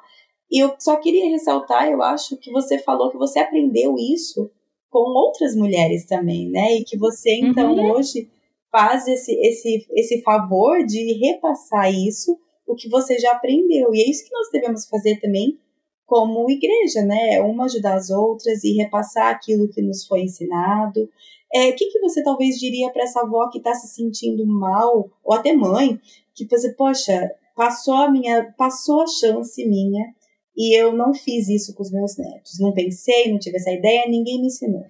E 0.51 0.59
eu 0.59 0.75
só 0.77 0.97
queria 0.97 1.29
ressaltar, 1.29 1.89
eu 1.89 2.01
acho 2.03 2.35
que 2.35 2.51
você 2.51 2.77
falou 2.77 3.09
que 3.09 3.17
você 3.17 3.39
aprendeu 3.39 3.95
isso 3.97 4.51
com 4.89 4.99
outras 5.17 5.55
mulheres 5.55 6.05
também, 6.05 6.49
né? 6.49 6.75
E 6.75 6.83
que 6.83 6.97
você, 6.97 7.39
então, 7.39 7.71
Uhum. 7.71 7.91
hoje 7.93 8.29
faz 8.69 9.07
esse, 9.07 9.31
esse, 9.39 9.87
esse 9.91 10.21
favor 10.21 10.85
de 10.85 11.13
repassar 11.25 11.89
isso 11.89 12.37
o 12.67 12.75
que 12.75 12.89
você 12.89 13.17
já 13.17 13.31
aprendeu. 13.31 13.93
E 13.93 14.01
é 14.01 14.09
isso 14.09 14.25
que 14.25 14.33
nós 14.33 14.49
devemos 14.51 14.85
fazer 14.89 15.21
também 15.21 15.57
como 16.05 16.51
igreja, 16.51 17.01
né? 17.01 17.39
Uma 17.41 17.63
ajudar 17.63 17.93
as 17.93 18.09
outras 18.09 18.65
e 18.65 18.73
repassar 18.73 19.29
aquilo 19.29 19.69
que 19.69 19.81
nos 19.81 20.05
foi 20.05 20.23
ensinado. 20.23 21.09
É, 21.53 21.69
O 21.69 21.75
que, 21.75 21.85
que 21.91 21.99
você 21.99 22.23
talvez 22.23 22.57
diria 22.59 22.89
para 22.91 23.03
essa 23.03 23.21
avó 23.21 23.49
que 23.49 23.57
está 23.57 23.73
se 23.73 23.87
sentindo 23.87 24.45
mal, 24.45 25.09
ou 25.23 25.33
até 25.35 25.53
mãe, 25.53 25.99
que 26.33 26.45
você, 26.47 26.73
poxa, 26.73 27.31
passou 27.55 27.93
a 27.95 28.09
minha, 28.09 28.53
passou 28.57 29.01
a 29.01 29.07
chance 29.07 29.63
minha 29.65 30.13
e 30.55 30.77
eu 30.79 30.93
não 30.93 31.13
fiz 31.13 31.49
isso 31.49 31.73
com 31.73 31.83
os 31.83 31.91
meus 31.91 32.17
netos. 32.17 32.59
Não 32.59 32.73
pensei, 32.73 33.31
não 33.31 33.39
tive 33.39 33.57
essa 33.57 33.71
ideia, 33.71 34.07
ninguém 34.07 34.39
me 34.39 34.47
ensinou. 34.47 34.85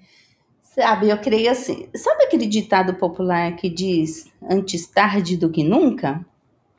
Sabe, 0.61 1.09
eu 1.09 1.17
creio 1.17 1.51
assim. 1.51 1.89
Sabe 1.95 2.23
aquele 2.23 2.45
ditado 2.45 2.95
popular 2.95 3.55
que 3.55 3.69
diz 3.69 4.31
antes 4.49 4.87
tarde 4.87 5.35
do 5.35 5.49
que 5.49 5.63
nunca? 5.63 6.25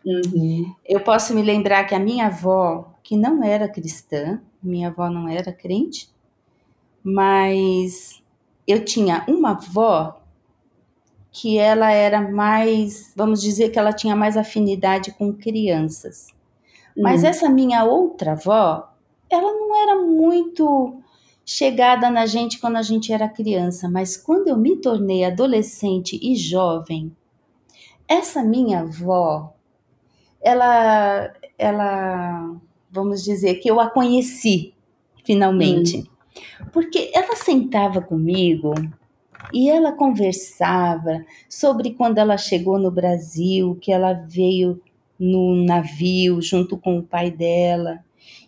Uhum. 0.04 0.72
Eu 0.84 1.00
posso 1.00 1.34
me 1.34 1.42
lembrar 1.42 1.84
que 1.84 1.94
a 1.94 1.98
minha 1.98 2.26
avó, 2.26 2.94
que 3.02 3.16
não 3.16 3.44
era 3.44 3.68
cristã, 3.68 4.40
minha 4.62 4.88
avó 4.88 5.10
não 5.10 5.28
era 5.28 5.52
crente, 5.52 6.08
mas 7.04 8.21
eu 8.66 8.84
tinha 8.84 9.24
uma 9.28 9.52
avó 9.52 10.20
que 11.30 11.58
ela 11.58 11.90
era 11.90 12.20
mais, 12.20 13.12
vamos 13.16 13.40
dizer 13.40 13.70
que 13.70 13.78
ela 13.78 13.92
tinha 13.92 14.14
mais 14.14 14.36
afinidade 14.36 15.12
com 15.12 15.32
crianças. 15.32 16.28
Mas 16.96 17.22
Uhum. 17.22 17.28
essa 17.28 17.48
minha 17.48 17.84
outra 17.84 18.32
avó, 18.32 18.90
ela 19.30 19.50
não 19.52 19.74
era 19.82 20.02
muito 20.02 20.98
chegada 21.44 22.10
na 22.10 22.26
gente 22.26 22.60
quando 22.60 22.76
a 22.76 22.82
gente 22.82 23.12
era 23.12 23.28
criança, 23.28 23.88
mas 23.88 24.16
quando 24.16 24.48
eu 24.48 24.56
me 24.56 24.76
tornei 24.76 25.24
adolescente 25.24 26.18
e 26.22 26.36
jovem, 26.36 27.16
essa 28.06 28.42
minha 28.42 28.80
avó, 28.80 29.54
ela, 30.40 31.32
ela, 31.58 32.54
vamos 32.90 33.24
dizer 33.24 33.54
que 33.54 33.70
eu 33.70 33.80
a 33.80 33.88
conheci 33.88 34.74
finalmente, 35.24 36.10
porque 36.72 37.10
ela 37.14 37.36
sentava 37.36 38.00
comigo 38.00 38.74
e 39.52 39.68
ela 39.68 39.92
conversava 39.92 41.24
sobre 41.48 41.92
quando 41.92 42.18
ela 42.18 42.36
chegou 42.38 42.78
no 42.78 42.90
Brasil, 42.90 43.76
que 43.80 43.92
ela 43.92 44.12
veio 44.12 44.80
no 45.18 45.54
navio 45.56 46.40
junto 46.40 46.76
com 46.76 46.98
o 46.98 47.02
pai 47.02 47.30
dela 47.30 48.00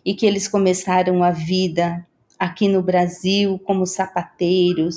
e 0.03 0.13
que 0.13 0.25
eles 0.25 0.47
começaram 0.47 1.23
a 1.23 1.31
vida 1.31 2.05
aqui 2.39 2.67
no 2.67 2.81
Brasil 2.81 3.59
como 3.59 3.85
sapateiros. 3.85 4.95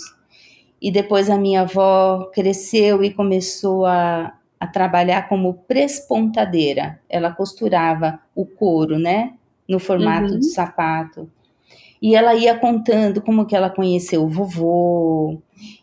E 0.80 0.90
depois 0.90 1.28
a 1.28 1.36
minha 1.38 1.62
avó 1.62 2.30
cresceu 2.32 3.02
e 3.02 3.12
começou 3.12 3.84
a, 3.84 4.32
a 4.60 4.66
trabalhar 4.66 5.28
como 5.28 5.54
prespontadeira. 5.54 7.00
Ela 7.08 7.32
costurava 7.32 8.20
o 8.34 8.46
couro, 8.46 8.98
né? 8.98 9.34
No 9.68 9.78
formato 9.78 10.34
Uhum. 10.34 10.40
de 10.40 10.46
sapato. 10.46 11.30
E 12.00 12.14
ela 12.14 12.34
ia 12.34 12.56
contando 12.58 13.20
como 13.20 13.46
que 13.46 13.56
ela 13.56 13.70
conheceu 13.70 14.22
o 14.24 14.28
vovô 14.28 15.40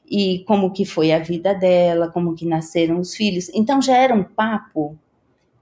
e 0.10 0.44
como 0.48 0.72
que 0.72 0.86
foi 0.86 1.12
a 1.12 1.20
vida 1.20 1.54
dela, 1.54 2.10
como 2.10 2.36
que 2.36 2.46
nasceram 2.46 3.00
os 3.00 3.16
filhos. 3.16 3.50
Então 3.54 3.82
já 3.82 3.98
era 3.98 4.14
um 4.16 4.24
papo 4.24 4.98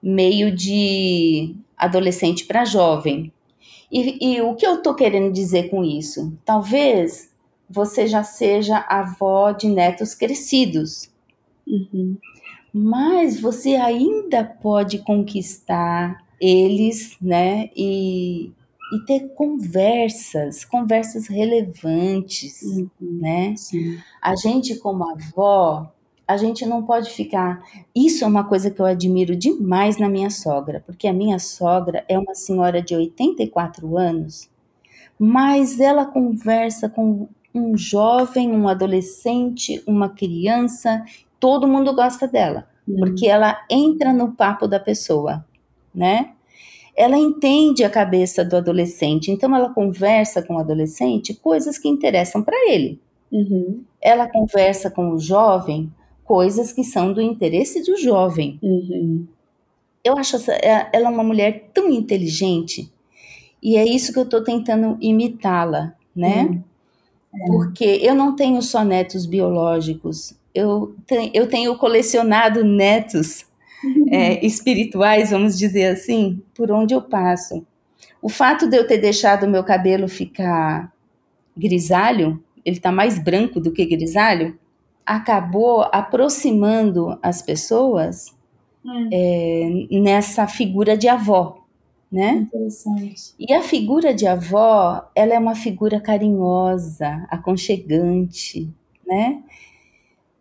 meio 0.02 0.54
de 0.56 1.56
adolescente 1.78 2.46
para 2.46 2.66
jovem. 2.66 3.32
E, 3.92 4.34
e 4.36 4.42
o 4.42 4.56
que 4.56 4.66
eu 4.66 4.76
estou 4.76 4.94
querendo 4.96 5.32
dizer 5.32 5.70
com 5.70 5.84
isso? 5.84 6.34
Talvez 6.44 7.32
você 7.70 8.06
já 8.08 8.24
seja 8.24 8.78
avó 8.90 9.52
de 9.52 9.68
netos 9.68 10.14
crescidos, 10.14 11.12
Uhum. 11.66 12.18
mas 12.74 13.40
você 13.40 13.76
ainda 13.76 14.44
pode 14.44 14.98
conquistar 15.00 16.22
eles, 16.42 17.16
né? 17.22 17.70
E, 17.76 18.52
e 18.94 19.06
ter 19.06 19.30
conversas, 19.36 20.64
conversas 20.66 21.28
relevantes, 21.28 22.62
Uhum. 22.62 22.90
né? 23.02 23.56
Sim. 23.58 23.98
A 24.22 24.36
gente, 24.36 24.76
como 24.78 25.04
avó, 25.10 25.92
a 26.28 26.38
gente 26.38 26.66
não 26.66 26.84
pode 26.84 27.10
ficar. 27.12 27.64
Isso 27.96 28.24
é 28.24 28.28
uma 28.28 28.44
coisa 28.44 28.72
que 28.72 28.80
eu 28.82 28.86
admiro 28.86 29.36
demais 29.36 29.98
na 29.98 30.10
minha 30.10 30.30
sogra, 30.30 30.84
porque 30.86 31.08
a 31.08 31.14
minha 31.14 31.40
sogra 31.40 32.06
é 32.08 32.18
uma 32.18 32.36
senhora 32.36 32.82
de 32.82 32.96
84 32.96 33.98
anos, 33.98 34.50
mas 35.20 35.80
ela 35.80 36.06
conversa 36.06 36.90
com 36.90 37.28
um 37.54 37.78
jovem, 37.78 38.52
um 38.52 38.68
adolescente, 38.68 39.84
uma 39.88 40.10
criança, 40.10 41.04
todo 41.40 41.68
mundo 41.68 41.94
gosta 41.94 42.28
dela, 42.28 42.68
porque 43.00 43.28
ela 43.28 43.60
entra 43.70 44.12
no 44.14 44.34
papo 44.34 44.68
da 44.68 44.80
pessoa, 44.80 45.46
né? 45.94 46.33
Ela 46.96 47.18
entende 47.18 47.84
a 47.84 47.90
cabeça 47.90 48.46
do 48.46 48.56
adolescente, 48.58 49.32
então 49.32 49.56
ela 49.56 49.70
conversa 49.74 50.42
com 50.44 50.56
o 50.56 50.60
adolescente 50.60 51.34
coisas 51.34 51.78
que 51.78 51.88
interessam 51.90 52.44
para 52.44 52.56
ele 52.72 53.00
Uhum. 53.32 53.82
ela 54.00 54.28
conversa 54.30 54.92
com 54.92 55.10
o 55.12 55.20
jovem 55.20 55.92
coisas 56.24 56.72
que 56.72 56.84
são 56.84 57.12
do 57.12 57.20
interesse 57.22 57.82
do 57.84 57.98
jovem. 57.98 58.60
Uhum. 58.62 59.26
Eu 60.04 60.18
acho 60.18 60.36
essa, 60.38 60.54
é- 60.54 60.90
ela 60.94 61.08
é 61.08 61.12
uma 61.12 61.24
mulher 61.24 61.70
tão 61.74 61.90
inteligente 61.90 62.92
E 63.64 63.78
é 63.78 63.86
isso 63.86 64.14
que 64.14 64.20
eu 64.20 64.24
estou 64.24 64.44
tentando 64.44 64.98
imitá-la, 65.02 65.94
né? 66.16 66.44
Hum. 66.46 66.62
Porque 67.48 67.86
eu 68.04 68.14
não 68.16 68.36
tenho 68.36 68.62
só 68.62 68.84
netos 68.84 69.26
biológicos, 69.26 70.36
eu, 70.54 70.96
te, 71.08 71.32
eu 71.34 71.48
tenho 71.48 71.76
colecionado 71.78 72.64
netos 72.64 73.46
é, 74.10 74.46
espirituais, 74.46 75.32
vamos 75.32 75.58
dizer 75.58 75.88
assim, 75.88 76.42
por 76.56 76.72
onde 76.72 76.94
eu 76.94 77.02
passo. 77.02 77.66
O 78.22 78.30
fato 78.30 78.68
de 78.68 78.78
eu 78.78 78.88
ter 78.88 78.98
deixado 78.98 79.44
o 79.46 79.50
meu 79.50 79.64
cabelo 79.64 80.08
ficar 80.08 80.92
grisalho, 81.56 82.42
ele 82.66 82.78
está 82.78 82.92
mais 82.92 83.20
branco 83.20 83.60
do 83.60 83.72
que 83.72 83.86
grisalho, 83.86 84.58
acabou 85.06 85.82
aproximando 85.92 87.18
as 87.22 87.42
pessoas 87.42 88.34
Hum, 88.86 89.10
é, 89.12 89.88
nessa 90.00 90.46
figura 90.46 90.98
de 90.98 91.08
avó, 91.08 91.64
né? 92.12 92.48
interessante. 92.54 93.34
E 93.40 93.54
a 93.54 93.62
figura 93.64 94.14
de 94.14 94.28
avó, 94.28 95.10
ela 95.16 95.34
é 95.34 95.40
uma 95.40 95.56
figura 95.56 96.02
carinhosa, 96.02 97.26
aconchegante, 97.30 98.70
né? 99.08 99.42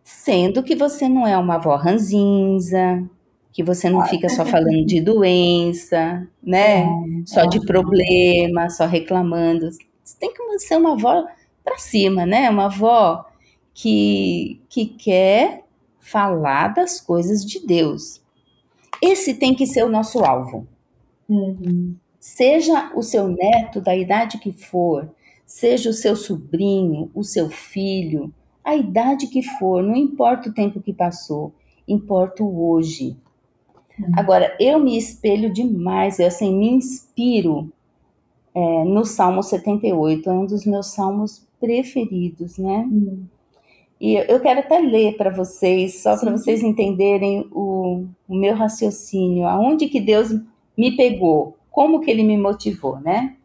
Sendo 0.03 0.62
que 0.62 0.74
você 0.74 1.09
não 1.09 1.26
é 1.26 1.38
uma 1.38 1.55
avó 1.55 1.76
ranzinza, 1.76 3.09
que 3.53 3.62
você 3.62 3.90
não 3.90 4.05
fica 4.07 4.28
só 4.28 4.44
falando 4.46 4.84
de 4.86 5.00
doença, 5.00 6.26
né? 6.42 6.86
Só 7.26 7.44
de 7.44 7.61
problema, 7.61 8.70
só 8.70 8.86
reclamando. 8.86 9.68
Você 10.03 10.16
tem 10.18 10.32
que 10.32 10.59
ser 10.59 10.76
uma 10.76 10.92
avó 10.92 11.26
para 11.62 11.78
cima, 11.78 12.24
né? 12.24 12.48
Uma 12.48 12.66
avó 12.66 13.26
que, 13.74 14.61
que 14.68 14.86
quer 14.86 15.64
falar 16.00 16.68
das 16.68 17.00
coisas 17.00 17.44
de 17.44 17.64
Deus. 17.64 18.20
Esse 19.00 19.34
tem 19.34 19.55
que 19.55 19.66
ser 19.66 19.84
o 19.84 19.90
nosso 19.90 20.20
alvo. 20.24 20.66
Uhum. 21.28 21.94
Seja 22.18 22.92
o 22.94 23.03
seu 23.03 23.28
neto 23.28 23.80
da 23.80 23.96
idade 23.96 24.38
que 24.38 24.53
for, 24.53 25.11
seja 25.44 25.90
o 25.90 25.94
seu 25.94 26.14
sobrinho, 26.14 27.11
o 27.14 27.22
seu 27.22 27.50
filho, 27.50 28.32
a 28.64 28.76
idade 28.76 29.26
que 29.26 29.42
for, 29.42 29.82
não 29.82 29.96
importa 29.96 30.48
o 30.48 30.55
tempo 30.55 30.80
que 30.80 30.92
passou, 30.92 31.53
importa 31.86 32.42
o 32.42 32.70
hoje. 32.70 33.16
Agora, 34.16 34.57
eu 34.59 34.78
me 34.78 34.96
espelho 34.96 35.53
demais, 35.53 36.18
eu 36.18 36.26
assim, 36.26 36.55
me 36.57 36.70
inspiro 36.70 37.70
é, 38.55 38.84
no 38.84 39.05
Salmo 39.05 39.42
78, 39.42 40.28
é 40.28 40.32
um 40.32 40.46
dos 40.46 40.66
meus 40.66 40.88
salmos 40.88 41.46
preferidos, 41.61 42.59
né? 42.59 42.88
Hum. 42.90 43.24
E 44.00 44.14
eu 44.14 44.40
quero 44.40 44.61
até 44.61 44.80
ler 44.80 45.16
para 45.16 45.30
vocês, 45.30 46.03
só 46.03 46.18
para 46.18 46.32
vocês 46.32 46.62
entenderem 46.62 47.46
o, 47.53 48.05
o 48.28 48.34
meu 48.34 48.55
raciocínio, 48.55 49.46
aonde 49.46 49.86
que 49.86 50.00
Deus 50.00 50.28
me 50.76 50.96
pegou, 50.96 51.57
como 51.70 52.00
que 52.00 52.11
ele 52.11 52.24
me 52.24 52.36
motivou, 52.36 52.98
né? 52.98 53.36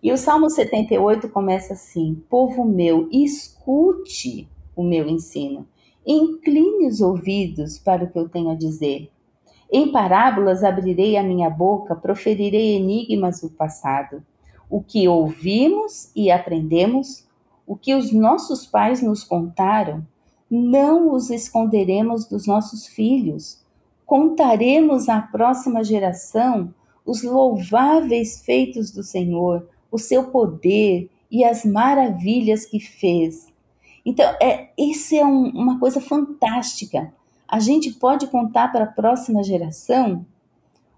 E 0.00 0.12
o 0.12 0.16
Salmo 0.16 0.48
78 0.48 1.28
começa 1.28 1.72
assim: 1.72 2.22
Povo 2.30 2.64
meu, 2.64 3.08
escute 3.10 4.48
o 4.76 4.84
meu 4.84 5.08
ensino, 5.08 5.66
incline 6.06 6.86
os 6.86 7.00
ouvidos 7.00 7.78
para 7.78 8.04
o 8.04 8.10
que 8.10 8.18
eu 8.18 8.28
tenho 8.28 8.50
a 8.50 8.54
dizer. 8.54 9.10
Em 9.70 9.92
parábolas 9.92 10.64
abrirei 10.64 11.16
a 11.16 11.22
minha 11.22 11.50
boca, 11.50 11.94
proferirei 11.94 12.76
enigmas 12.76 13.40
do 13.40 13.50
passado. 13.50 14.22
O 14.70 14.82
que 14.82 15.06
ouvimos 15.06 16.10
e 16.16 16.30
aprendemos, 16.30 17.26
o 17.66 17.76
que 17.76 17.94
os 17.94 18.12
nossos 18.12 18.66
pais 18.66 19.02
nos 19.02 19.22
contaram, 19.22 20.06
não 20.50 21.12
os 21.12 21.28
esconderemos 21.30 22.26
dos 22.26 22.46
nossos 22.46 22.86
filhos. 22.86 23.62
Contaremos 24.06 25.08
à 25.08 25.20
próxima 25.20 25.84
geração 25.84 26.72
os 27.04 27.22
louváveis 27.22 28.42
feitos 28.42 28.90
do 28.90 29.02
Senhor, 29.02 29.68
o 29.90 29.98
seu 29.98 30.24
poder 30.30 31.10
e 31.30 31.44
as 31.44 31.64
maravilhas 31.64 32.64
que 32.64 32.80
fez. 32.80 33.48
Então, 34.04 34.34
é, 34.40 34.70
isso 34.78 35.14
é 35.14 35.24
um- 35.24 35.50
uma 35.50 35.78
coisa 35.78 36.00
fantástica. 36.00 37.12
A 37.48 37.58
gente 37.58 37.92
pode 37.92 38.26
contar 38.26 38.70
para 38.70 38.84
a 38.84 38.88
próxima 38.88 39.42
geração 39.42 40.24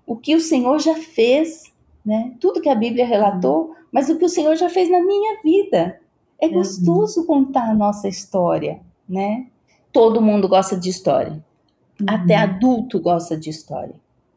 o 0.07 0.17
que 0.17 0.35
o 0.35 0.41
Senhor 0.41 0.79
já 0.81 0.95
fez, 0.97 1.73
né? 2.05 2.33
Tudo 2.41 2.61
que 2.61 2.69
a 2.69 2.75
Bíblia 2.75 3.07
relatou, 3.07 3.75
mas 3.93 4.09
o 4.09 4.19
que 4.19 4.25
o 4.25 4.29
Senhor 4.29 4.57
já 4.57 4.69
fez 4.69 4.91
na 4.91 5.01
minha 5.01 5.41
vida. 5.43 6.01
É 6.41 6.47
Uhum. 6.47 6.55
gostoso 6.55 7.25
contar 7.27 7.71
a 7.71 7.75
nossa 7.75 8.09
história, 8.09 8.81
né? 9.09 9.47
Todo 9.93 10.21
mundo 10.23 10.49
gosta 10.49 10.77
de 10.77 10.89
história. 10.89 11.45
Até 12.07 12.37
Uhum. 12.37 12.43
adulto 12.43 12.99
gosta 13.01 13.37
de 13.37 13.51
história, 13.51 13.95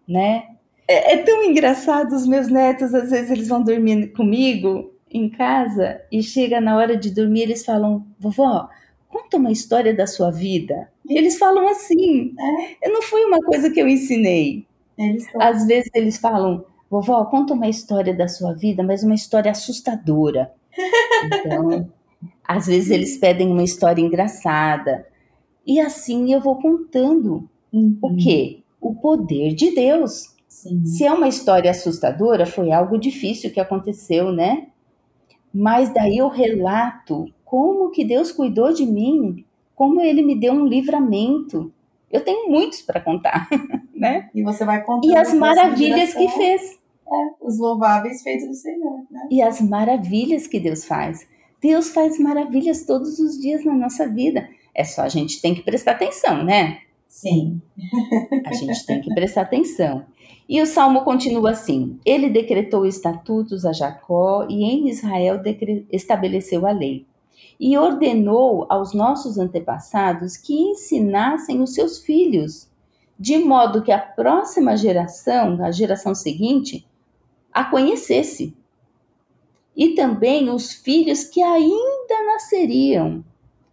né? 0.08 0.50
É, 0.88 1.14
é 1.14 1.18
tão 1.24 1.42
engraçado 1.44 2.14
os 2.14 2.28
meus 2.28 2.50
netos, 2.50 2.94
às 2.94 3.10
vezes 3.10 3.32
eles 3.32 3.48
vão 3.48 3.64
dormir 3.64 4.08
comigo 4.14 4.92
em 5.10 5.30
casa 5.30 6.02
e 6.12 6.22
chega 6.22 6.60
na 6.60 6.76
hora 6.76 6.98
de 6.98 7.10
dormir 7.10 7.44
eles 7.44 7.64
falam: 7.66 8.06
"Vovó, 8.20 8.68
conta 9.14 9.38
uma 9.38 9.52
história 9.54 9.94
da 9.96 10.08
sua 10.08 10.32
vida". 10.32 10.90
Eles 11.10 11.38
falam 11.40 11.68
assim. 11.70 12.34
Eu 12.84 12.94
não 12.94 13.02
foi 13.04 13.26
uma 13.26 13.40
coisa 13.42 13.70
que 13.72 13.80
eu 13.82 13.88
ensinei. 13.88 14.68
Às 15.40 15.66
vezes 15.68 15.92
eles 15.96 16.18
falam: 16.18 16.66
"Vovó, 16.90 17.26
conta 17.26 17.54
uma 17.54 17.70
história 17.70 18.14
da 18.16 18.28
sua 18.28 18.54
vida, 18.54 18.84
mas 18.84 19.04
uma 19.04 19.16
história 19.16 19.52
assustadora". 19.52 20.52
Então, 21.46 21.92
às 22.48 22.68
vezes 22.68 22.92
eles 22.92 23.18
pedem 23.18 23.50
uma 23.52 23.64
história 23.64 24.02
engraçada. 24.02 25.08
E 25.68 25.80
assim 25.80 26.34
eu 26.34 26.42
vou 26.42 26.58
contando 26.62 27.50
Uhum. 27.74 27.98
o 28.02 28.16
quê? 28.18 28.62
O 28.82 28.96
poder 28.96 29.54
de 29.56 29.76
Deus. 29.76 30.36
Sim. 30.50 30.86
Se 30.86 31.06
é 31.06 31.12
uma 31.14 31.28
história 31.30 31.72
assustadora, 31.72 32.46
foi 32.46 32.72
algo 32.72 32.98
difícil 33.00 33.52
que 33.52 33.60
aconteceu, 33.60 34.32
né? 34.32 34.68
Mas 35.54 35.94
daí 35.94 36.18
eu 36.18 36.30
relato 36.30 37.28
como 37.54 37.92
que 37.92 38.04
Deus 38.04 38.32
cuidou 38.32 38.74
de 38.74 38.84
mim, 38.84 39.46
como 39.76 40.02
ele 40.02 40.24
me 40.24 40.34
deu 40.34 40.54
um 40.54 40.66
livramento. 40.66 41.72
Eu 42.12 42.26
tenho 42.26 42.50
muitos 42.50 42.82
para 42.82 43.00
contar, 43.00 43.48
né? 43.94 44.28
E 44.34 44.42
você 44.42 44.66
vai 44.66 44.82
contando. 44.84 45.12
E 45.12 45.16
as 45.16 45.32
maravilhas 45.36 46.16
que 46.16 46.28
fez. 46.30 46.80
Os 47.40 47.60
louváveis 47.60 48.24
feitos 48.24 48.48
do 48.48 48.56
Senhor, 48.56 49.06
né? 49.12 49.28
E 49.30 49.40
as 49.40 49.62
maravilhas 49.62 50.48
que 50.48 50.60
Deus 50.60 50.84
faz. 50.84 51.28
Deus 51.62 51.90
faz 51.90 52.18
maravilhas 52.18 52.88
todos 52.88 53.20
os 53.20 53.40
dias 53.40 53.64
na 53.64 53.76
nossa 53.76 54.10
vida. 54.10 54.50
É 54.74 54.84
só 54.84 55.04
a 55.04 55.10
gente 55.10 55.40
tem 55.40 55.54
que 55.54 55.62
prestar 55.62 55.92
atenção, 55.92 56.44
né? 56.44 56.80
Sim. 57.08 57.62
A 58.48 58.54
gente 58.54 58.84
tem 58.84 59.00
que 59.00 59.14
prestar 59.14 59.42
atenção. 59.42 60.08
E 60.50 60.60
o 60.60 60.66
salmo 60.66 61.04
continua 61.04 61.52
assim: 61.52 62.00
Ele 62.04 62.32
decretou 62.32 62.84
estatutos 62.84 63.64
a 63.64 63.72
Jacó 63.72 64.48
e 64.50 64.64
em 64.64 64.90
Israel 64.90 65.40
estabeleceu 65.92 66.66
a 66.66 66.72
lei. 66.72 67.06
E 67.66 67.78
ordenou 67.78 68.66
aos 68.68 68.94
nossos 68.94 69.38
antepassados 69.38 70.36
que 70.36 70.54
ensinassem 70.54 71.62
os 71.62 71.74
seus 71.74 72.00
filhos, 72.00 72.70
de 73.18 73.40
modo 73.40 73.82
que 73.82 73.90
a 73.90 73.98
próxima 73.98 74.76
geração, 74.76 75.64
a 75.64 75.72
geração 75.72 76.14
seguinte, 76.14 76.86
a 77.54 77.64
conhecesse. 77.64 78.54
E 79.74 79.96
também 79.96 80.50
os 80.50 80.74
filhos 80.74 81.24
que 81.24 81.42
ainda 81.42 82.34
nasceriam, 82.34 83.24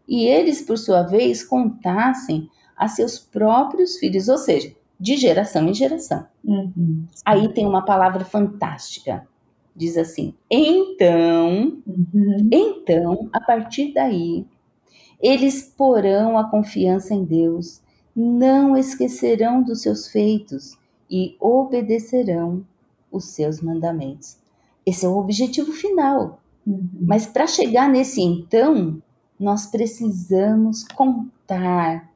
e 0.06 0.24
eles, 0.24 0.62
por 0.62 0.78
sua 0.78 1.02
vez, 1.02 1.42
contassem 1.42 2.48
a 2.76 2.86
seus 2.86 3.18
próprios 3.18 3.96
filhos, 3.96 4.28
ou 4.28 4.38
seja, 4.38 4.72
de 5.00 5.16
geração 5.16 5.68
em 5.68 5.74
geração. 5.74 6.28
Uhum. 6.44 7.06
Aí 7.24 7.48
tem 7.48 7.66
uma 7.66 7.84
palavra 7.84 8.24
fantástica. 8.24 9.26
Diz 9.74 9.96
assim: 9.96 10.34
então, 10.50 11.82
Uhum. 11.86 12.48
então, 12.52 13.28
a 13.32 13.40
partir 13.40 13.92
daí, 13.92 14.44
eles 15.20 15.62
porão 15.62 16.38
a 16.38 16.50
confiança 16.50 17.14
em 17.14 17.24
Deus, 17.24 17.80
não 18.14 18.76
esquecerão 18.76 19.62
dos 19.62 19.82
seus 19.82 20.08
feitos 20.08 20.76
e 21.10 21.36
obedecerão 21.40 22.64
os 23.10 23.26
seus 23.26 23.60
mandamentos. 23.60 24.38
Esse 24.84 25.04
é 25.06 25.08
o 25.08 25.18
objetivo 25.18 25.72
final. 25.72 26.40
Uhum. 26.66 26.88
Mas 27.00 27.26
para 27.26 27.46
chegar 27.46 27.88
nesse 27.88 28.20
então, 28.20 29.00
nós 29.38 29.66
precisamos 29.66 30.84
contar 30.84 32.09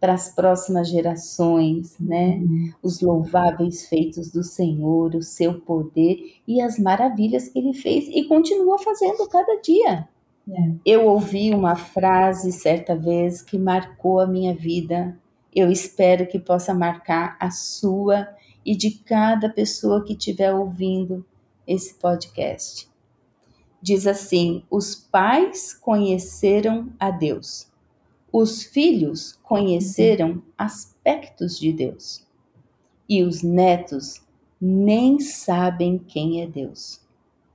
para 0.00 0.14
as 0.14 0.34
próximas 0.34 0.88
gerações, 0.88 1.98
né? 2.00 2.38
Uhum. 2.38 2.72
Os 2.82 3.00
louváveis 3.02 3.86
feitos 3.86 4.30
do 4.30 4.42
Senhor, 4.42 5.14
o 5.14 5.22
seu 5.22 5.60
poder 5.60 6.40
e 6.48 6.60
as 6.62 6.78
maravilhas 6.78 7.48
que 7.48 7.58
ele 7.58 7.74
fez 7.74 8.08
e 8.08 8.24
continua 8.24 8.78
fazendo 8.78 9.28
cada 9.28 9.60
dia. 9.60 10.08
É. 10.48 10.72
Eu 10.86 11.06
ouvi 11.06 11.54
uma 11.54 11.76
frase 11.76 12.50
certa 12.50 12.96
vez 12.96 13.42
que 13.42 13.58
marcou 13.58 14.20
a 14.20 14.26
minha 14.26 14.54
vida. 14.54 15.16
Eu 15.54 15.70
espero 15.70 16.26
que 16.26 16.38
possa 16.38 16.72
marcar 16.72 17.36
a 17.38 17.50
sua 17.50 18.26
e 18.64 18.74
de 18.74 18.90
cada 18.90 19.48
pessoa 19.48 20.02
que 20.04 20.14
estiver 20.14 20.52
ouvindo 20.52 21.24
esse 21.66 21.94
podcast. 21.94 22.88
Diz 23.82 24.06
assim: 24.06 24.64
os 24.70 24.94
pais 24.94 25.74
conheceram 25.74 26.88
a 26.98 27.10
Deus, 27.10 27.69
os 28.32 28.62
filhos 28.62 29.38
conheceram 29.42 30.42
aspectos 30.56 31.58
de 31.58 31.72
Deus, 31.72 32.24
e 33.08 33.22
os 33.22 33.42
netos 33.42 34.22
nem 34.60 35.18
sabem 35.18 35.98
quem 35.98 36.42
é 36.42 36.46
Deus. 36.46 37.00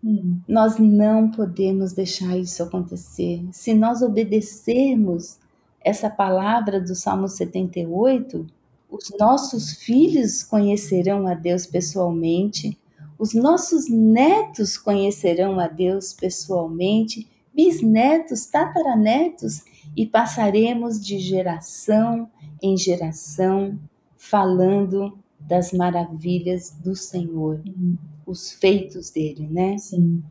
Hum. 0.04 0.40
Nós 0.48 0.78
não 0.78 1.32
podemos 1.32 1.94
deixar 1.94 2.38
isso 2.38 2.62
acontecer. 2.62 3.44
Se 3.52 3.74
nós 3.74 4.02
obedecermos 4.02 5.40
essa 5.82 6.10
palavra 6.10 6.82
do 6.82 6.96
Salmo 6.96 7.28
78, 7.28 8.46
os 8.90 9.12
nossos 9.20 9.74
filhos 9.74 10.44
conhecerão 10.44 11.28
a 11.28 11.34
Deus 11.34 11.66
pessoalmente, 11.66 12.78
os 13.18 13.34
nossos 13.34 13.90
netos 13.90 14.78
conhecerão 14.78 15.60
a 15.60 15.68
Deus 15.68 16.14
pessoalmente, 16.14 17.28
bisnetos, 17.56 18.46
tataranetos, 18.48 19.64
e 19.96 20.06
passaremos 20.06 21.04
de 21.04 21.18
geração 21.20 22.30
em 22.62 22.76
geração 22.78 23.80
falando 24.18 25.18
das 25.40 25.72
maravilhas 25.72 26.72
do 26.72 26.96
Senhor, 26.96 27.62
Hum. 27.68 27.96
os 28.26 28.52
feitos 28.52 29.10
dele, 29.12 29.48
né? 29.50 29.78
Sim. 29.78 30.24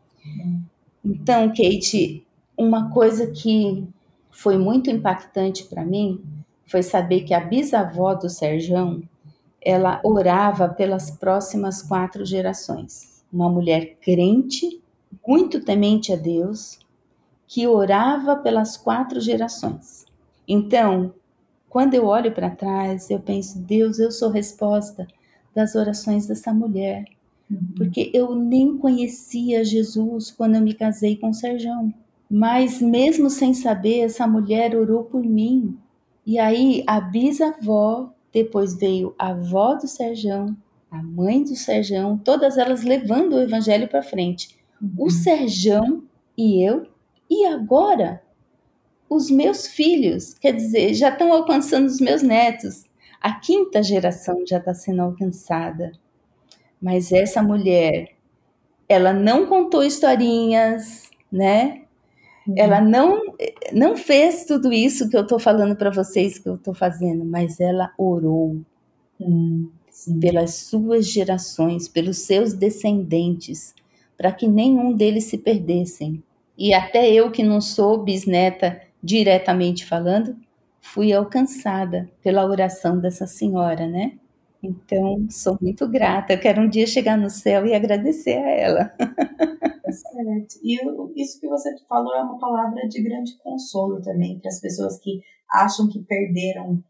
Então, 1.03 1.49
Kate, 1.49 2.25
uma 2.57 2.89
coisa 2.91 3.27
que 3.27 3.87
foi 4.31 4.57
muito 4.57 4.89
impactante 4.89 5.63
para 5.65 5.85
mim 5.85 6.21
foi 6.65 6.81
saber 6.81 7.21
que 7.21 7.33
a 7.33 7.39
bisavó 7.39 8.13
do 8.15 8.29
Serjão, 8.29 9.03
ela 9.61 10.01
orava 10.03 10.67
pelas 10.69 11.11
próximas 11.11 11.81
quatro 11.81 12.25
gerações. 12.25 13.23
Uma 13.31 13.49
mulher 13.49 13.97
crente, 14.01 14.81
muito 15.27 15.59
temente 15.63 16.11
a 16.11 16.15
Deus, 16.15 16.79
que 17.47 17.67
orava 17.67 18.35
pelas 18.35 18.77
quatro 18.77 19.19
gerações. 19.19 20.05
Então, 20.47 21.13
quando 21.69 21.93
eu 21.93 22.05
olho 22.05 22.31
para 22.31 22.49
trás, 22.49 23.09
eu 23.09 23.19
penso, 23.19 23.59
Deus, 23.59 23.99
eu 23.99 24.11
sou 24.11 24.29
resposta 24.29 25.07
das 25.53 25.75
orações 25.75 26.27
dessa 26.27 26.53
mulher 26.53 27.05
Uhum. 27.49 27.59
porque 27.77 28.09
eu 28.13 28.33
nem 28.35 28.77
conhecia 28.77 29.63
Jesus 29.63 30.31
quando 30.31 30.55
eu 30.55 30.61
me 30.61 30.73
casei 30.73 31.15
com 31.15 31.29
o 31.29 31.33
Serjão. 31.33 31.93
Mas 32.29 32.81
mesmo 32.81 33.29
sem 33.29 33.53
saber, 33.53 33.99
essa 33.99 34.27
mulher 34.27 34.75
orou 34.75 35.03
por 35.03 35.23
mim. 35.23 35.77
E 36.25 36.39
aí 36.39 36.83
a 36.87 36.99
bisavó, 36.99 38.11
depois 38.33 38.75
veio 38.75 39.13
a 39.17 39.29
avó 39.29 39.75
do 39.75 39.87
Serjão, 39.87 40.57
a 40.89 41.01
mãe 41.03 41.43
do 41.43 41.55
Serjão, 41.55 42.17
todas 42.17 42.57
elas 42.57 42.83
levando 42.83 43.33
o 43.33 43.41
evangelho 43.41 43.87
para 43.87 44.01
frente. 44.01 44.57
O 44.97 45.09
Serjão 45.09 46.03
e 46.37 46.61
eu, 46.67 46.87
e 47.29 47.45
agora 47.45 48.21
os 49.09 49.29
meus 49.31 49.67
filhos, 49.67 50.33
quer 50.35 50.53
dizer, 50.53 50.93
já 50.93 51.09
estão 51.09 51.31
alcançando 51.33 51.87
os 51.87 51.99
meus 52.01 52.21
netos. 52.23 52.85
A 53.21 53.33
quinta 53.39 53.83
geração 53.83 54.43
já 54.47 54.57
está 54.57 54.73
sendo 54.73 55.01
alcançada. 55.01 55.93
Mas 56.81 57.11
essa 57.11 57.41
mulher, 57.43 58.09
ela 58.89 59.13
não 59.13 59.47
contou 59.47 59.83
historinhas, 59.83 61.09
né? 61.31 61.83
Uhum. 62.47 62.55
Ela 62.57 62.81
não 62.81 63.21
não 63.73 63.97
fez 63.97 64.45
tudo 64.45 64.73
isso 64.73 65.09
que 65.09 65.17
eu 65.17 65.23
estou 65.23 65.39
falando 65.39 65.75
para 65.75 65.91
vocês 65.91 66.39
que 66.39 66.49
eu 66.49 66.55
estou 66.55 66.73
fazendo, 66.73 67.25
mas 67.25 67.59
ela 67.59 67.91
orou 67.97 68.57
Hum. 69.21 69.69
Sim. 69.89 70.19
pelas 70.19 70.55
suas 70.55 71.07
gerações, 71.07 71.87
pelos 71.87 72.19
seus 72.19 72.53
descendentes, 72.53 73.73
para 74.17 74.31
que 74.31 74.47
nenhum 74.47 74.93
deles 74.93 75.25
se 75.25 75.37
perdessem. 75.37 76.23
E 76.57 76.73
até 76.73 77.11
eu 77.11 77.31
que 77.31 77.43
não 77.43 77.59
sou 77.59 78.03
bisneta 78.03 78.81
diretamente 79.03 79.85
falando, 79.85 80.35
fui 80.81 81.11
alcançada 81.13 82.09
pela 82.23 82.45
oração 82.45 82.99
dessa 82.99 83.27
senhora, 83.27 83.87
né? 83.87 84.17
Então, 84.63 85.27
sou 85.29 85.57
muito 85.61 85.87
grata. 85.87 86.33
Eu 86.33 86.39
quero 86.39 86.61
um 86.61 86.69
dia 86.69 86.87
chegar 86.87 87.17
no 87.17 87.29
céu 87.29 87.65
e 87.65 87.73
agradecer 87.73 88.37
a 88.37 88.49
ela. 88.49 88.95
Certo. 89.85 90.55
E 90.63 91.21
isso 91.21 91.39
que 91.39 91.47
você 91.47 91.69
falou 91.87 92.15
é 92.15 92.23
uma 92.23 92.39
palavra 92.39 92.87
de 92.87 93.01
grande 93.01 93.37
consolo 93.37 94.01
também 94.01 94.39
para 94.39 94.49
as 94.49 94.59
pessoas 94.59 94.99
que 94.99 95.21
acham 95.49 95.87
que 95.87 96.03
perderam 96.03 96.83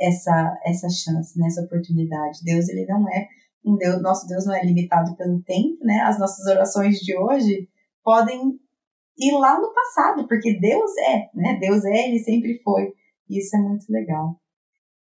essa 0.00 0.58
essa 0.64 0.88
chance, 0.88 1.38
né, 1.38 1.46
essa 1.46 1.62
oportunidade. 1.62 2.42
Deus 2.42 2.68
ele 2.68 2.86
não 2.86 3.08
é 3.08 3.28
um 3.64 3.76
Deus, 3.76 4.00
nosso 4.02 4.26
Deus 4.26 4.46
não 4.46 4.54
é 4.54 4.64
limitado 4.64 5.14
pelo 5.16 5.42
tempo, 5.42 5.84
né? 5.84 6.00
As 6.00 6.18
nossas 6.18 6.46
orações 6.46 6.98
de 7.00 7.16
hoje 7.16 7.68
podem 8.02 8.58
ir 9.20 9.32
lá 9.38 9.60
no 9.60 9.72
passado, 9.72 10.26
porque 10.26 10.58
Deus 10.58 10.90
é, 10.98 11.30
né? 11.34 11.58
Deus 11.60 11.84
é, 11.84 12.08
ele 12.08 12.18
sempre 12.18 12.60
foi. 12.62 12.92
E 13.28 13.38
isso 13.38 13.56
é 13.56 13.60
muito 13.60 13.84
legal. 13.90 14.36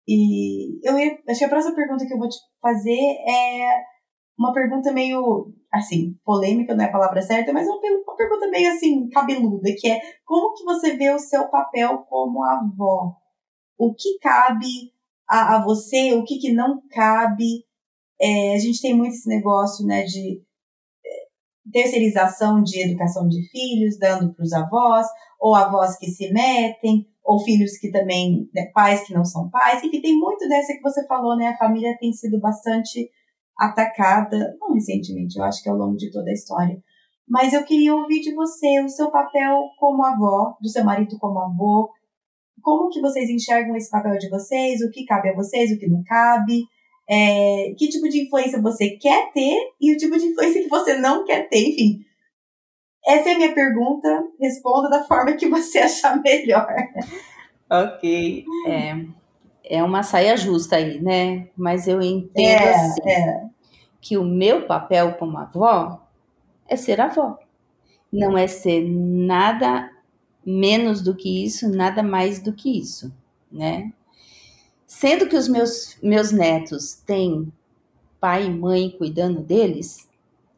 E 0.07 0.81
eu 0.83 0.99
ia, 0.99 1.19
acho 1.29 1.39
que 1.39 1.45
a 1.45 1.49
próxima 1.49 1.75
pergunta 1.75 2.05
que 2.05 2.13
eu 2.13 2.19
vou 2.19 2.29
te 2.29 2.37
fazer 2.61 2.99
é 2.99 3.83
uma 4.39 4.53
pergunta 4.53 4.91
meio, 4.91 5.53
assim, 5.71 6.15
polêmica, 6.25 6.75
não 6.75 6.85
é 6.85 6.89
a 6.89 6.93
palavra 6.93 7.21
certa, 7.23 7.53
mas 7.53 7.69
é 7.69 7.71
uma, 7.71 7.79
uma 7.79 8.17
pergunta 8.17 8.49
meio, 8.49 8.71
assim, 8.71 9.09
cabeluda, 9.11 9.69
que 9.79 9.89
é 9.89 10.01
como 10.25 10.55
que 10.55 10.65
você 10.65 10.97
vê 10.97 11.11
o 11.11 11.19
seu 11.19 11.49
papel 11.49 11.99
como 12.09 12.43
avó? 12.43 13.15
O 13.79 13.95
que 13.95 14.19
cabe 14.19 14.93
a, 15.29 15.57
a 15.57 15.63
você, 15.63 16.15
o 16.15 16.25
que, 16.25 16.39
que 16.39 16.53
não 16.53 16.83
cabe? 16.91 17.65
É, 18.21 18.55
a 18.55 18.59
gente 18.59 18.81
tem 18.81 18.95
muito 18.95 19.13
esse 19.13 19.29
negócio, 19.29 19.87
né, 19.87 20.05
de 20.05 20.43
terceirização 21.73 22.63
de 22.63 22.81
educação 22.81 23.29
de 23.29 23.43
filhos, 23.49 23.99
dando 23.99 24.33
para 24.33 24.43
os 24.43 24.53
avós, 24.53 25.07
ou 25.39 25.55
avós 25.55 25.97
que 25.97 26.07
se 26.07 26.33
metem, 26.33 27.07
ou 27.25 27.39
filhos 27.39 27.79
que 27.79 27.91
também, 27.91 28.49
né, 28.55 28.67
pais 28.75 29.07
que 29.07 29.15
não 29.15 29.25
são 29.25 29.49
pais, 29.51 29.83
enfim, 29.85 30.01
tem 30.01 30.19
muito 30.19 30.49
dessa 30.49 30.73
que 30.73 30.83
você 30.83 31.07
falou, 31.07 31.37
né, 31.37 31.49
a 31.49 31.57
família 31.57 31.97
tem 31.99 32.13
sido 32.13 32.41
bastante 32.41 33.11
atacada, 33.59 34.57
não 34.61 34.73
recentemente, 34.73 35.39
eu 35.39 35.45
acho 35.45 35.63
que 35.63 35.69
ao 35.69 35.77
longo 35.77 35.97
de 35.97 36.11
toda 36.11 36.31
a 36.31 36.33
história. 36.33 36.83
Mas 37.29 37.53
eu 37.53 37.63
queria 37.65 37.95
ouvir 37.95 38.21
de 38.21 38.35
você 38.35 38.83
o 38.83 38.89
seu 38.89 39.11
papel 39.11 39.57
como 39.79 40.05
avó, 40.05 40.57
do 40.61 40.69
seu 40.69 40.83
marido 40.83 41.19
como 41.19 41.39
avô, 41.39 41.91
como 42.63 42.89
que 42.91 43.01
vocês 43.01 43.31
enxergam 43.31 43.77
esse 43.77 43.91
papel 43.91 44.19
de 44.19 44.29
vocês, 44.29 44.81
o 44.81 44.91
que 44.91 45.05
cabe 45.05 45.29
a 45.29 45.35
vocês, 45.35 45.71
o 45.71 45.79
que 45.79 45.89
não 45.89 46.03
cabe, 46.03 46.65
é, 47.11 47.75
que 47.77 47.89
tipo 47.89 48.09
de 48.09 48.23
influência 48.23 48.63
você 48.63 48.91
quer 48.91 49.33
ter 49.33 49.73
e 49.81 49.93
o 49.93 49.97
tipo 49.97 50.17
de 50.17 50.27
influência 50.27 50.63
que 50.63 50.69
você 50.69 50.97
não 50.97 51.25
quer 51.25 51.49
ter, 51.49 51.71
enfim. 51.71 52.05
Essa 53.05 53.31
é 53.31 53.35
a 53.35 53.37
minha 53.37 53.53
pergunta, 53.55 54.25
responda 54.39 54.89
da 54.89 55.03
forma 55.05 55.33
que 55.33 55.49
você 55.49 55.81
achar 55.81 56.23
melhor. 56.23 56.69
Ok. 57.69 58.45
É, 58.69 59.05
é 59.65 59.83
uma 59.83 60.05
saia 60.05 60.37
justa 60.37 60.77
aí, 60.77 61.01
né? 61.01 61.49
Mas 61.57 61.89
eu 61.89 62.01
entendo 62.01 62.47
É, 62.47 62.75
assim, 62.75 63.11
é. 63.11 63.45
que 64.01 64.17
o 64.17 64.25
meu 64.25 64.67
papel 64.67 65.15
como 65.15 65.37
avó 65.39 66.07
é 66.69 66.77
ser 66.77 67.01
avó. 67.01 67.39
Não 68.13 68.39
é 68.39 68.47
ser 68.47 68.85
nada 68.89 69.91
menos 70.47 71.03
do 71.03 71.15
que 71.17 71.45
isso, 71.45 71.69
nada 71.69 72.03
mais 72.03 72.41
do 72.41 72.53
que 72.53 72.79
isso, 72.79 73.13
né? 73.51 73.93
Sendo 75.01 75.27
que 75.27 75.35
os 75.35 75.49
meus, 75.49 75.97
meus 76.03 76.31
netos 76.31 76.93
têm 76.93 77.51
pai 78.21 78.45
e 78.49 78.51
mãe 78.51 78.91
cuidando 78.91 79.41
deles, 79.41 80.07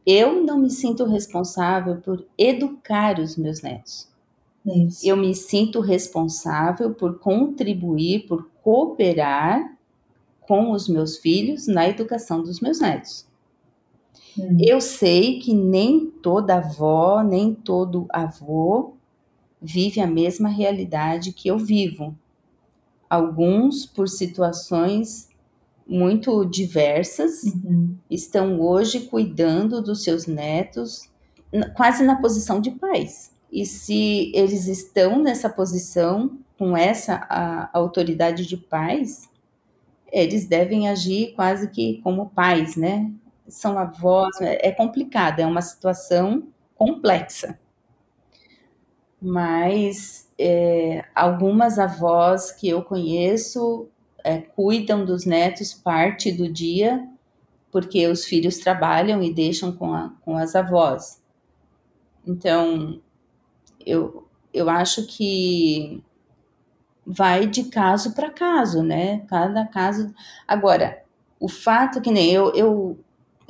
eu 0.05 0.43
não 0.43 0.59
me 0.59 0.69
sinto 0.69 1.05
responsável 1.05 1.99
por 1.99 2.27
educar 2.37 3.21
os 3.21 3.37
meus 3.37 3.63
netos. 3.63 4.09
Isso. 4.67 5.07
Eu 5.07 5.17
me 5.17 5.33
sinto 5.33 5.79
responsável 5.79 6.93
por 6.93 7.21
contribuir, 7.21 8.27
por 8.27 8.51
cooperar 8.65 9.79
com 10.41 10.73
os 10.73 10.89
meus 10.89 11.19
filhos 11.19 11.69
na 11.69 11.89
educação 11.89 12.43
dos 12.43 12.59
meus 12.61 12.81
netos. 12.81 13.25
Hum, 14.37 14.57
Eu 14.61 14.81
sei 14.81 15.39
que 15.39 15.55
nem 15.55 16.11
toda 16.11 16.57
avó, 16.57 17.23
nem 17.23 17.55
todo 17.55 18.07
avô 18.11 18.95
vive 19.61 20.01
a 20.01 20.07
mesma 20.07 20.49
realidade 20.49 21.33
que 21.33 21.49
eu 21.49 21.59
vivo. 21.59 22.17
Alguns, 23.13 23.85
por 23.85 24.09
situações 24.09 25.29
muito 25.87 26.47
diversas, 26.47 27.43
uhum, 27.43 27.95
estão 28.09 28.59
hoje 28.59 29.01
cuidando 29.01 29.83
dos 29.83 30.03
seus 30.03 30.27
netos, 30.27 31.11
quase 31.77 32.03
na 32.05 32.17
posição 32.17 32.59
de 32.59 32.71
pais. 32.71 33.31
E 33.53 33.67
se 33.67 34.33
eles 34.35 34.67
estão 34.67 35.23
nessa 35.23 35.51
posição, 35.51 36.39
com 36.57 36.75
essa 36.75 37.17
a, 37.29 37.69
autoridade 37.79 38.47
de 38.47 38.57
pais, 38.57 39.29
eles 40.11 40.47
devem 40.47 40.89
agir 40.89 41.35
quase 41.35 41.69
que 41.69 42.01
como 42.03 42.31
pais, 42.31 42.77
né? 42.77 43.13
São 43.47 43.79
avós, 43.79 44.41
é 44.41 44.69
é 44.69 44.73
complicado, 44.73 45.41
é 45.41 45.47
uma 45.47 45.61
situação 45.61 46.45
complexa. 46.75 47.59
Mas 49.21 50.32
é, 50.43 51.05
algumas 51.15 51.79
avós 51.79 52.51
que 52.53 52.69
eu 52.69 52.83
conheço 52.83 53.89
é, 54.25 54.39
cuidam 54.39 55.05
dos 55.05 55.25
netos 55.27 55.75
parte 55.75 56.33
do 56.33 56.49
dia, 56.53 57.07
porque 57.73 58.07
os 58.09 58.25
filhos 58.25 58.59
trabalham 58.59 59.23
e 59.23 59.33
deixam 59.33 59.73
com, 59.73 59.95
a- 59.95 60.13
com 60.25 60.37
as 60.37 60.55
avós. 60.57 61.21
Então, 62.27 63.01
eu, 63.87 64.29
eu 64.55 64.71
acho 64.71 65.07
que 65.09 66.03
vai 67.05 67.47
de 67.47 67.65
caso 67.65 68.15
para 68.15 68.31
caso, 68.31 68.83
né? 68.83 69.21
Cada 69.29 69.67
caso. 69.67 70.15
Agora, 70.47 71.03
o 71.41 71.49
fato 71.49 72.01
que 72.01 72.11
nem 72.11 72.31
eu, 72.31 72.53
eu 72.55 72.99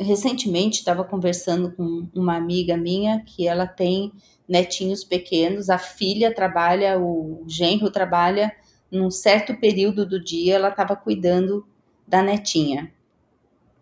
recentemente 0.03 0.79
estava 0.79 1.05
conversando 1.05 1.73
com 1.73 2.09
uma 2.15 2.37
amiga 2.37 2.77
minha 2.77 3.21
que 3.21 3.47
ela 3.47 3.67
tem 3.67 4.13
netinhos 4.49 5.03
pequenos, 5.05 5.71
a 5.71 5.79
filha 5.79 6.35
trabalha, 6.35 7.01
o 7.01 7.45
genro 7.47 7.91
trabalha 7.91 8.53
num 8.91 9.11
certo 9.11 9.57
período 9.59 10.05
do 10.05 10.23
dia, 10.23 10.57
ela 10.57 10.69
estava 10.69 10.95
cuidando 10.95 11.67
da 12.07 12.23
netinha. 12.23 12.93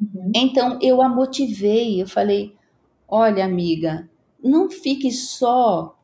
Uhum. 0.00 0.30
Então 0.34 0.78
eu 0.80 1.02
a 1.02 1.08
motivei, 1.08 2.00
eu 2.00 2.06
falei: 2.06 2.54
olha, 3.08 3.44
amiga, 3.44 4.08
não 4.42 4.70
fique 4.70 5.10
só 5.10 5.98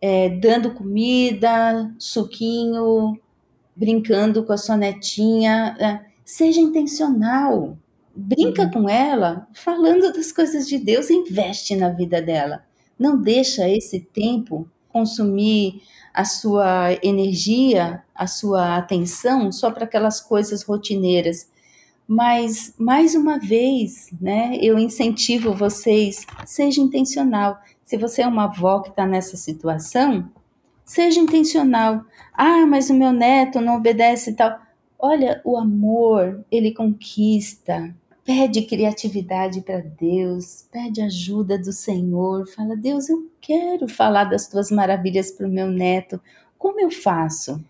é, 0.00 0.28
dando 0.28 0.72
comida, 0.72 1.94
suquinho, 1.98 3.18
brincando 3.74 4.44
com 4.44 4.52
a 4.52 4.56
sua 4.56 4.76
netinha, 4.76 5.76
é, 5.78 6.06
seja 6.24 6.60
intencional. 6.60 7.76
Brinca 8.16 8.62
uhum. 8.62 8.70
com 8.70 8.88
ela, 8.88 9.46
falando 9.52 10.10
das 10.10 10.32
coisas 10.32 10.66
de 10.66 10.78
Deus, 10.78 11.10
investe 11.10 11.76
na 11.76 11.90
vida 11.90 12.22
dela. 12.22 12.64
Não 12.98 13.20
deixa 13.20 13.68
esse 13.68 14.00
tempo 14.00 14.66
consumir 14.88 15.82
a 16.14 16.24
sua 16.24 16.94
energia, 17.02 18.02
a 18.14 18.26
sua 18.26 18.78
atenção 18.78 19.52
só 19.52 19.70
para 19.70 19.84
aquelas 19.84 20.18
coisas 20.18 20.62
rotineiras. 20.62 21.50
Mas, 22.08 22.72
mais 22.78 23.14
uma 23.14 23.38
vez, 23.38 24.08
né, 24.18 24.56
eu 24.62 24.78
incentivo 24.78 25.52
vocês, 25.52 26.24
seja 26.46 26.80
intencional. 26.80 27.58
Se 27.84 27.98
você 27.98 28.22
é 28.22 28.26
uma 28.26 28.44
avó 28.44 28.80
que 28.80 28.88
está 28.88 29.04
nessa 29.04 29.36
situação, 29.36 30.30
seja 30.86 31.20
intencional. 31.20 32.02
Ah, 32.32 32.64
mas 32.64 32.88
o 32.88 32.94
meu 32.94 33.12
neto 33.12 33.60
não 33.60 33.76
obedece 33.76 34.30
e 34.30 34.34
tal. 34.34 34.58
Olha, 34.98 35.42
o 35.44 35.58
amor, 35.58 36.42
ele 36.50 36.72
conquista. 36.72 37.94
Pede 38.26 38.62
criatividade 38.62 39.60
para 39.60 39.78
Deus, 39.78 40.66
pede 40.72 41.00
ajuda 41.00 41.56
do 41.56 41.72
Senhor. 41.72 42.44
Fala, 42.48 42.76
Deus, 42.76 43.08
eu 43.08 43.30
quero 43.40 43.86
falar 43.86 44.24
das 44.24 44.48
tuas 44.48 44.68
maravilhas 44.68 45.30
para 45.30 45.46
o 45.46 45.50
meu 45.50 45.68
neto. 45.68 46.20
Como 46.58 46.80
eu 46.80 46.90
faço? 46.90 47.64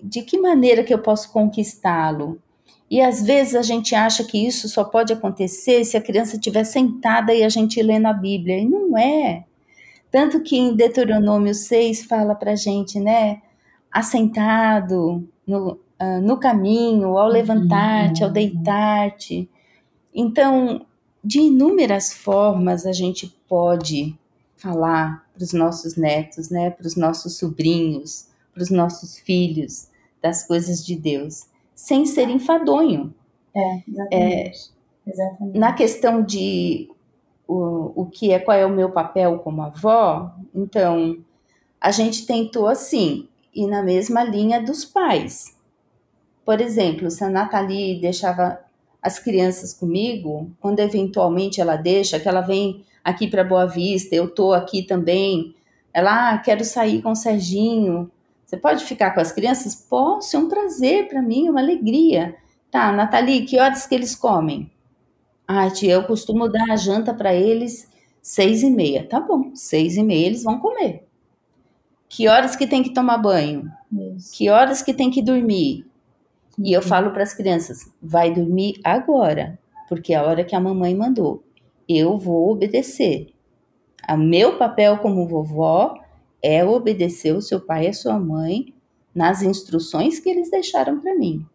De 0.00 0.22
que 0.22 0.38
maneira 0.38 0.84
que 0.84 0.94
eu 0.94 1.00
posso 1.00 1.32
conquistá-lo? 1.32 2.40
E 2.88 3.00
às 3.00 3.26
vezes 3.26 3.56
a 3.56 3.62
gente 3.62 3.92
acha 3.92 4.22
que 4.22 4.46
isso 4.46 4.68
só 4.68 4.84
pode 4.84 5.12
acontecer 5.12 5.84
se 5.84 5.96
a 5.96 6.00
criança 6.00 6.36
estiver 6.36 6.62
sentada 6.62 7.34
e 7.34 7.42
a 7.42 7.48
gente 7.48 7.82
lendo 7.82 8.06
a 8.06 8.12
Bíblia. 8.12 8.56
E 8.56 8.68
não 8.68 8.96
é. 8.96 9.46
Tanto 10.12 10.40
que 10.44 10.56
em 10.56 10.76
Deuteronômio 10.76 11.52
6 11.52 12.04
fala 12.04 12.36
para 12.36 12.52
a 12.52 12.56
gente, 12.56 13.00
né? 13.00 13.42
Assentado 13.90 15.28
no, 15.44 15.72
uh, 16.00 16.20
no 16.22 16.38
caminho, 16.38 17.18
ao 17.18 17.26
levantar-te, 17.26 18.22
ao 18.22 18.30
deitar-te. 18.30 19.50
Então, 20.20 20.84
de 21.22 21.38
inúmeras 21.38 22.12
formas 22.12 22.84
a 22.84 22.90
gente 22.90 23.32
pode 23.48 24.18
falar 24.56 25.24
para 25.32 25.44
os 25.44 25.52
nossos 25.52 25.94
netos, 25.94 26.50
né, 26.50 26.70
para 26.70 26.88
os 26.88 26.96
nossos 26.96 27.38
sobrinhos, 27.38 28.26
para 28.52 28.64
os 28.64 28.68
nossos 28.68 29.16
filhos 29.16 29.86
das 30.20 30.44
coisas 30.44 30.84
de 30.84 30.96
Deus, 30.96 31.46
sem 31.72 32.04
ser 32.04 32.28
enfadonho. 32.28 33.14
É, 33.54 33.82
exatamente. 33.88 34.72
É, 35.06 35.10
exatamente. 35.10 35.56
Na 35.56 35.72
questão 35.72 36.20
de 36.20 36.90
o, 37.46 38.02
o 38.02 38.06
que 38.06 38.32
é, 38.32 38.40
qual 38.40 38.58
é 38.58 38.66
o 38.66 38.70
meu 38.70 38.90
papel 38.90 39.38
como 39.38 39.62
avó, 39.62 40.34
então 40.52 41.16
a 41.80 41.92
gente 41.92 42.26
tentou 42.26 42.66
assim, 42.66 43.28
ir 43.54 43.68
na 43.68 43.84
mesma 43.84 44.24
linha 44.24 44.60
dos 44.60 44.84
pais. 44.84 45.56
Por 46.44 46.60
exemplo, 46.60 47.08
se 47.08 47.22
a 47.22 47.30
Nathalie 47.30 48.00
deixava 48.00 48.66
as 49.08 49.18
crianças 49.18 49.74
comigo, 49.74 50.50
quando 50.60 50.78
eventualmente 50.80 51.60
ela 51.60 51.76
deixa, 51.76 52.20
que 52.20 52.28
ela 52.28 52.40
vem 52.40 52.84
aqui 53.02 53.26
para 53.26 53.42
Boa 53.42 53.66
Vista, 53.66 54.14
eu 54.14 54.28
tô 54.28 54.52
aqui 54.52 54.82
também, 54.82 55.54
ela, 55.92 56.34
ah, 56.34 56.38
quero 56.38 56.64
sair 56.64 57.02
com 57.02 57.10
o 57.10 57.16
Serginho, 57.16 58.10
você 58.48 58.56
pode 58.56 58.84
ficar 58.84 59.10
com 59.10 59.20
as 59.20 59.32
crianças? 59.32 59.74
Posso, 59.74 60.34
é 60.34 60.38
um 60.38 60.48
prazer 60.48 61.08
para 61.08 61.20
mim, 61.20 61.48
é 61.48 61.50
uma 61.50 61.60
alegria. 61.60 62.34
Tá, 62.70 62.90
Nathalie, 62.92 63.44
que 63.44 63.58
horas 63.58 63.86
que 63.86 63.94
eles 63.94 64.14
comem? 64.14 64.70
Ah, 65.46 65.70
tia, 65.70 65.94
eu 65.94 66.04
costumo 66.04 66.48
dar 66.48 66.70
a 66.70 66.76
janta 66.76 67.12
para 67.12 67.34
eles 67.34 67.90
seis 68.22 68.62
e 68.62 68.70
meia. 68.70 69.06
Tá 69.06 69.20
bom, 69.20 69.50
seis 69.54 69.96
e 69.96 70.02
meia 70.02 70.26
eles 70.26 70.42
vão 70.42 70.58
comer. 70.58 71.06
Que 72.08 72.28
horas 72.28 72.56
que 72.56 72.66
tem 72.66 72.82
que 72.82 72.94
tomar 72.94 73.18
banho? 73.18 73.70
Isso. 74.16 74.32
Que 74.32 74.48
horas 74.48 74.82
que 74.82 74.94
tem 74.94 75.10
que 75.10 75.22
dormir? 75.22 75.86
E 76.58 76.72
eu 76.72 76.82
falo 76.82 77.12
para 77.12 77.22
as 77.22 77.34
crianças: 77.34 77.92
vai 78.02 78.32
dormir 78.32 78.80
agora, 78.82 79.58
porque 79.88 80.12
é 80.12 80.16
a 80.16 80.24
hora 80.24 80.44
que 80.44 80.56
a 80.56 80.60
mamãe 80.60 80.94
mandou. 80.94 81.44
Eu 81.88 82.18
vou 82.18 82.50
obedecer. 82.50 83.32
O 84.08 84.16
meu 84.16 84.58
papel 84.58 84.98
como 84.98 85.26
vovó 85.26 85.94
é 86.42 86.64
obedecer 86.64 87.34
o 87.34 87.42
seu 87.42 87.60
pai 87.60 87.84
e 87.84 87.88
a 87.88 87.92
sua 87.92 88.18
mãe 88.18 88.74
nas 89.14 89.42
instruções 89.42 90.18
que 90.18 90.28
eles 90.28 90.50
deixaram 90.50 91.00
para 91.00 91.14
mim. 91.14 91.46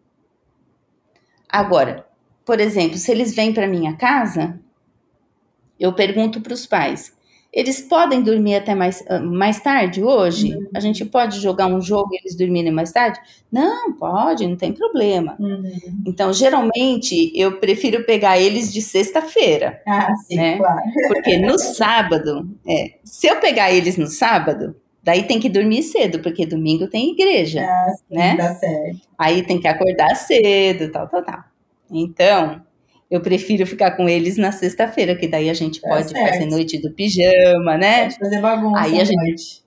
Agora, 1.48 2.06
por 2.44 2.60
exemplo, 2.60 2.96
se 2.96 3.10
eles 3.10 3.34
vêm 3.34 3.54
para 3.54 3.66
minha 3.66 3.96
casa, 3.96 4.60
eu 5.78 5.92
pergunto 5.92 6.40
para 6.40 6.54
os 6.54 6.66
pais: 6.66 7.13
eles 7.54 7.80
podem 7.80 8.20
dormir 8.20 8.56
até 8.56 8.74
mais, 8.74 9.04
ah, 9.08 9.20
mais 9.20 9.60
tarde 9.60 10.02
hoje? 10.02 10.54
Uhum. 10.54 10.68
A 10.74 10.80
gente 10.80 11.04
pode 11.04 11.40
jogar 11.40 11.68
um 11.68 11.80
jogo 11.80 12.10
e 12.12 12.18
eles 12.18 12.36
dormirem 12.36 12.72
mais 12.72 12.90
tarde? 12.90 13.20
Não, 13.50 13.92
pode, 13.92 14.46
não 14.46 14.56
tem 14.56 14.72
problema. 14.72 15.36
Uhum. 15.38 15.72
Então, 16.04 16.32
geralmente, 16.32 17.32
eu 17.34 17.60
prefiro 17.60 18.04
pegar 18.04 18.38
eles 18.38 18.72
de 18.72 18.82
sexta-feira. 18.82 19.80
Ah, 19.86 20.12
sim, 20.26 20.36
né? 20.36 20.56
claro. 20.56 20.80
Porque 21.08 21.38
no 21.38 21.56
sábado, 21.58 22.48
é, 22.68 22.94
se 23.04 23.28
eu 23.28 23.36
pegar 23.36 23.72
eles 23.72 23.96
no 23.96 24.08
sábado, 24.08 24.74
daí 25.00 25.22
tem 25.22 25.38
que 25.38 25.48
dormir 25.48 25.82
cedo, 25.84 26.18
porque 26.18 26.44
domingo 26.44 26.88
tem 26.88 27.12
igreja. 27.12 27.60
Ah, 27.62 27.92
sim, 27.96 28.16
né? 28.16 28.36
dá 28.36 28.54
certo. 28.54 29.00
Aí 29.16 29.42
tem 29.42 29.60
que 29.60 29.68
acordar 29.68 30.16
cedo, 30.16 30.90
tal, 30.90 31.06
tal, 31.08 31.22
tal. 31.22 31.44
Então, 31.90 32.62
eu 33.10 33.20
prefiro 33.20 33.66
ficar 33.66 33.92
com 33.92 34.08
eles 34.08 34.36
na 34.36 34.50
sexta-feira, 34.50 35.14
que 35.14 35.28
daí 35.28 35.50
a 35.50 35.54
gente 35.54 35.80
tá 35.80 35.88
pode 35.88 36.10
certo. 36.10 36.28
fazer 36.28 36.46
noite 36.46 36.78
do 36.78 36.90
pijama, 36.90 37.76
né? 37.76 38.04
Pode 38.04 38.18
fazer 38.18 38.40
bagunça. 38.40 38.80
Aí 38.80 39.00
a 39.00 39.04
gente. 39.04 39.62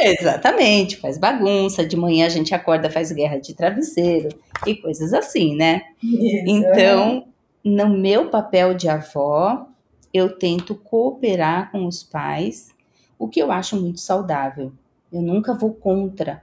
Exatamente, 0.00 0.96
faz 0.96 1.18
bagunça. 1.18 1.86
De 1.86 1.96
manhã 1.96 2.26
a 2.26 2.30
gente 2.30 2.54
acorda, 2.54 2.90
faz 2.90 3.12
guerra 3.12 3.38
de 3.38 3.54
travesseiro 3.54 4.28
e 4.66 4.74
coisas 4.74 5.12
assim, 5.12 5.54
né? 5.54 5.82
Isso, 6.02 6.42
então, 6.46 7.28
no 7.62 7.88
meu 7.88 8.28
papel 8.28 8.74
de 8.74 8.88
avó, 8.88 9.66
eu 10.12 10.36
tento 10.36 10.74
cooperar 10.74 11.70
com 11.70 11.86
os 11.86 12.02
pais, 12.02 12.74
o 13.18 13.28
que 13.28 13.40
eu 13.40 13.52
acho 13.52 13.80
muito 13.80 14.00
saudável. 14.00 14.72
Eu 15.12 15.22
nunca 15.22 15.54
vou 15.54 15.72
contra 15.72 16.42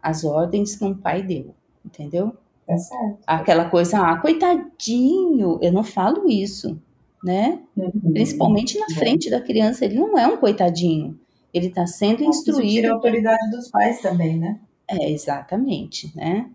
as 0.00 0.24
ordens 0.24 0.76
que 0.76 0.84
um 0.84 0.94
pai 0.94 1.22
deu, 1.22 1.54
entendeu? 1.84 2.36
Tá 2.66 2.76
certo. 2.76 3.18
Aquela 3.26 3.68
coisa, 3.68 3.98
ah, 3.98 4.16
coitadinho, 4.18 5.58
eu 5.60 5.72
não 5.72 5.82
falo 5.82 6.28
isso, 6.28 6.80
né? 7.22 7.60
Uhum. 7.76 8.12
Principalmente 8.12 8.78
na 8.78 8.86
frente 8.94 9.28
da 9.30 9.40
criança, 9.40 9.84
ele 9.84 9.96
não 9.96 10.16
é 10.16 10.26
um 10.26 10.36
coitadinho. 10.36 11.18
Ele 11.52 11.66
está 11.66 11.86
sendo 11.86 12.24
instruído. 12.24 12.68
Tira 12.68 12.90
a 12.90 12.94
autoridade 12.94 13.50
dos 13.50 13.68
pais 13.68 14.00
também, 14.00 14.38
né? 14.38 14.58
É, 14.88 15.10
exatamente, 15.10 16.10
né? 16.16 16.50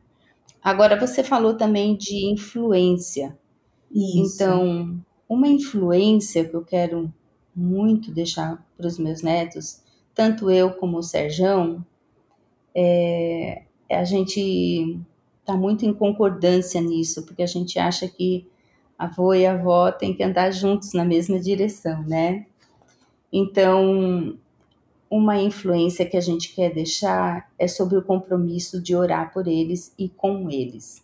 Agora, 0.63 0.99
você 0.99 1.23
falou 1.23 1.55
também 1.55 1.95
de 1.95 2.25
influência. 2.31 3.37
Isso. 3.91 4.35
Então, 4.35 4.99
uma 5.29 5.47
influência 5.47 6.43
que 6.43 6.55
eu 6.55 6.63
quero 6.63 7.13
muito 7.55 8.11
deixar 8.11 8.65
para 8.75 8.87
os 8.87 8.99
meus 8.99 9.21
netos, 9.21 9.81
tanto 10.13 10.49
eu 10.49 10.71
como 10.73 10.97
o 10.97 11.03
Serjão, 11.03 11.85
é, 12.73 13.63
é 13.89 13.97
a 13.97 14.03
gente 14.03 14.99
está 15.47 15.55
muito 15.55 15.85
em 15.85 15.93
concordância 15.93 16.81
nisso, 16.81 17.25
porque 17.25 17.41
a 17.41 17.47
gente 17.47 17.79
acha 17.79 18.05
que 18.05 18.45
avô 18.99 19.33
e 19.33 19.45
avó 19.45 19.89
têm 19.89 20.13
que 20.13 20.21
andar 20.21 20.51
juntos 20.51 20.91
na 20.91 21.05
mesma 21.05 21.39
direção, 21.39 22.03
né? 22.03 22.45
Então, 23.31 24.37
uma 25.09 25.39
influência 25.39 26.05
que 26.05 26.17
a 26.17 26.21
gente 26.21 26.53
quer 26.53 26.73
deixar 26.73 27.49
é 27.57 27.65
sobre 27.65 27.97
o 27.97 28.03
compromisso 28.03 28.81
de 28.81 28.93
orar 28.93 29.31
por 29.31 29.47
eles 29.47 29.93
e 29.97 30.09
com 30.09 30.51
eles. 30.51 31.01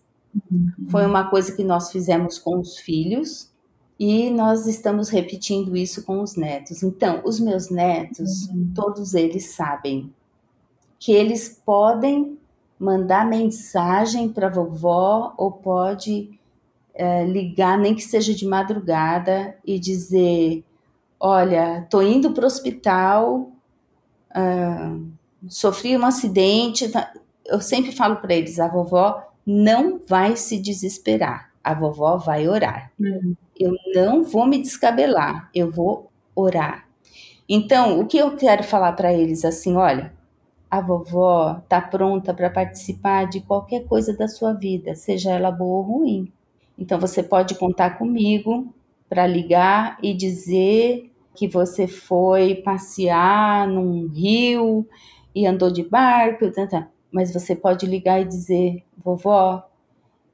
Uhum. 0.51 0.89
Foi 0.89 1.05
uma 1.05 1.29
coisa 1.29 1.55
que 1.55 1.63
nós 1.63 1.89
fizemos 1.89 2.37
com 2.37 2.59
os 2.59 2.77
filhos 2.77 3.49
e 3.97 4.29
nós 4.29 4.67
estamos 4.67 5.07
repetindo 5.07 5.77
isso 5.77 6.03
com 6.03 6.21
os 6.21 6.35
netos. 6.35 6.83
Então, 6.83 7.21
os 7.23 7.39
meus 7.39 7.69
netos, 7.69 8.49
uhum. 8.49 8.73
todos 8.75 9.13
eles 9.13 9.51
sabem 9.51 10.11
que 10.99 11.13
eles 11.13 11.61
podem 11.65 12.37
mandar 12.79 13.25
mensagem 13.25 14.29
para 14.29 14.49
vovó 14.49 15.33
ou 15.37 15.51
pode 15.51 16.37
é, 16.93 17.25
ligar, 17.25 17.77
nem 17.77 17.95
que 17.95 18.01
seja 18.01 18.33
de 18.33 18.45
madrugada, 18.45 19.57
e 19.65 19.79
dizer: 19.79 20.63
Olha, 21.19 21.87
tô 21.89 22.01
indo 22.01 22.31
para 22.31 22.43
o 22.43 22.47
hospital, 22.47 23.51
uh, 24.35 25.07
sofri 25.47 25.97
um 25.97 26.05
acidente. 26.05 26.89
Tá? 26.89 27.11
Eu 27.45 27.61
sempre 27.61 27.91
falo 27.91 28.17
para 28.17 28.33
eles: 28.33 28.59
a 28.59 28.67
vovó 28.67 29.23
não 29.45 29.99
vai 30.07 30.35
se 30.35 30.59
desesperar, 30.59 31.51
a 31.63 31.73
vovó 31.73 32.17
vai 32.17 32.47
orar. 32.47 32.91
Uhum. 32.99 33.35
eu 33.59 33.73
não 33.93 34.23
vou 34.23 34.45
me 34.45 34.61
descabelar, 34.61 35.49
eu 35.53 35.71
vou 35.71 36.11
orar. 36.35 36.87
Então, 37.47 37.99
o 37.99 38.07
que 38.07 38.17
eu 38.17 38.35
quero 38.35 38.63
falar 38.63 38.93
para 38.93 39.13
eles 39.13 39.43
assim, 39.43 39.75
olha, 39.75 40.13
a 40.73 40.81
vovó 40.81 41.59
está 41.63 41.79
pronta 41.79 42.33
para 42.33 42.49
participar 42.49 43.29
de 43.29 43.41
qualquer 43.41 43.85
coisa 43.85 44.11
da 44.11 44.27
sua 44.27 44.53
vida, 44.53 44.95
seja 44.95 45.29
ela 45.29 45.51
boa 45.51 45.77
ou 45.77 45.81
ruim. 45.83 46.33
Então 46.75 46.99
você 46.99 47.21
pode 47.21 47.53
contar 47.53 47.99
comigo 47.99 48.73
para 49.07 49.27
ligar 49.27 49.99
e 50.01 50.15
dizer 50.15 51.11
que 51.35 51.47
você 51.47 51.85
foi 51.85 52.55
passear 52.55 53.67
num 53.67 54.07
rio 54.07 54.83
e 55.35 55.45
andou 55.45 55.69
de 55.69 55.83
barco, 55.83 56.49
tá, 56.51 56.65
tá. 56.65 56.87
mas 57.11 57.31
você 57.31 57.55
pode 57.55 57.85
ligar 57.85 58.21
e 58.21 58.25
dizer, 58.25 58.83
vovó, 58.97 59.69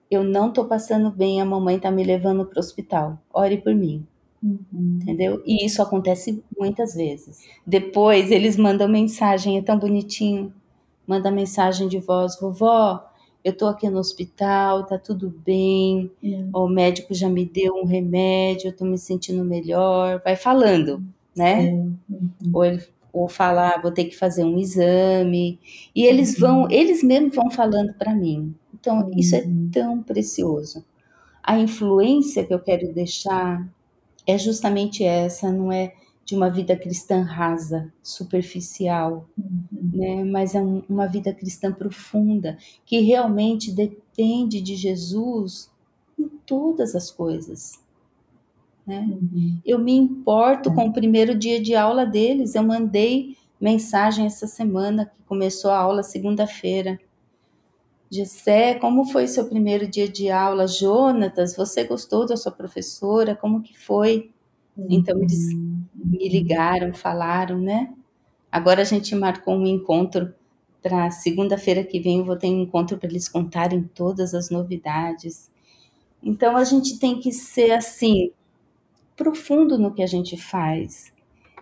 eu 0.10 0.24
não 0.24 0.54
tô 0.54 0.64
passando 0.64 1.12
bem, 1.12 1.42
a 1.42 1.46
mamãe 1.46 1.78
tá 1.78 1.92
me 1.92 2.02
levando 2.06 2.46
para 2.46 2.56
o 2.56 2.60
hospital, 2.62 3.20
ore 3.34 3.58
por 3.58 3.76
mim. 3.76 4.08
Uhum. 4.42 5.00
Entendeu? 5.02 5.42
E 5.46 5.66
isso 5.66 5.82
acontece 5.82 6.44
muitas 6.58 6.94
vezes. 6.94 7.46
Depois 7.66 8.32
eles 8.32 8.56
mandam 8.56 8.88
mensagem, 8.88 9.58
é 9.58 9.62
tão 9.62 9.78
bonitinho. 9.78 10.54
Manda 11.06 11.32
mensagem 11.32 11.88
de 11.88 12.00
voz, 12.00 12.40
vovó, 12.40 13.04
eu 13.44 13.56
tô 13.56 13.66
aqui 13.68 13.90
no 13.90 14.00
hospital, 14.00 14.86
tá 14.86 14.98
tudo 14.98 15.34
bem. 15.46 16.12
Uhum. 16.22 16.50
O 16.54 16.68
médico 16.68 17.14
já 17.14 17.30
me 17.30 17.46
deu 17.46 17.74
um 17.76 17.86
remédio, 17.86 18.68
eu 18.68 18.76
tô 18.76 18.86
me 18.86 18.98
sentindo 18.98 19.44
melhor. 19.44 20.22
Vai 20.24 20.36
falando, 20.36 21.04
né? 21.36 21.72
Uhum. 21.72 22.30
Ou 22.54 22.66
ele 22.66 22.84
ou 23.12 23.28
falar, 23.28 23.82
vou 23.82 23.92
ter 23.92 24.06
que 24.06 24.16
fazer 24.16 24.44
um 24.44 24.58
exame. 24.58 25.60
E 25.96 26.06
eles 26.06 26.38
vão, 26.38 26.62
uhum. 26.64 26.72
eles 26.72 27.04
mesmos 27.04 27.36
vão 27.36 27.50
falando 27.50 27.94
para 27.94 28.14
mim. 28.14 28.54
Então, 28.74 29.10
isso 29.16 29.36
é 29.36 29.42
uhum. 29.42 29.70
tão 29.72 30.04
precioso. 30.04 30.86
A 31.44 31.60
influência 31.60 32.46
que 32.46 32.54
eu 32.54 32.60
quero 32.60 32.94
deixar 32.94 33.68
é 34.30 34.38
justamente 34.38 35.04
essa, 35.04 35.52
não 35.52 35.72
é 35.72 35.94
de 36.24 36.36
uma 36.36 36.50
vida 36.50 36.76
cristã 36.76 37.24
rasa, 37.24 37.92
superficial, 38.04 39.28
uhum. 39.36 39.64
né? 39.92 40.24
mas 40.24 40.54
é 40.54 40.62
um, 40.62 40.84
uma 40.88 41.08
vida 41.08 41.34
cristã 41.34 41.74
profunda, 41.74 42.56
que 42.86 43.00
realmente 43.00 43.72
depende 43.72 44.62
de 44.62 44.76
Jesus 44.76 45.72
em 46.20 46.28
todas 46.46 46.94
as 46.94 47.10
coisas. 47.10 47.80
Né? 48.86 49.00
Uhum. 49.00 49.58
Eu 49.66 49.80
me 49.80 49.94
importo 49.96 50.72
com 50.72 50.86
o 50.86 50.94
primeiro 50.94 51.36
dia 51.36 51.60
de 51.60 51.74
aula 51.74 52.06
deles, 52.06 52.54
eu 52.54 52.62
mandei 52.62 53.36
mensagem 53.60 54.28
essa 54.28 54.46
semana, 54.46 55.08
que 55.08 55.24
começou 55.24 55.72
a 55.72 55.80
aula 55.80 56.04
segunda-feira. 56.04 57.00
Gessé, 58.12 58.74
como 58.74 59.06
foi 59.06 59.28
seu 59.28 59.48
primeiro 59.48 59.88
dia 59.88 60.08
de 60.08 60.32
aula? 60.32 60.68
Jonatas, 60.68 61.56
você 61.56 61.84
gostou 61.84 62.26
da 62.26 62.36
sua 62.36 62.52
professora? 62.52 63.36
Como 63.36 63.62
que 63.62 63.78
foi? 63.78 64.32
Então 64.76 65.22
eles 65.22 65.54
me 65.94 66.28
ligaram, 66.28 66.92
falaram, 66.94 67.60
né? 67.60 67.94
Agora 68.52 68.82
a 68.82 68.86
gente 68.86 69.14
marcou 69.14 69.56
um 69.56 69.68
encontro 69.68 70.34
para 70.82 71.12
segunda-feira 71.12 71.84
que 71.84 72.00
vem. 72.00 72.20
Eu 72.20 72.26
vou 72.26 72.36
ter 72.36 72.48
um 72.48 72.64
encontro 72.64 72.98
para 72.98 73.08
eles 73.08 73.30
contarem 73.30 73.84
todas 73.84 74.34
as 74.34 74.50
novidades. 74.50 75.52
Então 76.24 76.58
a 76.58 76.64
gente 76.64 76.98
tem 76.98 77.20
que 77.20 77.32
ser 77.32 77.72
assim 77.72 78.32
profundo 79.16 79.78
no 79.78 79.94
que 79.94 80.02
a 80.02 80.08
gente 80.08 80.36
faz. 80.36 81.14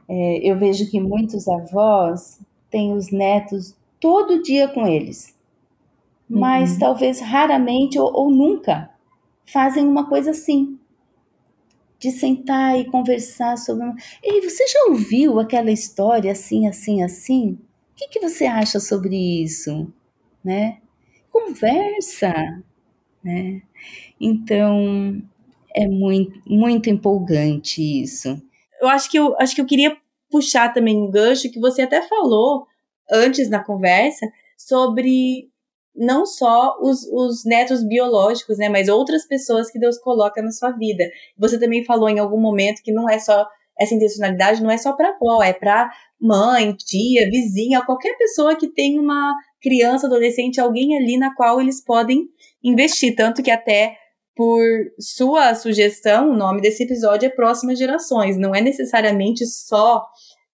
É, 0.07 0.49
eu 0.49 0.57
vejo 0.57 0.89
que 0.89 0.99
muitos 1.01 1.45
avós 1.49 2.39
têm 2.69 2.93
os 2.93 3.11
netos 3.11 3.75
todo 3.99 4.41
dia 4.41 4.69
com 4.69 4.87
eles 4.87 5.36
mas 6.29 6.73
uhum. 6.73 6.79
talvez 6.79 7.19
raramente 7.19 7.97
ou, 7.97 8.11
ou 8.13 8.29
nunca 8.29 8.89
fazem 9.45 9.85
uma 9.87 10.07
coisa 10.07 10.31
assim 10.31 10.77
de 11.99 12.11
sentar 12.11 12.79
e 12.79 12.85
conversar 12.85 13.57
sobre. 13.57 13.85
Ei, 14.21 14.41
você 14.41 14.67
já 14.67 14.85
ouviu 14.89 15.39
aquela 15.39 15.71
história 15.71 16.31
assim, 16.31 16.67
assim, 16.67 17.03
assim? 17.03 17.51
O 17.51 17.95
que, 17.95 18.07
que 18.07 18.19
você 18.19 18.45
acha 18.45 18.79
sobre 18.79 19.15
isso? 19.15 19.91
Né? 20.43 20.77
Conversa, 21.31 22.63
né? 23.23 23.61
Então 24.19 25.21
é 25.75 25.87
muito, 25.87 26.41
muito 26.47 26.89
empolgante 26.89 27.81
isso. 27.81 28.41
Eu 28.79 28.87
acho 28.87 29.09
que 29.09 29.17
eu 29.17 29.35
acho 29.39 29.55
que 29.55 29.61
eu 29.61 29.65
queria 29.65 29.97
puxar 30.29 30.73
também 30.73 30.97
um 30.97 31.09
gancho 31.09 31.51
que 31.51 31.59
você 31.59 31.83
até 31.83 32.01
falou 32.01 32.67
antes 33.11 33.49
na 33.49 33.63
conversa 33.63 34.27
sobre 34.57 35.49
não 35.97 36.25
só 36.25 36.77
os, 36.79 37.03
os 37.11 37.43
netos 37.43 37.83
biológicos, 37.83 38.57
né, 38.57 38.69
mas 38.69 38.87
outras 38.87 39.27
pessoas 39.27 39.69
que 39.71 39.79
Deus 39.79 39.97
coloca 39.97 40.41
na 40.41 40.51
sua 40.51 40.71
vida. 40.71 41.03
Você 41.37 41.59
também 41.59 41.83
falou 41.83 42.09
em 42.09 42.19
algum 42.19 42.39
momento 42.39 42.81
que 42.83 42.91
não 42.91 43.09
é 43.09 43.19
só 43.19 43.47
essa 43.79 43.93
intencionalidade 43.93 44.61
não 44.61 44.71
é 44.71 44.77
só 44.77 44.93
para 44.93 45.09
avó, 45.09 45.41
é 45.41 45.53
para 45.53 45.91
mãe, 46.19 46.73
tia, 46.73 47.29
vizinha, 47.29 47.85
qualquer 47.85 48.17
pessoa 48.17 48.55
que 48.55 48.67
tem 48.67 48.99
uma 48.99 49.35
criança, 49.61 50.07
adolescente, 50.07 50.59
alguém 50.59 50.97
ali 50.97 51.17
na 51.17 51.33
qual 51.35 51.61
eles 51.61 51.83
podem 51.83 52.27
investir, 52.63 53.15
tanto 53.15 53.43
que 53.43 53.51
até 53.51 53.95
por 54.35 54.63
sua 54.99 55.55
sugestão, 55.55 56.29
o 56.29 56.35
nome 56.35 56.61
desse 56.61 56.83
episódio 56.83 57.27
é 57.27 57.29
Próximas 57.29 57.77
Gerações, 57.77 58.37
não 58.37 58.53
é 58.53 58.61
necessariamente 58.61 59.45
só 59.45 60.05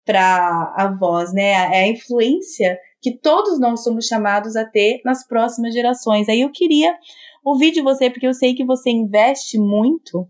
para 0.06 0.74
avós, 0.78 1.34
né? 1.34 1.52
É 1.52 1.84
a 1.84 1.88
influência 1.88 2.78
que 3.02 3.18
todos 3.18 3.60
nós 3.60 3.84
somos 3.84 4.06
chamados 4.06 4.56
a 4.56 4.64
ter 4.64 5.02
nas 5.04 5.26
próximas 5.26 5.74
gerações. 5.74 6.30
Aí 6.30 6.41
eu 6.41 6.52
queria 6.52 6.95
ouvir 7.43 7.72
de 7.72 7.82
você, 7.82 8.10
porque 8.10 8.28
eu 8.28 8.34
sei 8.34 8.54
que 8.54 8.64
você 8.64 8.91
investe 8.91 9.58
muito 9.58 10.28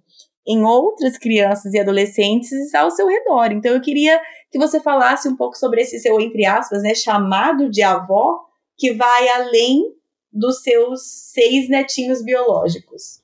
em 0.47 0.63
outras 0.63 1.17
crianças 1.17 1.73
e 1.73 1.79
adolescentes 1.79 2.73
ao 2.73 2.89
seu 2.89 3.07
redor. 3.07 3.51
Então 3.51 3.73
eu 3.73 3.81
queria 3.81 4.19
que 4.49 4.57
você 4.57 4.79
falasse 4.79 5.27
um 5.27 5.35
pouco 5.35 5.57
sobre 5.57 5.81
esse 5.81 5.99
seu, 5.99 6.19
entre 6.19 6.45
aspas, 6.45 6.81
né, 6.81 6.95
chamado 6.95 7.69
de 7.69 7.81
avó, 7.81 8.39
que 8.77 8.93
vai 8.93 9.29
além 9.29 9.83
dos 10.31 10.63
seus 10.63 11.01
seis 11.33 11.69
netinhos 11.69 12.23
biológicos. 12.23 13.21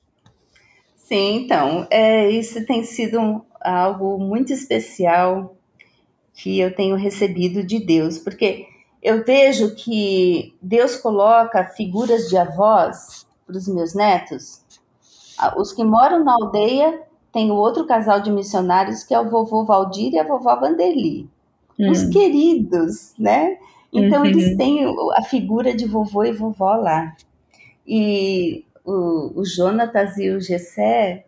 Sim, 0.96 1.36
então, 1.36 1.86
é, 1.90 2.30
isso 2.30 2.64
tem 2.66 2.84
sido 2.84 3.42
algo 3.60 4.18
muito 4.18 4.52
especial 4.52 5.56
que 6.34 6.60
eu 6.60 6.74
tenho 6.74 6.96
recebido 6.96 7.64
de 7.64 7.80
Deus, 7.84 8.18
porque 8.18 8.66
eu 9.02 9.24
vejo 9.24 9.74
que 9.74 10.54
Deus 10.60 10.96
coloca 10.96 11.64
figuras 11.64 12.28
de 12.28 12.36
avós 12.36 13.26
para 13.46 13.56
os 13.56 13.68
meus 13.68 13.94
netos. 13.94 14.62
Os 15.56 15.72
que 15.72 15.84
moram 15.84 16.24
na 16.24 16.34
aldeia 16.34 17.02
tem 17.32 17.50
o 17.50 17.54
outro 17.54 17.86
casal 17.86 18.20
de 18.20 18.30
missionários 18.30 19.04
que 19.04 19.14
é 19.14 19.20
o 19.20 19.30
vovô 19.30 19.64
Valdir 19.64 20.12
e 20.12 20.18
a 20.18 20.24
vovó 20.24 20.56
Vanderli. 20.56 21.28
Hum. 21.78 21.90
Os 21.90 22.04
queridos, 22.08 23.14
né? 23.18 23.56
Então 23.92 24.20
uhum. 24.20 24.26
eles 24.26 24.56
têm 24.56 24.84
a 25.14 25.22
figura 25.22 25.74
de 25.74 25.86
vovô 25.86 26.24
e 26.24 26.32
vovó 26.32 26.74
lá. 26.74 27.16
E 27.86 28.64
o, 28.84 29.40
o 29.40 29.44
Jonatas 29.44 30.18
e 30.18 30.30
o 30.30 30.40
Gessé, 30.40 31.24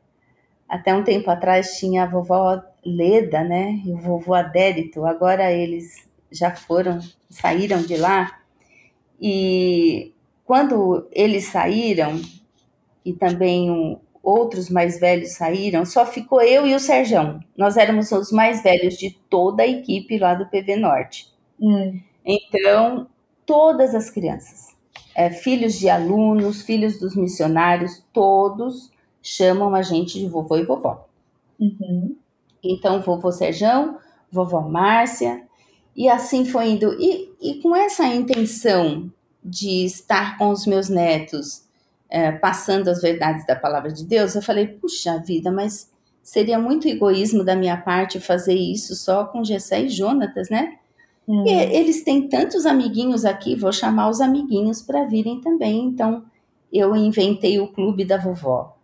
até 0.68 0.94
um 0.94 1.04
tempo 1.04 1.30
atrás 1.30 1.78
tinha 1.78 2.02
a 2.02 2.06
vovó 2.06 2.60
Leda, 2.84 3.44
né? 3.44 3.80
E 3.84 3.92
o 3.92 3.96
vovô 3.96 4.34
Adérito. 4.34 5.06
Agora 5.06 5.52
eles 5.52 6.09
já 6.30 6.54
foram, 6.54 6.98
saíram 7.28 7.82
de 7.82 7.96
lá. 7.96 8.40
E 9.20 10.12
quando 10.44 11.08
eles 11.12 11.46
saíram, 11.46 12.20
e 13.04 13.12
também 13.12 13.98
outros 14.22 14.68
mais 14.68 15.00
velhos 15.00 15.32
saíram, 15.32 15.84
só 15.84 16.04
ficou 16.06 16.42
eu 16.42 16.66
e 16.66 16.74
o 16.74 16.80
Serjão. 16.80 17.40
Nós 17.56 17.76
éramos 17.76 18.12
os 18.12 18.30
mais 18.30 18.62
velhos 18.62 18.96
de 18.96 19.10
toda 19.28 19.62
a 19.62 19.66
equipe 19.66 20.18
lá 20.18 20.34
do 20.34 20.46
PV 20.46 20.76
Norte. 20.76 21.28
Hum. 21.60 22.00
Então, 22.24 23.08
todas 23.46 23.94
as 23.94 24.10
crianças, 24.10 24.76
é, 25.14 25.30
filhos 25.30 25.78
de 25.78 25.88
alunos, 25.88 26.62
filhos 26.62 26.98
dos 26.98 27.16
missionários, 27.16 28.04
todos 28.12 28.90
chamam 29.22 29.74
a 29.74 29.82
gente 29.82 30.18
de 30.18 30.28
vovô 30.28 30.56
e 30.56 30.64
vovó. 30.64 31.06
Uhum. 31.58 32.16
Então, 32.62 33.00
vovô 33.00 33.32
Serjão, 33.32 33.98
vovó 34.30 34.60
Márcia, 34.60 35.46
e 36.00 36.08
assim 36.08 36.46
foi 36.46 36.70
indo. 36.70 36.96
E, 36.98 37.30
e 37.38 37.54
com 37.56 37.76
essa 37.76 38.06
intenção 38.06 39.12
de 39.44 39.84
estar 39.84 40.38
com 40.38 40.48
os 40.48 40.64
meus 40.64 40.88
netos, 40.88 41.64
é, 42.08 42.32
passando 42.32 42.88
as 42.88 43.02
verdades 43.02 43.46
da 43.46 43.54
palavra 43.54 43.92
de 43.92 44.06
Deus, 44.06 44.34
eu 44.34 44.40
falei, 44.40 44.66
puxa 44.66 45.18
vida, 45.18 45.52
mas 45.52 45.90
seria 46.22 46.58
muito 46.58 46.88
egoísmo 46.88 47.44
da 47.44 47.54
minha 47.54 47.76
parte 47.76 48.18
fazer 48.18 48.54
isso 48.54 48.96
só 48.96 49.26
com 49.26 49.44
Gessé 49.44 49.82
e 49.82 49.88
Jonatas, 49.90 50.48
né? 50.48 50.78
Hum. 51.28 51.44
E 51.46 51.50
eles 51.50 52.02
têm 52.02 52.30
tantos 52.30 52.64
amiguinhos 52.64 53.26
aqui, 53.26 53.54
vou 53.54 53.70
chamar 53.70 54.08
os 54.08 54.22
amiguinhos 54.22 54.80
para 54.80 55.04
virem 55.04 55.38
também. 55.42 55.84
Então, 55.84 56.24
eu 56.72 56.96
inventei 56.96 57.60
o 57.60 57.68
clube 57.68 58.06
da 58.06 58.16
vovó. 58.16 58.74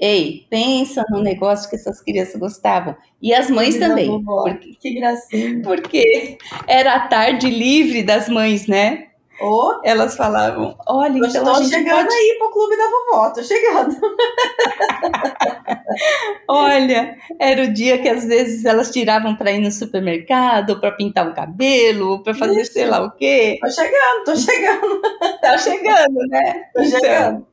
Ei, 0.00 0.46
pensa 0.48 1.04
no 1.10 1.20
negócio 1.20 1.68
que 1.68 1.76
essas 1.76 2.00
crianças 2.00 2.40
gostavam. 2.40 2.96
E 3.20 3.34
as 3.34 3.50
mães 3.50 3.78
também. 3.78 4.24
Porque, 4.24 4.74
que 4.80 4.94
gracinha. 4.94 5.60
Porque 5.62 6.38
era 6.66 6.94
a 6.94 7.06
tarde 7.06 7.50
livre 7.50 8.02
das 8.02 8.26
mães, 8.26 8.66
né? 8.66 9.08
Oh, 9.42 9.80
elas 9.82 10.16
falavam, 10.16 10.76
olha, 10.86 11.16
eu 11.16 11.24
então 11.24 11.56
gente 11.56 11.70
chegando 11.70 11.96
pode... 11.96 12.14
aí 12.14 12.36
pro 12.38 12.50
clube 12.50 12.76
da 12.76 12.90
vovó, 12.90 13.30
tô 13.30 13.42
chegando. 13.42 13.96
olha, 16.46 17.16
era 17.38 17.62
o 17.62 17.72
dia 17.72 17.96
que 17.96 18.10
às 18.10 18.22
vezes 18.22 18.66
elas 18.66 18.90
tiravam 18.90 19.34
para 19.34 19.50
ir 19.50 19.60
no 19.60 19.72
supermercado, 19.72 20.78
para 20.78 20.92
pintar 20.92 21.26
o 21.26 21.34
cabelo, 21.34 22.22
para 22.22 22.34
fazer 22.34 22.60
Isso. 22.60 22.74
sei 22.74 22.84
lá 22.84 23.02
o 23.02 23.12
quê. 23.12 23.58
Tô 23.62 23.70
chegando, 23.70 24.24
tô 24.26 24.36
chegando. 24.36 25.00
tá 25.40 25.56
chegando, 25.56 26.18
né? 26.28 26.64
Tô 26.74 26.82
então, 26.82 27.00
chegando. 27.00 27.46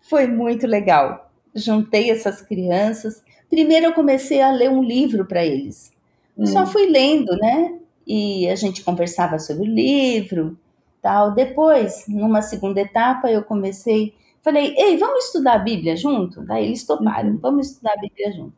Foi 0.00 0.26
muito 0.26 0.66
legal. 0.66 1.29
Juntei 1.54 2.10
essas 2.10 2.42
crianças. 2.42 3.22
Primeiro 3.48 3.86
eu 3.86 3.92
comecei 3.92 4.40
a 4.40 4.52
ler 4.52 4.70
um 4.70 4.82
livro 4.82 5.24
para 5.24 5.44
eles. 5.44 5.92
Hum. 6.36 6.46
Só 6.46 6.66
fui 6.66 6.86
lendo, 6.86 7.36
né? 7.36 7.78
E 8.06 8.48
a 8.48 8.54
gente 8.54 8.82
conversava 8.82 9.38
sobre 9.38 9.68
o 9.68 9.72
livro, 9.72 10.58
tal. 11.02 11.32
Depois, 11.32 12.04
numa 12.08 12.42
segunda 12.42 12.80
etapa, 12.80 13.30
eu 13.30 13.42
comecei, 13.42 14.14
falei, 14.42 14.74
ei, 14.76 14.96
vamos 14.96 15.26
estudar 15.26 15.54
a 15.54 15.58
Bíblia 15.58 15.96
junto? 15.96 16.42
Daí 16.42 16.66
eles 16.66 16.84
toparam, 16.84 17.30
uhum. 17.30 17.38
vamos 17.38 17.68
estudar 17.68 17.92
a 17.92 18.00
Bíblia 18.00 18.32
junto. 18.32 18.52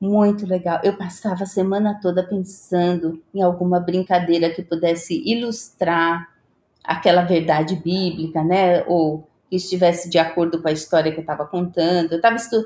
Muito 0.00 0.46
legal. 0.46 0.80
Eu 0.82 0.96
passava 0.96 1.42
a 1.42 1.46
semana 1.46 1.98
toda 2.00 2.26
pensando 2.26 3.22
em 3.34 3.42
alguma 3.42 3.78
brincadeira 3.78 4.48
que 4.48 4.62
pudesse 4.62 5.22
ilustrar 5.26 6.26
aquela 6.82 7.22
verdade 7.22 7.76
bíblica, 7.76 8.42
né? 8.42 8.82
Ou 8.86 9.28
que 9.50 9.56
estivesse 9.56 10.08
de 10.08 10.18
acordo 10.18 10.62
com 10.62 10.68
a 10.68 10.72
história 10.72 11.10
que 11.10 11.18
eu 11.18 11.22
estava 11.22 11.44
contando. 11.44 12.12
Eu 12.12 12.16
estava 12.16 12.36
estu 12.36 12.64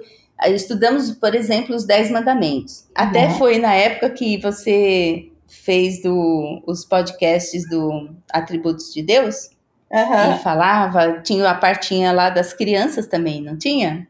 estudamos, 0.48 1.12
por 1.12 1.34
exemplo, 1.34 1.74
os 1.74 1.84
Dez 1.84 2.10
Mandamentos. 2.10 2.86
Até 2.94 3.28
uhum. 3.28 3.34
foi 3.38 3.58
na 3.58 3.72
época 3.72 4.10
que 4.10 4.36
você 4.38 5.28
fez 5.48 6.02
do, 6.02 6.62
os 6.66 6.84
podcasts 6.84 7.68
do 7.68 8.10
Atributos 8.30 8.92
de 8.92 9.02
Deus. 9.02 9.50
Uhum. 9.90 10.34
E 10.34 10.38
falava, 10.42 11.20
tinha 11.22 11.48
a 11.48 11.54
partinha 11.54 12.12
lá 12.12 12.28
das 12.28 12.52
crianças 12.52 13.06
também, 13.06 13.40
não 13.40 13.56
tinha? 13.56 14.08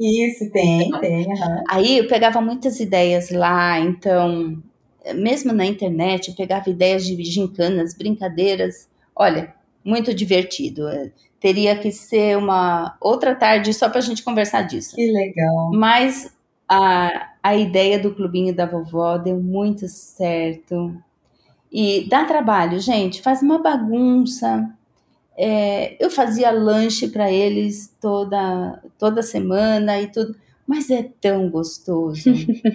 Isso, 0.00 0.50
tem, 0.50 0.90
tem. 1.00 1.26
Uhum. 1.26 1.64
Aí 1.70 1.98
eu 1.98 2.08
pegava 2.08 2.40
muitas 2.40 2.80
ideias 2.80 3.30
lá, 3.30 3.78
então, 3.78 4.60
mesmo 5.14 5.52
na 5.52 5.66
internet, 5.66 6.28
eu 6.28 6.34
pegava 6.34 6.70
ideias 6.70 7.04
de 7.04 7.22
gincanas, 7.22 7.94
brincadeiras. 7.94 8.88
Olha, 9.14 9.54
muito 9.84 10.12
divertido. 10.14 10.88
Teria 11.40 11.76
que 11.76 11.92
ser 11.92 12.36
uma 12.36 12.96
outra 13.00 13.34
tarde 13.34 13.72
só 13.74 13.88
para 13.88 13.98
a 13.98 14.02
gente 14.02 14.22
conversar 14.22 14.62
disso. 14.62 14.96
Que 14.96 15.12
legal. 15.12 15.70
Mas 15.72 16.34
a, 16.68 17.30
a 17.42 17.56
ideia 17.56 17.98
do 17.98 18.14
clubinho 18.14 18.54
da 18.54 18.66
vovó 18.66 19.18
deu 19.18 19.40
muito 19.40 19.86
certo. 19.88 20.96
E 21.70 22.08
dá 22.08 22.24
trabalho, 22.24 22.80
gente, 22.80 23.22
faz 23.22 23.42
uma 23.42 23.58
bagunça. 23.58 24.68
É, 25.36 26.02
eu 26.02 26.10
fazia 26.10 26.50
lanche 26.50 27.08
para 27.08 27.30
eles 27.30 27.94
toda, 28.00 28.82
toda 28.98 29.22
semana 29.22 30.00
e 30.00 30.10
tudo, 30.10 30.34
mas 30.66 30.90
é 30.90 31.10
tão 31.20 31.50
gostoso. 31.50 32.30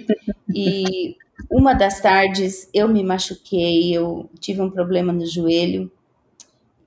e 0.54 1.16
uma 1.50 1.74
das 1.74 2.00
tardes 2.00 2.68
eu 2.72 2.88
me 2.88 3.02
machuquei, 3.02 3.92
eu 3.92 4.30
tive 4.38 4.60
um 4.60 4.70
problema 4.70 5.12
no 5.12 5.26
joelho 5.26 5.90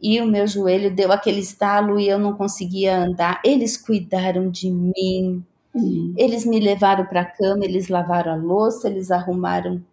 e 0.06 0.22
o 0.22 0.28
meu 0.28 0.46
joelho 0.46 0.94
deu 0.94 1.12
aquele 1.12 1.40
estalo 1.40 2.00
e 2.00 2.08
eu 2.08 2.20
não 2.20 2.34
conseguia 2.34 2.98
andar. 2.98 3.42
Eles 3.44 3.78
cuidaram 3.78 4.50
de 4.50 4.70
mim, 4.70 5.44
Uhum. 5.76 6.14
Eles 6.18 6.46
me 6.46 6.58
levaram 6.58 7.06
para 7.06 7.22
a 7.22 7.26
cama, 7.26 7.66
eles 7.66 7.90
lavaram 7.90 8.32
a 8.32 8.36
louça, 8.36 8.88
eles 8.88 9.12
arrumaram 9.12 9.84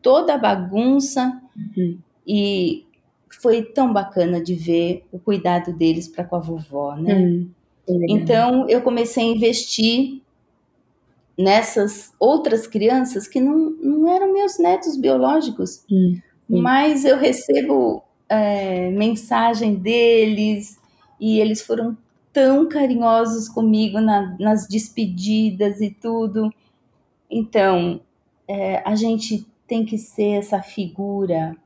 toda 0.00 0.34
a 0.34 0.38
bagunça 0.38 1.38
uhum. 1.54 1.98
e 2.26 2.86
foi 3.28 3.62
tão 3.62 3.92
bacana 3.92 4.42
de 4.42 4.54
ver 4.54 5.04
o 5.12 5.18
cuidado 5.18 5.72
deles 5.72 6.08
para 6.08 6.24
com 6.24 6.36
a 6.36 6.38
vovó, 6.38 6.96
né? 6.96 7.14
Uhum. 7.14 8.06
Então 8.08 8.66
eu 8.70 8.80
comecei 8.80 9.22
a 9.22 9.36
investir 9.36 10.22
nessas 11.36 12.12
outras 12.18 12.66
crianças 12.66 13.28
que 13.28 13.38
não, 13.38 13.70
não 13.82 14.08
eram 14.08 14.32
meus 14.32 14.58
netos 14.58 14.96
biológicos, 14.96 15.84
uhum. 15.90 16.18
mas 16.48 17.04
eu 17.04 17.18
recebo 17.18 18.02
é, 18.28 18.90
mensagem 18.90 19.74
deles 19.74 20.78
e 21.20 21.40
eles 21.40 21.62
foram 21.62 21.96
tão 22.32 22.68
carinhosos 22.68 23.48
comigo 23.48 24.00
na, 24.00 24.36
nas 24.38 24.66
despedidas 24.68 25.80
e 25.80 25.90
tudo. 25.90 26.52
Então, 27.30 28.00
é, 28.46 28.82
a 28.88 28.94
gente 28.94 29.46
tem 29.66 29.84
que 29.84 29.98
ser 29.98 30.38
essa 30.38 30.62
figura 30.62 31.56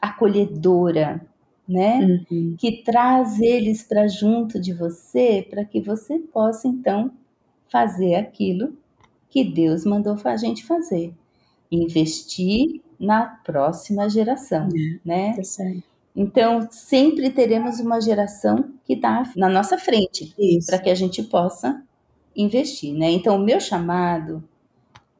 acolhedora, 0.00 1.24
né? 1.66 2.24
Uhum. 2.30 2.54
Que 2.58 2.82
traz 2.82 3.40
eles 3.40 3.82
para 3.82 4.06
junto 4.06 4.60
de 4.60 4.72
você, 4.72 5.46
para 5.48 5.64
que 5.64 5.80
você 5.80 6.18
possa 6.18 6.68
então 6.68 7.10
fazer 7.68 8.14
aquilo 8.14 8.76
que 9.28 9.44
Deus 9.44 9.84
mandou 9.84 10.16
a 10.24 10.36
gente 10.36 10.64
fazer, 10.64 11.12
investir 11.70 12.80
na 12.98 13.26
próxima 13.26 14.08
geração, 14.08 14.68
é, 14.68 14.98
né? 15.04 15.34
Tá 15.34 15.42
certo. 15.44 15.95
Então, 16.16 16.66
sempre 16.70 17.28
teremos 17.28 17.78
uma 17.78 18.00
geração 18.00 18.70
que 18.86 18.94
está 18.94 19.30
na 19.36 19.50
nossa 19.50 19.76
frente 19.76 20.34
para 20.64 20.78
que 20.78 20.88
a 20.88 20.94
gente 20.94 21.22
possa 21.22 21.82
investir, 22.34 22.94
né? 22.94 23.10
Então, 23.10 23.36
o 23.36 23.44
meu 23.44 23.60
chamado 23.60 24.42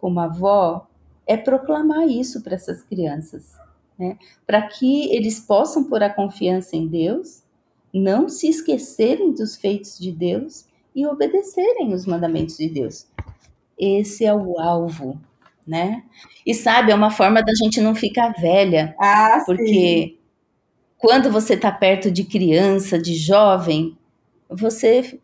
como 0.01 0.19
avó 0.21 0.87
é 1.27 1.37
proclamar 1.37 2.09
isso 2.09 2.43
para 2.43 2.55
essas 2.55 2.83
crianças, 2.83 3.57
né? 3.99 4.17
Para 4.47 4.63
que 4.63 5.15
eles 5.15 5.39
possam 5.39 5.85
pôr 5.85 6.03
a 6.03 6.09
confiança 6.09 6.77
em 6.77 6.87
Deus, 6.87 7.43
não 7.93 8.27
se 8.27 8.49
esquecerem 8.49 9.33
dos 9.33 9.55
feitos 9.55 9.99
de 9.99 10.11
Deus 10.11 10.65
e 10.95 11.07
obedecerem 11.07 11.93
os 11.93 12.07
mandamentos 12.07 12.57
de 12.57 12.71
Deus. 12.71 13.07
Esse 13.79 14.25
é 14.25 14.35
o 14.35 14.59
alvo, 14.59 15.21
né? 15.67 16.05
E 16.47 16.55
sabe, 16.55 16.91
é 16.91 16.95
uma 16.95 17.11
forma 17.11 17.43
da 17.43 17.53
gente 17.55 17.83
não 17.83 17.95
ficar 17.95 18.33
velha, 18.41 18.95
ah, 18.99 19.43
porque 19.45 19.67
sim 19.67 20.26
quando 21.07 21.31
você 21.31 21.55
está 21.55 21.71
perto 21.71 22.11
de 22.11 22.25
criança, 22.25 22.99
de 22.99 23.15
jovem, 23.15 23.97
você 24.51 25.21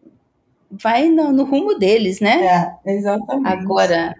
vai 0.71 1.09
no, 1.09 1.33
no 1.33 1.43
rumo 1.43 1.77
deles, 1.77 2.21
né? 2.21 2.79
É, 2.87 2.93
exatamente. 2.93 3.49
Agora, 3.49 4.15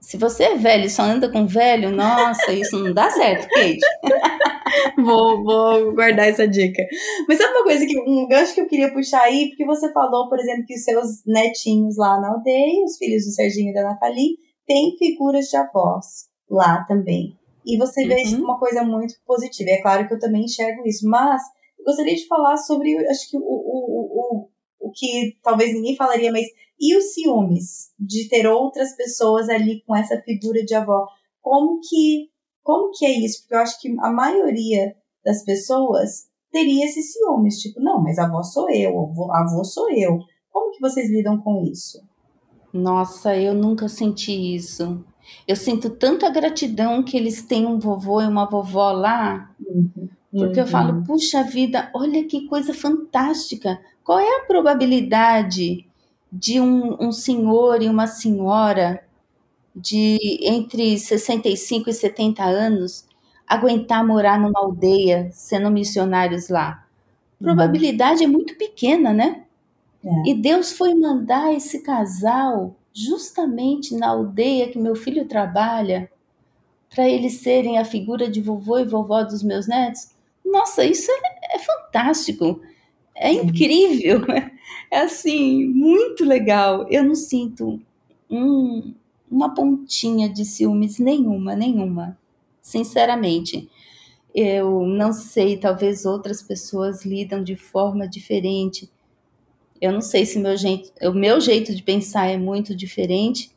se 0.00 0.16
você 0.16 0.44
é 0.44 0.54
velho 0.56 0.84
e 0.84 0.90
só 0.90 1.02
anda 1.02 1.28
com 1.28 1.44
velho, 1.44 1.90
nossa, 1.90 2.52
isso 2.52 2.78
não 2.78 2.94
dá 2.94 3.10
certo, 3.10 3.48
Kate. 3.48 3.80
vou, 4.96 5.42
vou 5.42 5.92
guardar 5.92 6.28
essa 6.28 6.46
dica. 6.46 6.86
Mas 7.26 7.38
sabe 7.38 7.52
uma 7.52 7.64
coisa 7.64 7.84
que 7.84 7.98
um 7.98 8.28
gancho 8.28 8.54
que 8.54 8.60
eu 8.60 8.68
queria 8.68 8.92
puxar 8.92 9.22
aí, 9.22 9.48
porque 9.48 9.66
você 9.66 9.92
falou, 9.92 10.28
por 10.28 10.38
exemplo, 10.38 10.64
que 10.64 10.74
os 10.74 10.84
seus 10.84 11.24
netinhos 11.26 11.96
lá 11.96 12.20
na 12.20 12.28
aldeia, 12.28 12.84
os 12.84 12.96
filhos 12.96 13.24
do 13.24 13.32
Serginho 13.32 13.70
e 13.70 13.74
da 13.74 13.82
Nathalie, 13.82 14.36
têm 14.68 14.96
figuras 14.96 15.46
de 15.46 15.56
avós 15.56 16.28
lá 16.48 16.84
também. 16.86 17.39
E 17.64 17.76
você 17.76 18.06
vê 18.06 18.14
uhum. 18.14 18.20
isso 18.22 18.36
como 18.36 18.44
uma 18.44 18.58
coisa 18.58 18.82
muito 18.82 19.14
positiva. 19.26 19.70
É 19.70 19.82
claro 19.82 20.06
que 20.06 20.14
eu 20.14 20.18
também 20.18 20.44
enxergo 20.44 20.86
isso, 20.86 21.08
mas 21.08 21.42
gostaria 21.84 22.14
de 22.14 22.26
falar 22.26 22.56
sobre, 22.56 22.96
acho 23.08 23.30
que 23.30 23.36
o, 23.36 23.42
o, 23.42 24.44
o, 24.44 24.48
o 24.80 24.90
que 24.90 25.38
talvez 25.42 25.72
ninguém 25.72 25.96
falaria, 25.96 26.32
mas 26.32 26.46
e 26.80 26.96
os 26.96 27.12
ciúmes 27.12 27.92
de 27.98 28.28
ter 28.28 28.46
outras 28.46 28.96
pessoas 28.96 29.48
ali 29.50 29.82
com 29.86 29.94
essa 29.94 30.20
figura 30.22 30.64
de 30.64 30.74
avó? 30.74 31.06
Como 31.42 31.78
que, 31.80 32.30
como 32.62 32.90
que 32.92 33.04
é 33.04 33.10
isso? 33.10 33.42
Porque 33.42 33.54
eu 33.54 33.58
acho 33.58 33.80
que 33.80 33.88
a 34.00 34.10
maioria 34.10 34.96
das 35.24 35.44
pessoas 35.44 36.30
teria 36.50 36.86
esses 36.86 37.12
ciúmes, 37.12 37.58
tipo, 37.58 37.80
não, 37.80 38.02
mas 38.02 38.18
avó 38.18 38.42
sou 38.42 38.70
eu, 38.70 38.92
a 39.30 39.40
avô 39.40 39.62
sou 39.62 39.90
eu. 39.90 40.18
Como 40.50 40.72
que 40.72 40.80
vocês 40.80 41.10
lidam 41.10 41.40
com 41.40 41.62
isso? 41.64 42.02
Nossa, 42.72 43.36
eu 43.36 43.54
nunca 43.54 43.88
senti 43.88 44.54
isso. 44.54 45.04
Eu 45.46 45.56
sinto 45.56 45.90
tanta 45.90 46.30
gratidão 46.30 47.02
que 47.02 47.16
eles 47.16 47.42
têm 47.42 47.66
um 47.66 47.78
vovô 47.78 48.20
e 48.20 48.26
uma 48.26 48.46
vovó 48.48 48.92
lá, 48.92 49.50
uhum. 49.64 50.08
porque 50.30 50.60
uhum. 50.60 50.66
eu 50.66 50.66
falo, 50.66 51.02
puxa 51.04 51.42
vida, 51.42 51.90
olha 51.94 52.24
que 52.24 52.46
coisa 52.46 52.72
fantástica. 52.72 53.80
Qual 54.04 54.18
é 54.18 54.38
a 54.38 54.44
probabilidade 54.44 55.86
de 56.32 56.60
um, 56.60 56.96
um 57.00 57.12
senhor 57.12 57.82
e 57.82 57.88
uma 57.88 58.06
senhora 58.06 59.02
de 59.74 60.18
entre 60.42 60.98
65 60.98 61.90
e 61.90 61.92
70 61.94 62.44
anos 62.44 63.04
aguentar 63.46 64.06
morar 64.06 64.38
numa 64.38 64.60
aldeia 64.60 65.30
sendo 65.32 65.70
missionários 65.70 66.48
lá? 66.48 66.86
Uhum. 67.40 67.46
Probabilidade 67.46 68.22
uhum. 68.24 68.30
é 68.30 68.32
muito 68.32 68.56
pequena, 68.56 69.12
né? 69.12 69.44
É. 70.04 70.30
E 70.30 70.34
Deus 70.34 70.72
foi 70.72 70.94
mandar 70.94 71.52
esse 71.52 71.80
casal 71.82 72.74
justamente 72.92 73.94
na 73.94 74.08
aldeia 74.08 74.68
que 74.68 74.78
meu 74.78 74.94
filho 74.94 75.26
trabalha, 75.26 76.10
para 76.88 77.08
eles 77.08 77.34
serem 77.34 77.78
a 77.78 77.84
figura 77.84 78.28
de 78.28 78.40
vovô 78.40 78.78
e 78.78 78.84
vovó 78.84 79.22
dos 79.22 79.42
meus 79.42 79.68
netos. 79.68 80.10
Nossa, 80.44 80.84
isso 80.84 81.10
é, 81.10 81.56
é 81.56 81.58
fantástico, 81.58 82.60
é 83.14 83.32
incrível, 83.32 84.22
é 84.90 85.00
assim, 85.00 85.66
muito 85.68 86.24
legal. 86.24 86.86
Eu 86.90 87.04
não 87.04 87.14
sinto 87.14 87.80
um, 88.28 88.92
uma 89.30 89.54
pontinha 89.54 90.28
de 90.28 90.44
ciúmes 90.44 90.98
nenhuma, 90.98 91.54
nenhuma, 91.54 92.18
sinceramente. 92.60 93.70
Eu 94.34 94.86
não 94.86 95.12
sei, 95.12 95.56
talvez 95.56 96.04
outras 96.04 96.42
pessoas 96.42 97.04
lidam 97.04 97.42
de 97.42 97.56
forma 97.56 98.08
diferente. 98.08 98.90
Eu 99.80 99.92
não 99.92 100.00
sei 100.00 100.26
se 100.26 100.38
meu 100.38 100.56
jeito, 100.56 100.92
o 101.08 101.12
meu 101.12 101.40
jeito 101.40 101.74
de 101.74 101.82
pensar 101.82 102.26
é 102.26 102.36
muito 102.36 102.74
diferente, 102.76 103.50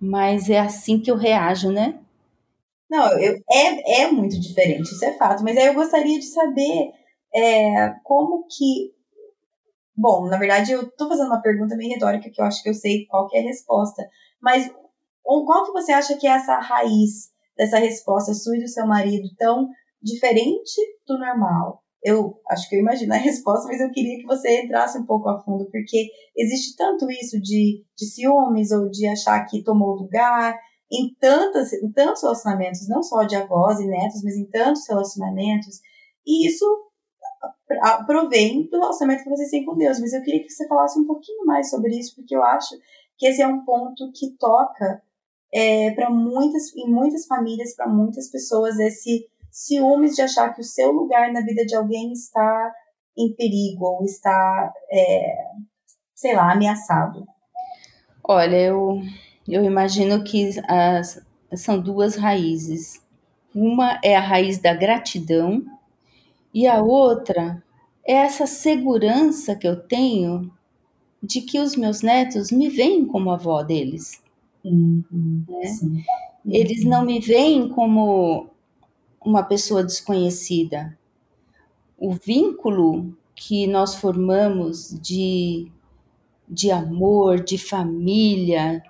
mas 0.00 0.50
é 0.50 0.58
assim 0.58 0.98
que 0.98 1.10
eu 1.10 1.16
reajo, 1.16 1.70
né? 1.70 1.98
Não, 2.90 3.16
eu, 3.20 3.40
é, 3.48 4.02
é 4.02 4.10
muito 4.10 4.38
diferente, 4.40 4.90
isso 4.90 5.04
é 5.04 5.16
fato. 5.16 5.44
Mas 5.44 5.56
aí 5.56 5.66
eu 5.66 5.74
gostaria 5.74 6.18
de 6.18 6.26
saber 6.26 6.92
é, 7.32 7.94
como 8.02 8.44
que. 8.48 8.92
Bom, 9.96 10.26
na 10.26 10.38
verdade, 10.38 10.72
eu 10.72 10.82
estou 10.82 11.08
fazendo 11.08 11.26
uma 11.26 11.42
pergunta 11.42 11.76
meio 11.76 11.92
retórica 11.92 12.30
que 12.30 12.40
eu 12.40 12.44
acho 12.44 12.62
que 12.62 12.70
eu 12.70 12.74
sei 12.74 13.06
qual 13.06 13.28
que 13.28 13.36
é 13.36 13.40
a 13.40 13.44
resposta. 13.44 14.02
Mas 14.40 14.70
qual 15.22 15.66
que 15.66 15.72
você 15.72 15.92
acha 15.92 16.16
que 16.16 16.26
é 16.26 16.30
essa 16.30 16.58
raiz 16.58 17.30
dessa 17.56 17.78
resposta 17.78 18.34
sua 18.34 18.56
e 18.56 18.60
do 18.60 18.68
seu 18.68 18.86
marido 18.86 19.28
tão 19.38 19.68
diferente 20.02 20.74
do 21.06 21.18
normal? 21.18 21.79
Eu 22.02 22.40
acho 22.48 22.68
que 22.68 22.76
eu 22.76 22.80
imagino 22.80 23.12
a 23.12 23.18
resposta, 23.18 23.68
mas 23.68 23.80
eu 23.80 23.90
queria 23.90 24.18
que 24.18 24.26
você 24.26 24.62
entrasse 24.62 24.98
um 24.98 25.04
pouco 25.04 25.28
a 25.28 25.40
fundo, 25.42 25.68
porque 25.70 26.08
existe 26.36 26.76
tanto 26.76 27.10
isso 27.10 27.40
de, 27.40 27.84
de 27.96 28.06
ciúmes 28.06 28.70
ou 28.70 28.90
de 28.90 29.06
achar 29.06 29.44
que 29.44 29.62
tomou 29.62 29.94
lugar 29.94 30.58
em, 30.90 31.14
tantas, 31.20 31.72
em 31.72 31.92
tantos 31.92 32.22
relacionamentos, 32.22 32.88
não 32.88 33.02
só 33.02 33.22
de 33.24 33.36
avós 33.36 33.78
e 33.80 33.86
netos, 33.86 34.22
mas 34.24 34.34
em 34.34 34.46
tantos 34.46 34.88
relacionamentos, 34.88 35.80
e 36.26 36.46
isso 36.46 36.64
provém 38.06 38.68
do 38.68 38.78
relacionamento 38.78 39.22
que 39.24 39.30
vocês 39.30 39.50
têm 39.50 39.64
com 39.64 39.76
Deus. 39.76 40.00
Mas 40.00 40.12
eu 40.12 40.22
queria 40.22 40.42
que 40.42 40.50
você 40.50 40.66
falasse 40.66 40.98
um 40.98 41.06
pouquinho 41.06 41.44
mais 41.44 41.70
sobre 41.70 41.96
isso, 41.98 42.14
porque 42.16 42.34
eu 42.34 42.42
acho 42.42 42.76
que 43.16 43.26
esse 43.26 43.42
é 43.42 43.46
um 43.46 43.64
ponto 43.64 44.10
que 44.12 44.36
toca 44.38 45.02
é, 45.52 45.90
para 45.92 46.10
muitas, 46.10 46.74
em 46.74 46.90
muitas 46.90 47.26
famílias, 47.26 47.74
para 47.74 47.88
muitas 47.88 48.30
pessoas, 48.30 48.78
esse 48.78 49.28
ciúmes 49.50 50.14
de 50.14 50.22
achar 50.22 50.54
que 50.54 50.60
o 50.60 50.64
seu 50.64 50.90
lugar 50.92 51.32
na 51.32 51.40
vida 51.40 51.64
de 51.64 51.74
alguém 51.74 52.12
está 52.12 52.72
em 53.16 53.34
perigo 53.34 53.84
ou 53.84 54.04
está, 54.04 54.72
é, 54.90 55.34
sei 56.14 56.34
lá, 56.34 56.52
ameaçado. 56.52 57.26
Olha, 58.22 58.56
eu, 58.56 59.00
eu 59.48 59.64
imagino 59.64 60.22
que 60.22 60.50
as, 60.68 61.20
são 61.54 61.80
duas 61.80 62.14
raízes. 62.16 63.02
Uma 63.54 63.98
é 64.04 64.16
a 64.16 64.20
raiz 64.20 64.58
da 64.58 64.72
gratidão 64.72 65.64
e 66.54 66.66
a 66.66 66.80
outra 66.80 67.62
é 68.06 68.14
essa 68.14 68.46
segurança 68.46 69.54
que 69.56 69.66
eu 69.66 69.76
tenho 69.76 70.50
de 71.22 71.42
que 71.42 71.58
os 71.58 71.76
meus 71.76 72.02
netos 72.02 72.50
me 72.50 72.68
veem 72.68 73.04
como 73.06 73.30
avó 73.30 73.62
deles. 73.62 74.22
Uhum, 74.64 75.44
né? 75.48 76.04
Eles 76.46 76.84
não 76.84 77.04
me 77.04 77.20
veem 77.20 77.68
como 77.68 78.48
uma 79.24 79.42
pessoa 79.42 79.84
desconhecida. 79.84 80.98
O 81.98 82.12
vínculo 82.12 83.16
que 83.34 83.66
nós 83.66 83.94
formamos 83.94 84.98
de, 85.00 85.70
de 86.48 86.70
amor, 86.70 87.40
de 87.40 87.58
família, 87.58 88.82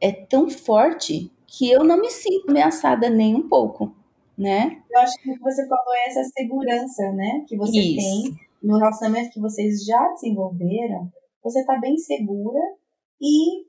é 0.00 0.12
tão 0.12 0.48
forte 0.48 1.30
que 1.46 1.70
eu 1.70 1.84
não 1.84 2.00
me 2.00 2.10
sinto 2.10 2.50
ameaçada 2.50 3.10
nem 3.10 3.34
um 3.34 3.48
pouco, 3.48 3.94
né? 4.36 4.82
Eu 4.90 5.00
acho 5.00 5.20
que 5.20 5.30
o 5.30 5.34
que 5.34 5.40
você 5.40 5.66
falou 5.68 5.94
é 5.94 6.08
essa 6.08 6.24
segurança, 6.24 7.12
né? 7.12 7.44
Que 7.46 7.56
você 7.56 7.78
Isso. 7.78 7.96
tem 7.96 8.40
no 8.62 8.78
relacionamento 8.78 9.32
que 9.32 9.40
vocês 9.40 9.84
já 9.84 10.08
desenvolveram. 10.12 11.12
Você 11.42 11.60
está 11.60 11.78
bem 11.78 11.98
segura 11.98 12.60
e 13.20 13.62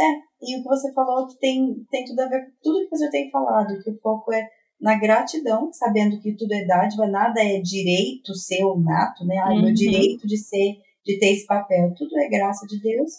é, 0.00 0.14
e 0.42 0.58
o 0.58 0.62
que 0.62 0.68
você 0.68 0.92
falou 0.94 1.26
que 1.26 1.38
tem, 1.38 1.86
tem 1.90 2.04
tudo 2.06 2.20
a 2.20 2.28
ver 2.28 2.46
com 2.46 2.52
tudo 2.62 2.88
que 2.88 2.96
você 2.96 3.10
tem 3.10 3.30
falado, 3.30 3.82
que 3.82 3.90
o 3.90 3.98
foco 3.98 4.32
é 4.32 4.48
na 4.80 4.98
gratidão, 4.98 5.70
sabendo 5.72 6.20
que 6.20 6.34
tudo 6.34 6.52
é 6.52 6.64
dádiva, 6.64 7.06
nada 7.06 7.42
é 7.42 7.60
direito 7.60 8.34
seu 8.34 8.78
nato, 8.78 9.24
né? 9.26 9.36
Ah, 9.38 9.50
uhum. 9.50 9.62
meu 9.62 9.74
direito 9.74 10.26
de 10.26 10.36
ser, 10.38 10.78
de 11.04 11.18
ter 11.18 11.32
esse 11.32 11.46
papel, 11.46 11.92
tudo 11.96 12.18
é 12.18 12.28
graça 12.28 12.66
de 12.66 12.80
Deus 12.80 13.10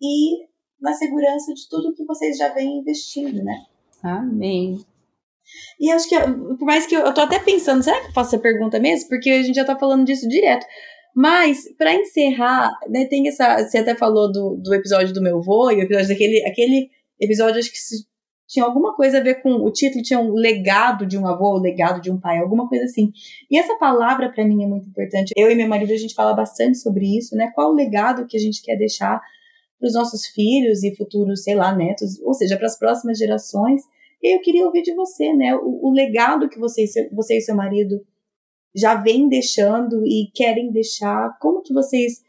e 0.00 0.44
na 0.80 0.92
segurança 0.92 1.54
de 1.54 1.68
tudo 1.68 1.94
que 1.94 2.04
vocês 2.04 2.36
já 2.36 2.52
vêm 2.52 2.78
investindo, 2.78 3.42
né? 3.42 3.64
Amém. 4.02 4.78
E 5.80 5.90
acho 5.90 6.08
que, 6.08 6.16
por 6.18 6.64
mais 6.64 6.86
que 6.86 6.94
eu, 6.94 7.00
eu 7.00 7.14
tô 7.14 7.20
até 7.20 7.38
pensando, 7.38 7.82
será 7.82 8.00
que 8.00 8.08
eu 8.08 8.12
faço 8.12 8.34
essa 8.34 8.42
pergunta 8.42 8.78
mesmo? 8.78 9.08
Porque 9.08 9.30
a 9.30 9.42
gente 9.42 9.54
já 9.54 9.64
tá 9.64 9.78
falando 9.78 10.04
disso 10.04 10.28
direto. 10.28 10.66
Mas, 11.14 11.64
para 11.78 11.94
encerrar, 11.94 12.70
né, 12.88 13.06
tem 13.06 13.26
essa. 13.26 13.64
Você 13.64 13.78
até 13.78 13.94
falou 13.94 14.30
do, 14.30 14.56
do 14.62 14.74
episódio 14.74 15.14
do 15.14 15.22
meu 15.22 15.40
vô 15.40 15.70
e 15.70 15.76
o 15.76 15.82
episódio 15.82 16.08
daquele. 16.08 16.44
Aquele 16.44 16.90
episódio, 17.18 17.58
acho 17.58 17.70
que 17.70 17.78
tinha 18.46 18.64
alguma 18.64 18.94
coisa 18.94 19.18
a 19.18 19.22
ver 19.22 19.42
com. 19.42 19.50
O 19.50 19.70
título 19.70 20.02
tinha 20.02 20.20
um 20.20 20.32
legado 20.34 21.04
de 21.06 21.18
um 21.18 21.26
avô, 21.26 21.54
o 21.54 21.60
legado 21.60 22.00
de 22.00 22.10
um 22.10 22.18
pai, 22.18 22.38
alguma 22.38 22.68
coisa 22.68 22.84
assim. 22.84 23.12
E 23.50 23.58
essa 23.58 23.76
palavra, 23.76 24.30
para 24.30 24.44
mim, 24.44 24.62
é 24.62 24.66
muito 24.66 24.88
importante. 24.88 25.32
Eu 25.36 25.50
e 25.50 25.54
meu 25.54 25.68
marido, 25.68 25.92
a 25.92 25.96
gente 25.96 26.14
fala 26.14 26.32
bastante 26.34 26.78
sobre 26.78 27.16
isso, 27.16 27.34
né? 27.34 27.50
Qual 27.54 27.70
o 27.70 27.74
legado 27.74 28.26
que 28.26 28.36
a 28.36 28.40
gente 28.40 28.62
quer 28.62 28.76
deixar 28.76 29.20
para 29.78 29.86
os 29.86 29.94
nossos 29.94 30.26
filhos 30.26 30.82
e 30.82 30.94
futuros, 30.94 31.42
sei 31.42 31.54
lá, 31.54 31.74
netos, 31.74 32.20
ou 32.22 32.34
seja, 32.34 32.56
para 32.56 32.66
as 32.66 32.78
próximas 32.78 33.18
gerações. 33.18 33.82
E 34.22 34.34
eu 34.34 34.40
queria 34.40 34.64
ouvir 34.64 34.82
de 34.82 34.94
você, 34.94 35.32
né? 35.32 35.54
O, 35.56 35.88
o 35.88 35.92
legado 35.92 36.48
que 36.48 36.58
você, 36.58 36.84
você 37.12 37.38
e 37.38 37.40
seu 37.40 37.54
marido 37.54 38.00
já 38.74 38.94
vem 38.94 39.28
deixando 39.28 40.06
e 40.06 40.30
querem 40.34 40.70
deixar? 40.70 41.36
Como 41.40 41.62
que 41.62 41.72
vocês 41.72 42.22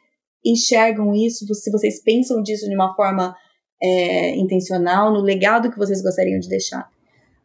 enxergam 0.46 1.14
isso? 1.14 1.46
Se 1.54 1.72
vocês 1.72 2.02
pensam 2.02 2.42
disso 2.42 2.68
de 2.68 2.76
uma 2.76 2.96
forma 2.96 3.36
é, 3.82 4.36
intencional, 4.36 5.12
no 5.12 5.22
legado 5.22 5.72
que 5.72 5.78
vocês 5.78 6.02
gostariam 6.02 6.40
de 6.40 6.50
deixar? 6.50 6.90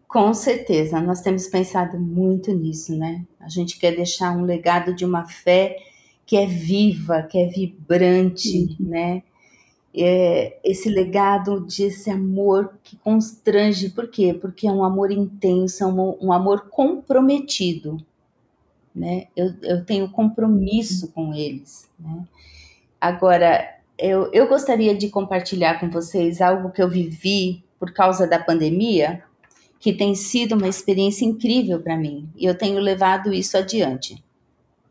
Com 0.09 0.35
certeza, 0.35 1.01
nós 1.01 1.23
temos 1.23 1.47
pensado 1.47 1.99
muito 1.99 2.53
nisso, 2.53 2.97
né? 2.97 3.25
A 3.41 3.49
gente 3.49 3.79
quer 3.79 3.97
deixar 3.97 4.37
um 4.37 4.45
legado 4.45 4.95
de 4.95 5.05
uma 5.07 5.27
fé 5.27 5.77
que 6.27 6.37
é 6.37 6.47
viva, 6.47 7.23
que 7.23 7.39
é 7.39 7.47
vibrante, 7.47 8.77
uhum. 8.79 8.89
né? 8.89 9.23
É, 9.95 10.59
esse 10.65 10.89
legado 10.89 11.61
desse 11.61 12.11
amor 12.11 12.79
que 12.83 12.97
constrange, 12.97 13.91
por 13.91 14.09
quê? 14.09 14.33
Porque 14.33 14.67
é 14.67 14.73
um 14.73 14.85
amor 14.85 15.11
intenso, 15.11 15.85
é 15.85 15.87
um, 15.87 16.17
um 16.21 16.33
amor 16.33 16.69
comprometido, 16.71 17.97
né? 18.95 19.29
Eu, 19.35 19.55
eu 19.63 19.85
tenho 19.85 20.11
compromisso 20.11 21.11
com 21.13 21.35
eles, 21.35 21.89
né? 21.99 22.27
Agora, 23.01 23.82
eu, 24.03 24.29
eu 24.33 24.49
gostaria 24.49 24.97
de 24.97 25.09
compartilhar 25.09 25.79
com 25.79 25.89
vocês 25.89 26.41
algo 26.41 26.73
que 26.73 26.83
eu 26.83 26.89
vivi 26.89 27.65
por 27.79 27.93
causa 27.93 28.27
da 28.27 28.37
pandemia, 28.37 29.23
que 29.79 29.93
tem 29.93 30.15
sido 30.17 30.57
uma 30.57 30.67
experiência 30.67 31.25
incrível 31.25 31.81
para 31.81 31.97
mim, 31.97 32.29
e 32.37 32.45
eu 32.45 32.59
tenho 32.59 32.81
levado 32.81 33.33
isso 33.33 33.57
adiante. 33.57 34.23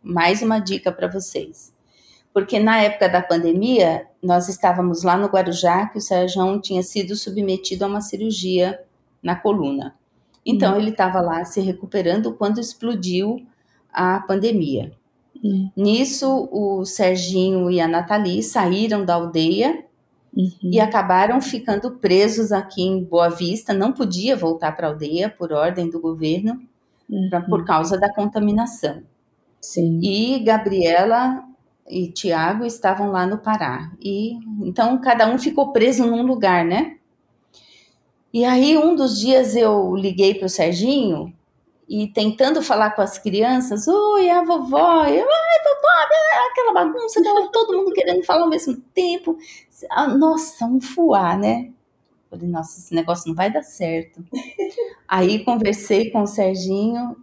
Mais 0.02 0.42
uma 0.42 0.60
dica 0.60 0.94
para 0.94 1.10
vocês. 1.10 1.74
Porque 2.34 2.58
na 2.58 2.82
época 2.82 3.10
da 3.10 3.22
pandemia, 3.22 4.08
nós 4.24 4.48
estávamos 4.48 5.04
lá 5.04 5.18
no 5.18 5.28
Guarujá, 5.28 5.88
que 5.88 5.98
o 5.98 6.02
Sérgio 6.02 6.62
tinha 6.62 6.82
sido 6.82 7.14
submetido 7.16 7.84
a 7.84 7.88
uma 7.88 8.00
cirurgia 8.00 8.80
na 9.22 9.36
coluna. 9.36 9.94
Então, 10.46 10.74
hum. 10.74 10.80
ele 10.80 10.92
estava 10.92 11.20
lá 11.20 11.44
se 11.44 11.60
recuperando 11.60 12.34
quando 12.34 12.62
explodiu 12.62 13.46
a 13.92 14.22
pandemia. 14.22 14.94
Uhum. 15.44 15.72
Nisso, 15.76 16.50
o 16.52 16.86
Serginho 16.86 17.70
e 17.72 17.82
a 17.82 17.88
Nathalie 17.88 18.44
saíram 18.44 19.04
da 19.04 19.16
aldeia 19.16 19.84
uhum. 20.36 20.52
e 20.64 20.80
acabaram 20.80 21.42
ficando 21.42 21.92
presos 21.92 22.52
aqui 22.52 22.84
em 22.84 23.04
Boa 23.04 23.30
Vista. 23.30 23.74
Não 23.74 23.92
podia 23.92 24.36
voltar 24.36 24.76
para 24.76 24.88
a 24.88 24.92
aldeia 24.92 25.30
por 25.30 25.52
ordem 25.52 25.90
do 25.90 26.00
governo 26.00 26.62
uhum. 27.10 27.30
pra, 27.30 27.42
por 27.42 27.66
causa 27.66 28.00
da 28.00 28.14
contaminação. 28.14 29.02
Sim. 29.60 30.00
E 30.02 30.40
Gabriela 30.40 31.44
e 31.90 32.08
Tiago 32.12 32.66
estavam 32.66 33.12
lá 33.12 33.26
no 33.26 33.38
Pará. 33.38 33.92
E 34.00 34.38
então 34.64 35.00
cada 35.02 35.28
um 35.28 35.38
ficou 35.38 35.72
preso 35.72 36.06
num 36.06 36.24
lugar, 36.24 36.64
né? 36.64 36.98
E 38.34 38.46
aí 38.46 38.78
um 38.78 38.96
dos 38.96 39.20
dias 39.20 39.56
eu 39.56 39.94
liguei 39.96 40.36
para 40.36 40.46
o 40.46 40.50
Serginho 40.50 41.34
e 41.92 42.08
tentando 42.08 42.62
falar 42.62 42.92
com 42.92 43.02
as 43.02 43.18
crianças, 43.18 43.86
oi, 43.86 44.30
a 44.30 44.42
vovó, 44.46 45.04
eu, 45.04 45.28
ai, 45.28 45.60
vovó, 45.66 46.50
aquela 46.50 46.74
bagunça, 46.74 47.20
aquela, 47.20 47.52
todo 47.52 47.76
mundo 47.76 47.92
querendo 47.92 48.24
falar 48.24 48.44
ao 48.44 48.50
mesmo 48.50 48.78
tempo. 48.94 49.38
Ah, 49.90 50.08
nossa, 50.08 50.66
um 50.66 50.80
fuá, 50.80 51.36
né? 51.36 51.70
Falei, 52.30 52.48
nossa, 52.48 52.80
esse 52.80 52.96
negócio 52.96 53.28
não 53.28 53.36
vai 53.36 53.52
dar 53.52 53.64
certo. 53.64 54.24
Aí 55.06 55.44
conversei 55.44 56.10
com 56.12 56.22
o 56.22 56.28
Serginho 56.28 57.18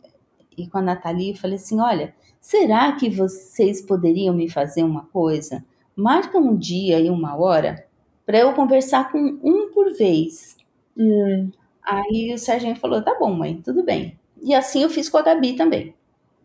e 0.54 0.68
com 0.68 0.76
a 0.76 0.82
Nathalie 0.82 1.32
e 1.32 1.38
falei 1.38 1.56
assim: 1.56 1.80
olha, 1.80 2.14
será 2.38 2.92
que 2.92 3.08
vocês 3.08 3.80
poderiam 3.80 4.34
me 4.34 4.50
fazer 4.50 4.82
uma 4.82 5.06
coisa? 5.06 5.64
Marca 5.96 6.36
um 6.36 6.54
dia 6.54 7.00
e 7.00 7.08
uma 7.08 7.34
hora 7.38 7.86
para 8.26 8.40
eu 8.40 8.52
conversar 8.52 9.10
com 9.10 9.18
um 9.42 9.70
por 9.72 9.94
vez. 9.94 10.58
Hum. 10.94 11.50
Aí 11.82 12.34
o 12.34 12.38
Serginho 12.38 12.76
falou: 12.76 13.00
tá 13.00 13.16
bom, 13.18 13.32
mãe, 13.32 13.62
tudo 13.64 13.82
bem. 13.82 14.17
E 14.42 14.54
assim 14.54 14.82
eu 14.82 14.90
fiz 14.90 15.08
com 15.08 15.18
a 15.18 15.22
Gabi 15.22 15.54
também. 15.54 15.94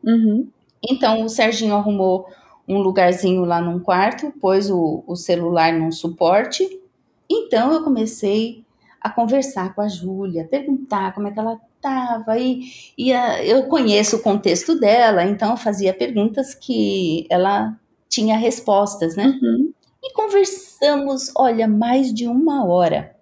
Uhum. 0.03 0.47
Então 0.83 1.23
o 1.23 1.29
Serginho 1.29 1.75
arrumou 1.75 2.27
um 2.67 2.79
lugarzinho 2.79 3.43
lá 3.45 3.61
num 3.61 3.79
quarto, 3.79 4.31
pôs 4.39 4.69
o, 4.69 5.03
o 5.05 5.15
celular 5.15 5.73
num 5.73 5.91
suporte. 5.91 6.81
Então 7.29 7.73
eu 7.73 7.83
comecei 7.83 8.63
a 9.01 9.09
conversar 9.09 9.73
com 9.75 9.81
a 9.81 9.87
Júlia, 9.87 10.45
perguntar 10.45 11.13
como 11.13 11.27
é 11.27 11.31
que 11.31 11.39
ela 11.39 11.59
perguntava 11.83 12.39
e, 12.39 12.63
e 12.97 13.13
a, 13.13 13.43
eu 13.43 13.63
conheço 13.63 14.15
o 14.15 14.21
contexto 14.21 14.79
dela, 14.79 15.23
então 15.23 15.51
eu 15.51 15.57
fazia 15.57 15.93
perguntas 15.93 16.55
que 16.55 17.27
ela 17.29 17.77
tinha 18.07 18.37
respostas, 18.37 19.15
né? 19.15 19.37
Uhum. 19.41 19.73
E 20.01 20.13
conversamos, 20.13 21.31
olha, 21.35 21.67
mais 21.67 22.13
de 22.13 22.27
uma 22.27 22.65
hora. 22.65 23.15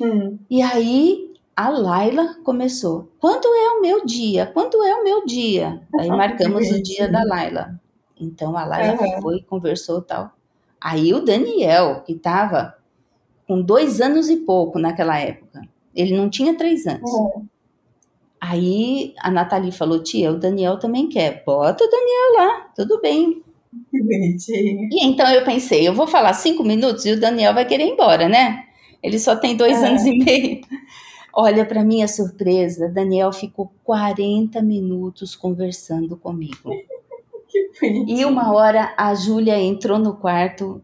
Hum. 0.00 0.38
E 0.50 0.62
aí 0.62 1.31
a 1.56 1.68
Laila 1.68 2.36
começou. 2.44 3.08
Quando 3.20 3.46
é 3.46 3.70
o 3.78 3.80
meu 3.82 4.04
dia? 4.04 4.46
Quando 4.46 4.82
é 4.84 4.94
o 4.94 5.04
meu 5.04 5.24
dia? 5.26 5.82
Aí 5.98 6.08
marcamos 6.10 6.70
o 6.70 6.82
dia 6.82 7.08
da 7.10 7.22
Laila. 7.24 7.80
Então 8.20 8.56
a 8.56 8.64
Laila 8.64 9.00
Uhum. 9.02 9.22
foi, 9.22 9.42
conversou 9.42 10.00
tal. 10.02 10.32
Aí 10.80 11.12
o 11.14 11.20
Daniel, 11.20 12.02
que 12.04 12.12
estava 12.12 12.76
com 13.46 13.60
dois 13.62 14.00
anos 14.00 14.28
e 14.28 14.36
pouco 14.38 14.78
naquela 14.78 15.18
época, 15.18 15.62
ele 15.94 16.16
não 16.16 16.28
tinha 16.30 16.56
três 16.56 16.86
anos. 16.86 17.10
Uhum. 17.10 17.46
Aí 18.40 19.14
a 19.20 19.30
Nathalie 19.30 19.70
falou: 19.72 20.02
Tia, 20.02 20.32
o 20.32 20.38
Daniel 20.38 20.78
também 20.78 21.08
quer. 21.08 21.42
Bota 21.44 21.84
o 21.84 21.88
Daniel 21.88 22.32
lá, 22.36 22.66
tudo 22.74 23.00
bem. 23.00 23.42
Que 23.90 24.00
bonitinho. 24.02 24.88
E 24.90 25.04
então 25.06 25.28
eu 25.30 25.44
pensei: 25.44 25.86
eu 25.86 25.94
vou 25.94 26.06
falar 26.06 26.32
cinco 26.34 26.64
minutos 26.64 27.06
e 27.06 27.12
o 27.12 27.20
Daniel 27.20 27.54
vai 27.54 27.64
querer 27.64 27.84
ir 27.86 27.92
embora, 27.92 28.28
né? 28.28 28.64
Ele 29.02 29.18
só 29.18 29.36
tem 29.36 29.56
dois 29.56 29.80
É. 29.82 29.86
anos 29.86 30.02
e 30.04 30.16
meio. 30.18 30.60
Olha, 31.34 31.64
para 31.64 31.82
minha 31.82 32.06
surpresa, 32.06 32.88
Daniel 32.88 33.32
ficou 33.32 33.72
40 33.84 34.60
minutos 34.60 35.34
conversando 35.34 36.16
comigo. 36.16 36.70
E 38.06 38.24
uma 38.24 38.50
hora 38.52 38.94
a 38.96 39.14
Júlia 39.14 39.58
entrou 39.58 39.98
no 39.98 40.16
quarto 40.16 40.82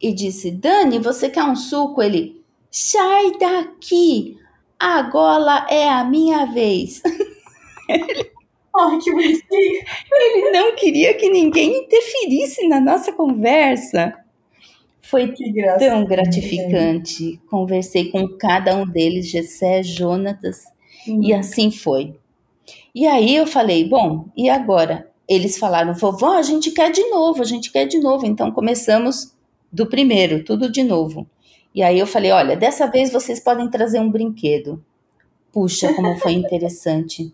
e 0.00 0.12
disse: 0.12 0.50
Dani, 0.50 0.98
você 0.98 1.28
quer 1.28 1.42
um 1.42 1.56
suco? 1.56 2.00
Ele, 2.00 2.40
sai 2.70 3.32
daqui, 3.38 4.38
agora 4.78 5.66
é 5.68 5.88
a 5.88 6.04
minha 6.04 6.46
vez. 6.46 7.02
Ai, 8.74 8.98
que 8.98 9.12
bonitinho. 9.12 9.84
Ele 10.12 10.50
não 10.50 10.74
queria 10.76 11.14
que 11.14 11.28
ninguém 11.28 11.84
interferisse 11.84 12.66
na 12.68 12.80
nossa 12.80 13.12
conversa. 13.12 14.14
Foi 15.02 15.34
tão 15.78 16.04
gratificante. 16.06 17.40
Conversei 17.50 18.10
com 18.10 18.26
cada 18.38 18.76
um 18.76 18.86
deles, 18.86 19.28
Gessé, 19.28 19.82
Jonatas, 19.82 20.64
e 21.06 21.34
assim 21.34 21.70
foi. 21.70 22.14
E 22.94 23.06
aí 23.06 23.34
eu 23.34 23.46
falei, 23.46 23.88
bom, 23.88 24.26
e 24.36 24.48
agora? 24.48 25.10
Eles 25.28 25.58
falaram, 25.58 25.94
vovó, 25.94 26.36
a 26.36 26.42
gente 26.42 26.70
quer 26.70 26.90
de 26.90 27.04
novo, 27.08 27.42
a 27.42 27.44
gente 27.44 27.70
quer 27.70 27.86
de 27.86 27.98
novo. 27.98 28.26
Então 28.26 28.50
começamos 28.52 29.34
do 29.72 29.86
primeiro, 29.86 30.44
tudo 30.44 30.70
de 30.70 30.82
novo. 30.82 31.26
E 31.74 31.82
aí 31.82 31.98
eu 31.98 32.06
falei, 32.06 32.30
olha, 32.30 32.56
dessa 32.56 32.86
vez 32.86 33.10
vocês 33.10 33.40
podem 33.40 33.68
trazer 33.70 33.98
um 33.98 34.10
brinquedo. 34.10 34.84
Puxa, 35.50 35.92
como 35.94 36.18
foi 36.18 36.32
interessante. 36.32 37.32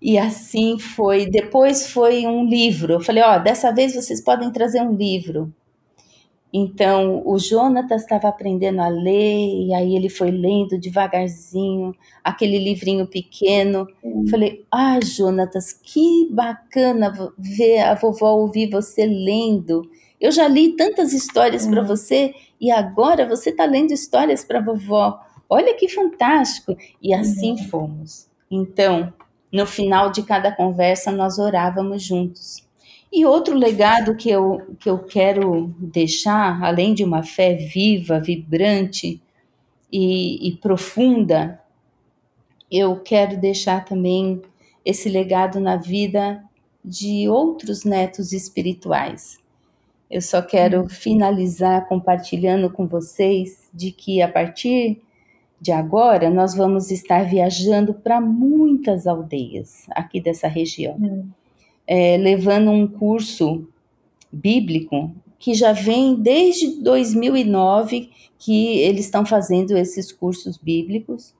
E 0.00 0.18
assim 0.18 0.78
foi. 0.78 1.26
Depois 1.26 1.90
foi 1.90 2.26
um 2.26 2.44
livro. 2.44 2.94
Eu 2.94 3.00
falei, 3.00 3.22
ó, 3.22 3.38
dessa 3.38 3.72
vez 3.72 3.94
vocês 3.94 4.20
podem 4.20 4.50
trazer 4.50 4.80
um 4.80 4.94
livro. 4.94 5.52
Então, 6.52 7.22
o 7.26 7.38
Jonatas 7.38 8.02
estava 8.02 8.28
aprendendo 8.28 8.80
a 8.80 8.88
ler, 8.88 9.66
e 9.66 9.74
aí 9.74 9.94
ele 9.94 10.08
foi 10.08 10.30
lendo 10.30 10.78
devagarzinho, 10.78 11.94
aquele 12.24 12.58
livrinho 12.58 13.06
pequeno. 13.06 13.86
Falei, 14.30 14.64
ah, 14.72 14.98
Jonatas, 15.04 15.72
que 15.72 16.26
bacana 16.30 17.12
ver 17.38 17.80
a 17.80 17.94
vovó 17.94 18.32
ouvir 18.32 18.70
você 18.70 19.04
lendo. 19.04 19.82
Eu 20.20 20.32
já 20.32 20.48
li 20.48 20.74
tantas 20.74 21.12
histórias 21.12 21.66
para 21.66 21.82
Uhum. 21.82 21.86
você, 21.86 22.34
e 22.60 22.70
agora 22.70 23.26
você 23.28 23.50
está 23.50 23.64
lendo 23.64 23.92
histórias 23.92 24.42
para 24.42 24.60
vovó. 24.60 25.20
Olha 25.50 25.74
que 25.74 25.88
fantástico! 25.88 26.76
E 27.00 27.14
assim 27.14 27.56
fomos. 27.68 28.26
Então, 28.50 29.12
no 29.52 29.64
final 29.66 30.10
de 30.10 30.22
cada 30.22 30.50
conversa, 30.50 31.12
nós 31.12 31.38
orávamos 31.38 32.02
juntos. 32.02 32.66
E 33.12 33.24
outro 33.24 33.56
legado 33.56 34.14
que 34.14 34.28
eu, 34.28 34.76
que 34.78 34.88
eu 34.88 34.98
quero 34.98 35.74
deixar, 35.78 36.62
além 36.62 36.92
de 36.92 37.02
uma 37.02 37.22
fé 37.22 37.54
viva, 37.54 38.20
vibrante 38.20 39.20
e, 39.90 40.48
e 40.48 40.56
profunda, 40.56 41.60
eu 42.70 43.00
quero 43.00 43.38
deixar 43.38 43.84
também 43.84 44.42
esse 44.84 45.08
legado 45.08 45.58
na 45.58 45.76
vida 45.76 46.44
de 46.84 47.28
outros 47.28 47.84
netos 47.84 48.32
espirituais. 48.32 49.38
Eu 50.10 50.22
só 50.22 50.40
quero 50.40 50.88
finalizar 50.88 51.86
compartilhando 51.88 52.70
com 52.70 52.86
vocês 52.86 53.68
de 53.72 53.90
que 53.90 54.22
a 54.22 54.28
partir 54.28 55.02
de 55.60 55.72
agora 55.72 56.30
nós 56.30 56.54
vamos 56.54 56.90
estar 56.90 57.24
viajando 57.24 57.92
para 57.92 58.20
muitas 58.20 59.06
aldeias 59.06 59.86
aqui 59.90 60.20
dessa 60.20 60.46
região 60.46 60.96
Hum. 60.98 61.28
É, 61.88 62.18
levando 62.18 62.70
um 62.70 62.86
curso 62.86 63.66
bíblico 64.30 65.10
que 65.38 65.54
já 65.54 65.72
vem 65.72 66.14
desde 66.14 66.82
2009 66.82 68.10
que 68.38 68.78
eles 68.80 69.06
estão 69.06 69.24
fazendo 69.24 69.76
esses 69.76 70.12
cursos 70.12 70.58
bíblicos. 70.58 71.34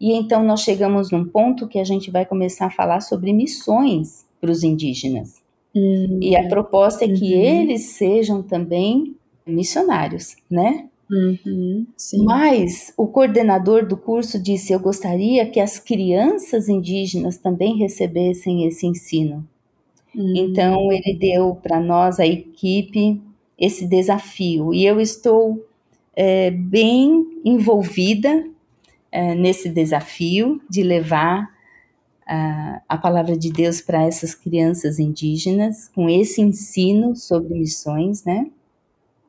E 0.00 0.12
então 0.12 0.44
nós 0.44 0.60
chegamos 0.60 1.10
num 1.10 1.24
ponto 1.24 1.66
que 1.66 1.80
a 1.80 1.84
gente 1.84 2.10
vai 2.12 2.24
começar 2.24 2.66
a 2.66 2.70
falar 2.70 3.00
sobre 3.00 3.32
missões 3.32 4.24
para 4.40 4.52
os 4.52 4.62
indígenas. 4.62 5.42
Hum. 5.74 6.20
E 6.22 6.36
a 6.36 6.48
proposta 6.48 7.04
é 7.04 7.08
que 7.08 7.34
Uhum. 7.34 7.40
eles 7.40 7.82
sejam 7.96 8.40
também 8.40 9.16
missionários, 9.44 10.36
né? 10.48 10.88
Uhum. 11.10 11.86
Mas 12.22 12.92
o 12.96 13.06
coordenador 13.06 13.86
do 13.86 13.96
curso 13.96 14.38
disse: 14.40 14.72
Eu 14.72 14.78
gostaria 14.78 15.44
que 15.46 15.58
as 15.58 15.78
crianças 15.78 16.68
indígenas 16.68 17.38
também 17.38 17.76
recebessem 17.78 18.66
esse 18.66 18.86
ensino. 18.86 19.46
Hum. 20.14 20.32
Então, 20.36 20.92
ele 20.92 21.16
deu 21.18 21.54
para 21.54 21.80
nós, 21.80 22.18
a 22.18 22.26
equipe, 22.26 23.20
esse 23.58 23.86
desafio. 23.86 24.72
E 24.72 24.84
eu 24.84 25.00
estou 25.00 25.64
é, 26.14 26.50
bem 26.50 27.40
envolvida 27.44 28.44
é, 29.10 29.34
nesse 29.34 29.68
desafio 29.68 30.60
de 30.68 30.82
levar 30.82 31.48
a, 32.26 32.82
a 32.88 32.98
palavra 32.98 33.36
de 33.36 33.50
Deus 33.50 33.80
para 33.80 34.04
essas 34.04 34.34
crianças 34.34 34.98
indígenas, 34.98 35.88
com 35.88 36.08
esse 36.08 36.42
ensino 36.42 37.16
sobre 37.16 37.54
missões, 37.54 38.24
né? 38.24 38.50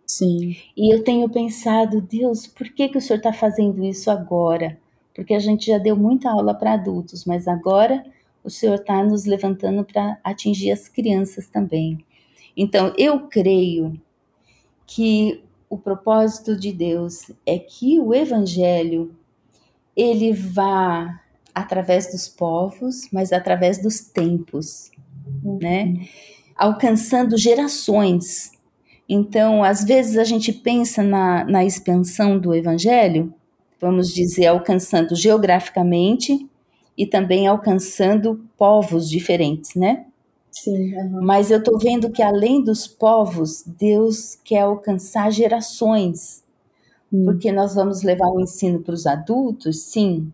Sim. 0.06 0.58
E 0.76 0.94
eu 0.94 1.04
tenho 1.04 1.30
pensado, 1.30 2.02
Deus, 2.02 2.48
por 2.48 2.68
que, 2.70 2.90
que 2.90 2.98
o 2.98 3.02
Senhor 3.02 3.18
está 3.18 3.32
fazendo 3.32 3.86
isso 3.86 4.10
agora? 4.12 4.78
Porque 5.16 5.34
a 5.34 5.40
gente 5.40 5.68
já 5.68 5.78
deu 5.78 5.96
muita 5.96 6.30
aula 6.32 6.54
para 6.54 6.74
adultos, 6.74 7.26
mas 7.26 7.48
agora 7.48 8.04
o 8.50 8.52
Senhor 8.52 8.76
está 8.76 9.04
nos 9.04 9.26
levantando 9.26 9.86
para 9.86 10.20
atingir 10.24 10.72
as 10.72 10.88
crianças 10.90 11.48
também. 11.48 12.04
Então, 12.58 12.92
eu 12.98 13.28
creio 13.28 14.02
que 14.88 15.44
o 15.70 15.78
propósito 15.78 16.58
de 16.58 16.74
Deus 16.74 17.32
é 17.46 17.60
que 17.60 18.00
o 18.00 18.12
Evangelho 18.12 19.16
ele 19.96 20.34
vá 20.34 21.22
através 21.54 22.12
dos 22.12 22.28
povos, 22.28 23.08
mas 23.14 23.32
através 23.32 23.80
dos 23.80 24.00
tempos, 24.00 24.90
né? 25.44 26.08
Alcançando 26.56 27.38
gerações. 27.38 28.52
Então, 29.08 29.64
às 29.64 29.84
vezes 29.84 30.18
a 30.18 30.24
gente 30.24 30.52
pensa 30.52 31.04
na, 31.04 31.44
na 31.46 31.64
expansão 31.64 32.40
do 32.40 32.56
Evangelho, 32.56 33.32
vamos 33.80 34.12
dizer, 34.12 34.48
alcançando 34.48 35.16
geograficamente 35.16 36.49
e 37.00 37.08
também 37.08 37.48
alcançando 37.48 38.42
povos 38.60 39.10
diferentes, 39.10 39.76
né? 39.76 40.06
Sim. 40.52 40.96
aham. 40.98 41.22
Mas 41.22 41.52
eu 41.52 41.60
estou 41.60 41.80
vendo 41.80 42.12
que 42.12 42.22
além 42.22 42.64
dos 42.64 42.88
povos, 42.88 43.64
Deus 43.66 44.36
quer 44.44 44.62
alcançar 44.62 45.32
gerações, 45.32 46.44
Hum. 47.14 47.26
porque 47.26 47.52
nós 47.52 47.76
vamos 47.76 48.04
levar 48.04 48.28
o 48.30 48.42
ensino 48.42 48.82
para 48.82 48.94
os 48.94 49.08
adultos, 49.08 49.84
sim, 49.84 50.32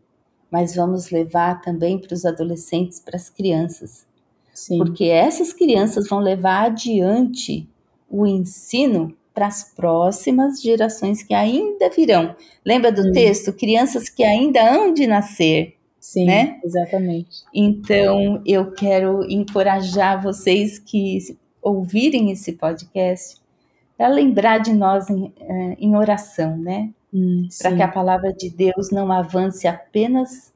mas 0.51 0.75
vamos 0.75 1.11
levar 1.11 1.61
também 1.61 1.99
para 1.99 2.13
os 2.13 2.25
adolescentes, 2.25 2.99
para 2.99 3.17
as 3.17 3.29
crianças, 3.29 4.05
Sim. 4.53 4.77
porque 4.77 5.05
essas 5.05 5.53
crianças 5.53 6.07
vão 6.09 6.19
levar 6.19 6.65
adiante 6.67 7.67
o 8.09 8.25
ensino 8.27 9.15
para 9.33 9.47
as 9.47 9.63
próximas 9.75 10.61
gerações 10.61 11.23
que 11.23 11.33
ainda 11.33 11.89
virão. 11.89 12.35
Lembra 12.65 12.91
do 12.91 13.03
Hum. 13.03 13.11
texto? 13.13 13.53
Crianças 13.53 14.09
que 14.09 14.23
ainda 14.23 14.61
hão 14.73 14.93
de 14.93 15.07
nascer. 15.07 15.74
Sim. 16.05 16.25
né? 16.25 16.59
Exatamente. 16.63 17.43
Então, 17.51 18.39
eu 18.45 18.71
quero 18.71 19.23
encorajar 19.27 20.21
vocês 20.21 20.77
que 20.77 21.17
ouvirem 21.59 22.29
esse 22.29 22.53
podcast 22.53 23.37
para 23.97 24.07
lembrar 24.07 24.59
de 24.59 24.71
nós 24.71 25.09
em, 25.09 25.33
eh, 25.39 25.75
em 25.79 25.95
oração, 25.95 26.55
né? 26.57 26.91
Hum, 27.11 27.47
Para 27.59 27.75
que 27.75 27.81
a 27.81 27.87
palavra 27.87 28.31
de 28.31 28.51
Deus 28.51 28.91
não 28.91 29.11
avance 29.11 29.67
apenas 29.67 30.53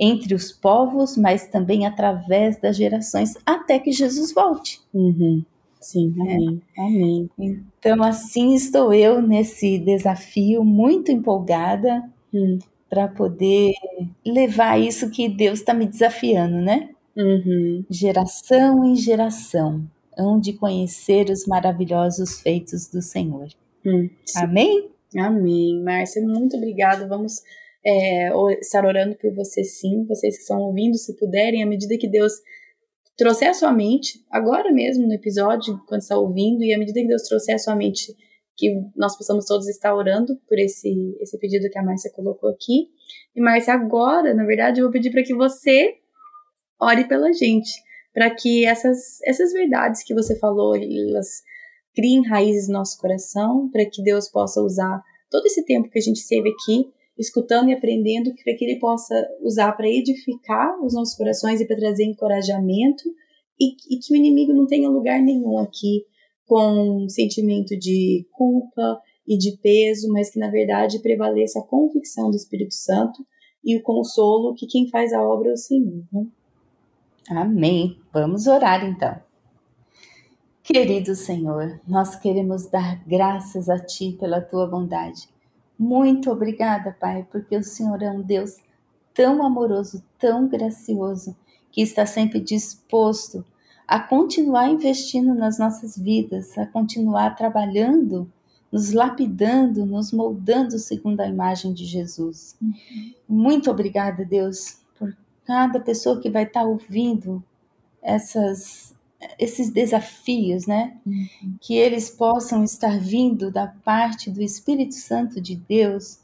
entre 0.00 0.34
os 0.34 0.50
povos, 0.50 1.14
mas 1.16 1.46
também 1.46 1.86
através 1.86 2.58
das 2.58 2.74
gerações, 2.76 3.34
até 3.44 3.78
que 3.78 3.92
Jesus 3.92 4.32
volte. 4.32 4.80
Uhum. 4.94 5.44
Sim. 5.78 6.14
Amém. 6.18 6.62
Amém. 6.78 7.30
Então, 7.38 8.02
assim 8.02 8.54
estou 8.54 8.94
eu 8.94 9.20
nesse 9.20 9.78
desafio, 9.78 10.64
muito 10.64 11.12
empolgada, 11.12 12.02
Hum. 12.32 12.58
Para 12.88 13.08
poder 13.08 13.72
levar 14.24 14.80
isso 14.80 15.10
que 15.10 15.28
Deus 15.28 15.60
está 15.60 15.74
me 15.74 15.86
desafiando, 15.86 16.60
né? 16.60 16.90
Uhum. 17.16 17.84
Geração 17.90 18.84
em 18.84 18.94
geração, 18.94 19.84
hão 20.16 20.38
de 20.38 20.52
conhecer 20.52 21.30
os 21.30 21.46
maravilhosos 21.46 22.40
feitos 22.40 22.88
do 22.88 23.02
Senhor. 23.02 23.48
Hum, 23.84 24.08
Amém? 24.36 24.90
Amém. 25.16 25.82
Márcia, 25.82 26.22
muito 26.22 26.56
obrigada. 26.56 27.06
Vamos 27.06 27.42
é, 27.84 28.30
estar 28.60 28.84
orando 28.84 29.16
por 29.16 29.32
você 29.34 29.64
sim, 29.64 30.04
vocês 30.06 30.36
que 30.36 30.42
estão 30.42 30.60
ouvindo, 30.60 30.96
se 30.96 31.16
puderem, 31.16 31.62
à 31.62 31.66
medida 31.66 31.96
que 31.96 32.08
Deus 32.08 32.32
trouxer 33.16 33.48
a 33.48 33.54
sua 33.54 33.72
mente, 33.72 34.22
agora 34.30 34.70
mesmo 34.70 35.06
no 35.06 35.14
episódio, 35.14 35.80
quando 35.88 36.02
está 36.02 36.18
ouvindo, 36.18 36.62
e 36.62 36.74
à 36.74 36.78
medida 36.78 37.00
que 37.00 37.06
Deus 37.06 37.22
trouxer 37.22 37.54
a 37.54 37.58
sua 37.58 37.74
mente, 37.74 38.14
que 38.56 38.72
nós 38.96 39.16
possamos 39.16 39.44
todos 39.44 39.68
estar 39.68 39.94
orando 39.94 40.36
por 40.48 40.58
esse, 40.58 41.16
esse 41.20 41.38
pedido 41.38 41.68
que 41.68 41.78
a 41.78 41.82
Márcia 41.82 42.10
colocou 42.10 42.48
aqui. 42.48 42.88
E 43.34 43.40
Márcia, 43.40 43.74
agora, 43.74 44.32
na 44.32 44.44
verdade, 44.44 44.80
eu 44.80 44.84
vou 44.84 44.92
pedir 44.92 45.10
para 45.10 45.22
que 45.22 45.34
você 45.34 45.94
ore 46.80 47.06
pela 47.06 47.32
gente, 47.32 47.70
para 48.14 48.30
que 48.34 48.64
essas, 48.64 49.20
essas 49.24 49.52
verdades 49.52 50.02
que 50.02 50.14
você 50.14 50.38
falou, 50.38 50.74
elas 50.74 51.42
criem 51.94 52.26
raízes 52.26 52.66
no 52.68 52.74
nosso 52.74 52.98
coração, 52.98 53.70
para 53.70 53.84
que 53.84 54.02
Deus 54.02 54.28
possa 54.28 54.60
usar 54.62 55.02
todo 55.30 55.46
esse 55.46 55.64
tempo 55.64 55.90
que 55.90 55.98
a 55.98 56.02
gente 56.02 56.16
esteve 56.16 56.48
aqui, 56.48 56.90
escutando 57.18 57.70
e 57.70 57.74
aprendendo, 57.74 58.34
para 58.42 58.54
que 58.54 58.64
Ele 58.64 58.78
possa 58.78 59.14
usar 59.42 59.72
para 59.72 59.88
edificar 59.88 60.82
os 60.82 60.94
nossos 60.94 61.14
corações 61.14 61.60
e 61.60 61.66
para 61.66 61.76
trazer 61.76 62.04
encorajamento, 62.04 63.04
e, 63.58 63.74
e 63.94 63.98
que 63.98 64.12
o 64.12 64.16
inimigo 64.16 64.52
não 64.52 64.66
tenha 64.66 64.88
lugar 64.88 65.20
nenhum 65.20 65.58
aqui 65.58 66.04
com 66.46 67.04
um 67.04 67.08
sentimento 67.08 67.76
de 67.76 68.26
culpa 68.32 69.00
e 69.26 69.36
de 69.36 69.58
peso, 69.58 70.10
mas 70.12 70.30
que 70.30 70.38
na 70.38 70.48
verdade 70.48 71.00
prevaleça 71.00 71.58
a 71.58 71.66
convicção 71.66 72.30
do 72.30 72.36
Espírito 72.36 72.74
Santo 72.74 73.26
e 73.64 73.76
o 73.76 73.82
consolo 73.82 74.54
que 74.54 74.66
quem 74.66 74.88
faz 74.88 75.12
a 75.12 75.22
obra 75.22 75.50
é 75.50 75.52
o 75.52 75.56
Senhor. 75.56 76.04
Né? 76.12 76.26
Amém. 77.28 77.98
Vamos 78.12 78.46
orar 78.46 78.84
então. 78.84 79.20
Querido 80.62 81.14
Senhor, 81.14 81.80
nós 81.86 82.16
queremos 82.16 82.66
dar 82.66 83.02
graças 83.06 83.68
a 83.68 83.78
Ti 83.78 84.16
pela 84.18 84.40
Tua 84.40 84.66
bondade. 84.66 85.28
Muito 85.78 86.30
obrigada, 86.30 86.96
Pai, 86.98 87.26
porque 87.30 87.56
o 87.56 87.62
Senhor 87.62 88.02
é 88.02 88.10
um 88.10 88.22
Deus 88.22 88.56
tão 89.12 89.44
amoroso, 89.44 90.02
tão 90.18 90.48
gracioso, 90.48 91.36
que 91.70 91.82
está 91.82 92.06
sempre 92.06 92.40
disposto 92.40 93.44
a 93.86 94.00
continuar 94.00 94.68
investindo 94.68 95.34
nas 95.34 95.58
nossas 95.58 95.96
vidas, 95.96 96.56
a 96.58 96.66
continuar 96.66 97.36
trabalhando, 97.36 98.30
nos 98.70 98.92
lapidando, 98.92 99.86
nos 99.86 100.12
moldando 100.12 100.78
segundo 100.78 101.20
a 101.20 101.28
imagem 101.28 101.72
de 101.72 101.84
Jesus. 101.84 102.56
Uhum. 102.60 103.12
Muito 103.28 103.70
obrigada, 103.70 104.24
Deus, 104.24 104.78
por 104.98 105.16
cada 105.44 105.78
pessoa 105.78 106.20
que 106.20 106.28
vai 106.28 106.44
estar 106.44 106.64
ouvindo 106.64 107.42
essas 108.02 108.94
esses 109.38 109.70
desafios, 109.70 110.66
né? 110.66 110.96
Uhum. 111.06 111.56
Que 111.60 111.74
eles 111.74 112.10
possam 112.10 112.62
estar 112.62 112.98
vindo 112.98 113.50
da 113.50 113.66
parte 113.66 114.30
do 114.30 114.42
Espírito 114.42 114.94
Santo 114.94 115.40
de 115.40 115.56
Deus 115.56 116.20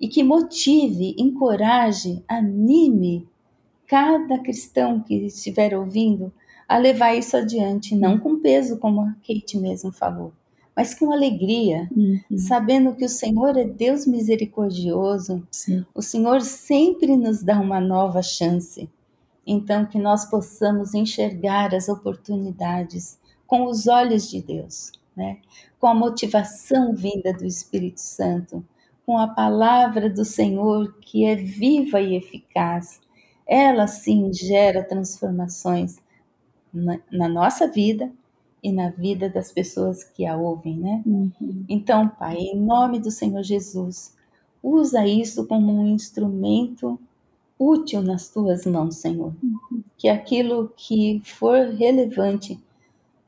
e 0.00 0.06
que 0.06 0.22
motive, 0.22 1.14
encoraje, 1.18 2.22
anime 2.28 3.26
cada 3.86 4.38
cristão 4.38 5.00
que 5.00 5.14
estiver 5.14 5.74
ouvindo 5.74 6.32
a 6.68 6.78
levar 6.78 7.14
isso 7.14 7.36
adiante, 7.36 7.94
não 7.94 8.12
uhum. 8.12 8.18
com 8.18 8.40
peso, 8.40 8.78
como 8.78 9.00
a 9.00 9.14
Kate 9.26 9.56
mesmo 9.56 9.92
falou, 9.92 10.32
mas 10.74 10.94
com 10.94 11.12
alegria, 11.12 11.88
uhum. 11.94 12.20
sabendo 12.36 12.94
que 12.94 13.04
o 13.04 13.08
Senhor 13.08 13.56
é 13.56 13.64
Deus 13.64 14.06
misericordioso, 14.06 15.46
Sim. 15.50 15.84
o 15.94 16.02
Senhor 16.02 16.42
sempre 16.42 17.16
nos 17.16 17.42
dá 17.42 17.58
uma 17.60 17.80
nova 17.80 18.22
chance. 18.22 18.88
Então, 19.46 19.86
que 19.86 19.96
nós 19.96 20.24
possamos 20.24 20.92
enxergar 20.92 21.72
as 21.72 21.88
oportunidades 21.88 23.16
com 23.46 23.66
os 23.66 23.86
olhos 23.86 24.28
de 24.28 24.42
Deus, 24.42 24.90
né? 25.16 25.38
com 25.78 25.86
a 25.86 25.94
motivação 25.94 26.92
vinda 26.92 27.32
do 27.32 27.46
Espírito 27.46 28.00
Santo, 28.00 28.64
com 29.06 29.16
a 29.16 29.28
palavra 29.28 30.10
do 30.10 30.24
Senhor 30.24 30.96
que 31.00 31.24
é 31.24 31.36
viva 31.36 32.00
e 32.00 32.16
eficaz. 32.16 33.00
Ela 33.46 33.86
sim 33.86 34.32
gera 34.32 34.82
transformações 34.82 35.98
na, 36.72 36.98
na 37.10 37.28
nossa 37.28 37.66
vida 37.66 38.10
e 38.62 38.72
na 38.72 38.90
vida 38.90 39.28
das 39.28 39.52
pessoas 39.52 40.02
que 40.02 40.26
a 40.26 40.36
ouvem, 40.36 40.78
né? 40.78 41.02
Uhum. 41.06 41.64
Então, 41.68 42.08
Pai, 42.08 42.36
em 42.36 42.58
nome 42.58 42.98
do 42.98 43.10
Senhor 43.10 43.42
Jesus, 43.42 44.14
usa 44.62 45.06
isso 45.06 45.46
como 45.46 45.72
um 45.72 45.86
instrumento 45.86 46.98
útil 47.58 48.02
nas 48.02 48.28
tuas 48.28 48.66
mãos, 48.66 48.96
Senhor. 48.96 49.32
Uhum. 49.42 49.82
Que 49.96 50.08
aquilo 50.08 50.72
que 50.76 51.22
for 51.24 51.68
relevante 51.68 52.60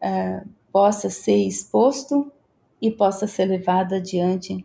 uh, 0.02 0.48
possa 0.72 1.08
ser 1.08 1.36
exposto 1.36 2.30
e 2.80 2.90
possa 2.90 3.26
ser 3.26 3.46
levado 3.46 3.94
adiante 3.94 4.64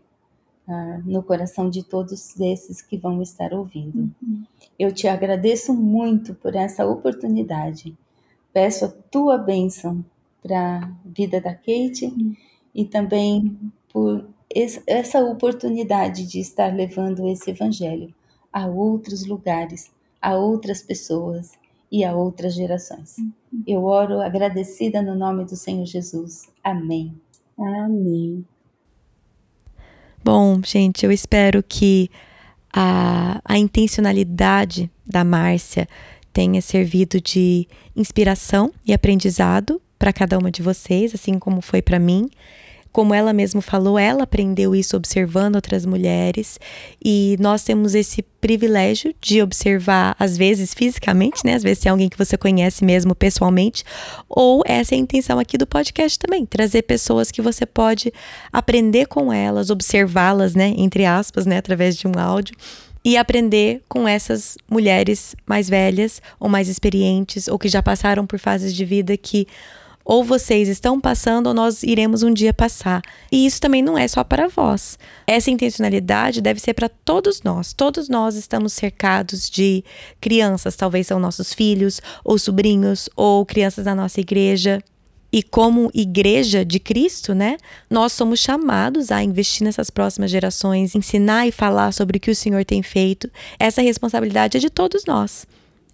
uh, 0.68 1.02
no 1.04 1.22
coração 1.22 1.70
de 1.70 1.82
todos 1.82 2.38
esses 2.40 2.82
que 2.82 2.96
vão 2.96 3.22
estar 3.22 3.52
ouvindo. 3.52 4.10
Uhum. 4.20 4.44
Eu 4.78 4.92
te 4.92 5.06
agradeço 5.06 5.72
muito 5.72 6.34
por 6.34 6.54
essa 6.54 6.86
oportunidade 6.86 7.96
Peço 8.54 8.84
a 8.84 8.88
tua 8.88 9.36
bênção 9.36 10.04
para 10.40 10.78
a 10.78 10.90
vida 11.04 11.40
da 11.40 11.52
Kate 11.52 12.06
uhum. 12.06 12.36
e 12.72 12.84
também 12.84 13.58
por 13.92 14.24
essa 14.86 15.20
oportunidade 15.20 16.24
de 16.24 16.38
estar 16.38 16.72
levando 16.72 17.28
esse 17.28 17.50
evangelho 17.50 18.14
a 18.52 18.66
outros 18.66 19.26
lugares, 19.26 19.90
a 20.22 20.36
outras 20.36 20.80
pessoas 20.80 21.52
e 21.90 22.04
a 22.04 22.14
outras 22.14 22.54
gerações. 22.54 23.18
Uhum. 23.18 23.32
Eu 23.66 23.84
oro 23.84 24.20
agradecida 24.20 25.02
no 25.02 25.16
nome 25.16 25.44
do 25.44 25.56
Senhor 25.56 25.84
Jesus. 25.84 26.48
Amém. 26.62 27.12
Amém. 27.58 28.44
Bom, 30.22 30.60
gente, 30.62 31.04
eu 31.04 31.10
espero 31.10 31.62
que 31.62 32.08
a, 32.72 33.40
a 33.44 33.58
intencionalidade 33.58 34.90
da 35.04 35.24
Márcia 35.24 35.88
tenha 36.34 36.60
servido 36.60 37.20
de 37.20 37.66
inspiração 37.96 38.72
e 38.84 38.92
aprendizado 38.92 39.80
para 39.96 40.12
cada 40.12 40.36
uma 40.36 40.50
de 40.50 40.60
vocês, 40.60 41.14
assim 41.14 41.38
como 41.38 41.62
foi 41.62 41.80
para 41.80 41.98
mim. 41.98 42.28
Como 42.90 43.14
ela 43.14 43.32
mesma 43.32 43.60
falou, 43.60 43.98
ela 43.98 44.22
aprendeu 44.22 44.74
isso 44.74 44.96
observando 44.96 45.56
outras 45.56 45.84
mulheres 45.84 46.60
e 47.04 47.36
nós 47.40 47.64
temos 47.64 47.94
esse 47.94 48.22
privilégio 48.40 49.12
de 49.20 49.42
observar, 49.42 50.14
às 50.18 50.36
vezes 50.36 50.74
fisicamente, 50.74 51.44
né? 51.44 51.54
Às 51.54 51.62
vezes 51.62 51.86
é 51.86 51.88
alguém 51.88 52.08
que 52.08 52.18
você 52.18 52.36
conhece 52.36 52.84
mesmo 52.84 53.14
pessoalmente, 53.14 53.82
ou 54.28 54.62
essa 54.64 54.94
é 54.94 54.96
a 54.96 55.00
intenção 55.00 55.40
aqui 55.40 55.58
do 55.58 55.66
podcast 55.66 56.18
também, 56.18 56.46
trazer 56.46 56.82
pessoas 56.82 57.32
que 57.32 57.42
você 57.42 57.66
pode 57.66 58.12
aprender 58.52 59.06
com 59.06 59.32
elas, 59.32 59.70
observá-las, 59.70 60.54
né? 60.54 60.72
Entre 60.76 61.04
aspas, 61.04 61.46
né? 61.46 61.58
Através 61.58 61.96
de 61.96 62.06
um 62.06 62.12
áudio 62.16 62.54
e 63.04 63.16
aprender 63.16 63.82
com 63.88 64.08
essas 64.08 64.56
mulheres 64.68 65.36
mais 65.46 65.68
velhas 65.68 66.22
ou 66.40 66.48
mais 66.48 66.68
experientes 66.68 67.48
ou 67.48 67.58
que 67.58 67.68
já 67.68 67.82
passaram 67.82 68.26
por 68.26 68.38
fases 68.38 68.74
de 68.74 68.84
vida 68.84 69.16
que 69.16 69.46
ou 70.04 70.22
vocês 70.22 70.68
estão 70.68 71.00
passando 71.00 71.46
ou 71.46 71.54
nós 71.54 71.82
iremos 71.82 72.22
um 72.22 72.32
dia 72.32 72.52
passar. 72.52 73.00
E 73.32 73.46
isso 73.46 73.60
também 73.60 73.82
não 73.82 73.96
é 73.96 74.06
só 74.06 74.22
para 74.22 74.48
vós. 74.48 74.98
Essa 75.26 75.50
intencionalidade 75.50 76.42
deve 76.42 76.60
ser 76.60 76.74
para 76.74 76.88
todos 76.88 77.42
nós. 77.42 77.72
Todos 77.72 78.08
nós 78.08 78.34
estamos 78.36 78.74
cercados 78.74 79.48
de 79.48 79.82
crianças, 80.20 80.76
talvez 80.76 81.06
são 81.06 81.18
nossos 81.18 81.54
filhos 81.54 82.00
ou 82.22 82.38
sobrinhos 82.38 83.08
ou 83.16 83.46
crianças 83.46 83.86
da 83.86 83.94
nossa 83.94 84.20
igreja, 84.20 84.82
e 85.34 85.42
como 85.42 85.90
igreja 85.92 86.64
de 86.64 86.78
Cristo, 86.78 87.34
né, 87.34 87.56
nós 87.90 88.12
somos 88.12 88.38
chamados 88.38 89.10
a 89.10 89.20
investir 89.20 89.64
nessas 89.64 89.90
próximas 89.90 90.30
gerações, 90.30 90.94
ensinar 90.94 91.44
e 91.48 91.50
falar 91.50 91.90
sobre 91.90 92.18
o 92.18 92.20
que 92.20 92.30
o 92.30 92.36
Senhor 92.36 92.64
tem 92.64 92.84
feito. 92.84 93.28
Essa 93.58 93.82
responsabilidade 93.82 94.58
é 94.58 94.60
de 94.60 94.70
todos 94.70 95.04
nós. 95.06 95.44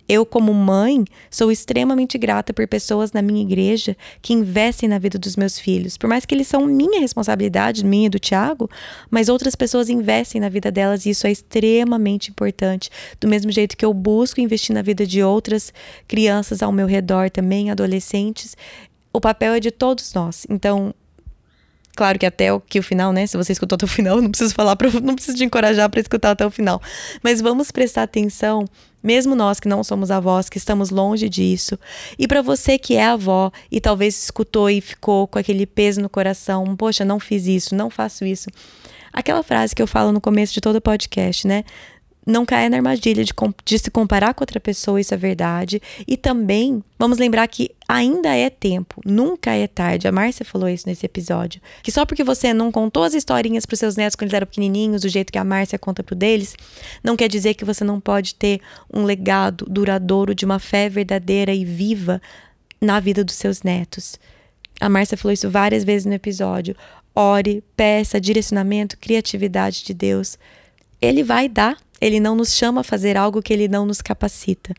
Eu, 0.06 0.26
como 0.26 0.52
mãe, 0.52 1.04
sou 1.30 1.52
extremamente 1.52 2.18
grata 2.18 2.52
por 2.52 2.66
pessoas 2.66 3.12
na 3.12 3.22
minha 3.22 3.40
igreja 3.40 3.96
que 4.20 4.32
investem 4.32 4.88
na 4.88 4.98
vida 4.98 5.16
dos 5.16 5.36
meus 5.36 5.56
filhos. 5.56 5.96
Por 5.96 6.08
mais 6.08 6.26
que 6.26 6.34
eles 6.34 6.48
são 6.48 6.66
minha 6.66 7.00
responsabilidade, 7.00 7.86
minha 7.86 8.08
e 8.08 8.10
do 8.10 8.18
Tiago, 8.18 8.68
mas 9.08 9.28
outras 9.28 9.54
pessoas 9.54 9.88
investem 9.88 10.40
na 10.40 10.48
vida 10.48 10.68
delas 10.68 11.06
e 11.06 11.10
isso 11.10 11.28
é 11.28 11.30
extremamente 11.30 12.28
importante. 12.28 12.90
Do 13.20 13.28
mesmo 13.28 13.52
jeito 13.52 13.76
que 13.76 13.84
eu 13.84 13.94
busco 13.94 14.40
investir 14.40 14.74
na 14.74 14.82
vida 14.82 15.06
de 15.06 15.22
outras 15.22 15.72
crianças 16.08 16.60
ao 16.60 16.72
meu 16.72 16.88
redor 16.88 17.30
também, 17.30 17.70
adolescentes, 17.70 18.56
o 19.12 19.20
papel 19.20 19.54
é 19.54 19.60
de 19.60 19.70
todos 19.70 20.12
nós. 20.14 20.46
Então, 20.48 20.94
claro 21.96 22.18
que 22.18 22.26
até 22.26 22.52
o 22.52 22.60
que 22.60 22.78
o 22.78 22.82
final, 22.82 23.12
né? 23.12 23.26
Se 23.26 23.36
você 23.36 23.52
escutou 23.52 23.76
até 23.76 23.84
o 23.84 23.88
final, 23.88 24.20
não 24.20 24.30
preciso 24.30 24.54
falar, 24.54 24.76
pra, 24.76 24.88
não 25.00 25.14
preciso 25.14 25.36
te 25.36 25.44
encorajar 25.44 25.88
para 25.90 26.00
escutar 26.00 26.30
até 26.30 26.46
o 26.46 26.50
final. 26.50 26.80
Mas 27.22 27.40
vamos 27.40 27.70
prestar 27.70 28.04
atenção, 28.04 28.64
mesmo 29.02 29.34
nós 29.34 29.58
que 29.60 29.68
não 29.68 29.82
somos 29.82 30.10
avós, 30.10 30.48
que 30.48 30.58
estamos 30.58 30.90
longe 30.90 31.28
disso. 31.28 31.78
E 32.18 32.28
para 32.28 32.42
você 32.42 32.78
que 32.78 32.94
é 32.94 33.04
avó 33.04 33.50
e 33.70 33.80
talvez 33.80 34.22
escutou 34.22 34.70
e 34.70 34.80
ficou 34.80 35.26
com 35.26 35.38
aquele 35.38 35.66
peso 35.66 36.00
no 36.00 36.08
coração, 36.08 36.76
poxa, 36.76 37.04
não 37.04 37.18
fiz 37.18 37.46
isso, 37.46 37.74
não 37.74 37.90
faço 37.90 38.24
isso. 38.24 38.48
Aquela 39.12 39.42
frase 39.42 39.74
que 39.74 39.82
eu 39.82 39.86
falo 39.86 40.12
no 40.12 40.20
começo 40.20 40.54
de 40.54 40.60
todo 40.60 40.80
podcast, 40.80 41.46
né? 41.46 41.64
Não 42.26 42.44
caia 42.44 42.68
na 42.68 42.76
armadilha 42.76 43.24
de, 43.24 43.32
de, 43.64 43.78
se 43.78 43.90
comparar 43.90 44.34
com 44.34 44.42
outra 44.42 44.60
pessoa, 44.60 45.00
isso 45.00 45.14
é 45.14 45.16
verdade. 45.16 45.80
E 46.06 46.16
também 46.16 46.82
vamos 46.98 47.18
lembrar 47.18 47.46
que 47.48 47.70
ainda 47.88 48.34
é 48.34 48.50
tempo, 48.50 49.00
nunca 49.04 49.52
é 49.52 49.66
tarde. 49.66 50.06
A 50.06 50.12
Márcia 50.12 50.44
falou 50.44 50.68
isso 50.68 50.86
nesse 50.86 51.06
episódio. 51.06 51.60
Que 51.82 51.90
só 51.90 52.04
porque 52.04 52.22
você 52.22 52.52
não 52.52 52.70
contou 52.70 53.04
as 53.04 53.14
historinhas 53.14 53.64
para 53.64 53.76
seus 53.76 53.96
netos 53.96 54.14
quando 54.16 54.28
eles 54.28 54.34
eram 54.34 54.46
pequenininhos, 54.46 55.02
do 55.02 55.08
jeito 55.08 55.32
que 55.32 55.38
a 55.38 55.44
Márcia 55.44 55.78
conta 55.78 56.02
pro 56.02 56.14
deles, 56.14 56.54
não 57.02 57.16
quer 57.16 57.28
dizer 57.28 57.54
que 57.54 57.64
você 57.64 57.84
não 57.84 57.98
pode 57.98 58.34
ter 58.34 58.60
um 58.92 59.04
legado 59.04 59.66
duradouro 59.68 60.34
de 60.34 60.44
uma 60.44 60.58
fé 60.58 60.88
verdadeira 60.88 61.52
e 61.54 61.64
viva 61.64 62.20
na 62.80 63.00
vida 63.00 63.24
dos 63.24 63.34
seus 63.34 63.62
netos. 63.62 64.18
A 64.80 64.88
Márcia 64.88 65.16
falou 65.16 65.32
isso 65.32 65.50
várias 65.50 65.84
vezes 65.84 66.06
no 66.06 66.14
episódio. 66.14 66.76
Ore, 67.14 67.62
peça 67.76 68.20
direcionamento, 68.20 68.96
criatividade 68.98 69.84
de 69.84 69.92
Deus. 69.92 70.38
Ele 71.00 71.22
vai 71.22 71.48
dar 71.48 71.76
ele 72.00 72.20
não 72.20 72.34
nos 72.34 72.54
chama 72.54 72.80
a 72.80 72.84
fazer 72.84 73.16
algo 73.16 73.42
que 73.42 73.52
ele 73.52 73.68
não 73.68 73.84
nos 73.84 74.00
capacita. 74.00 74.74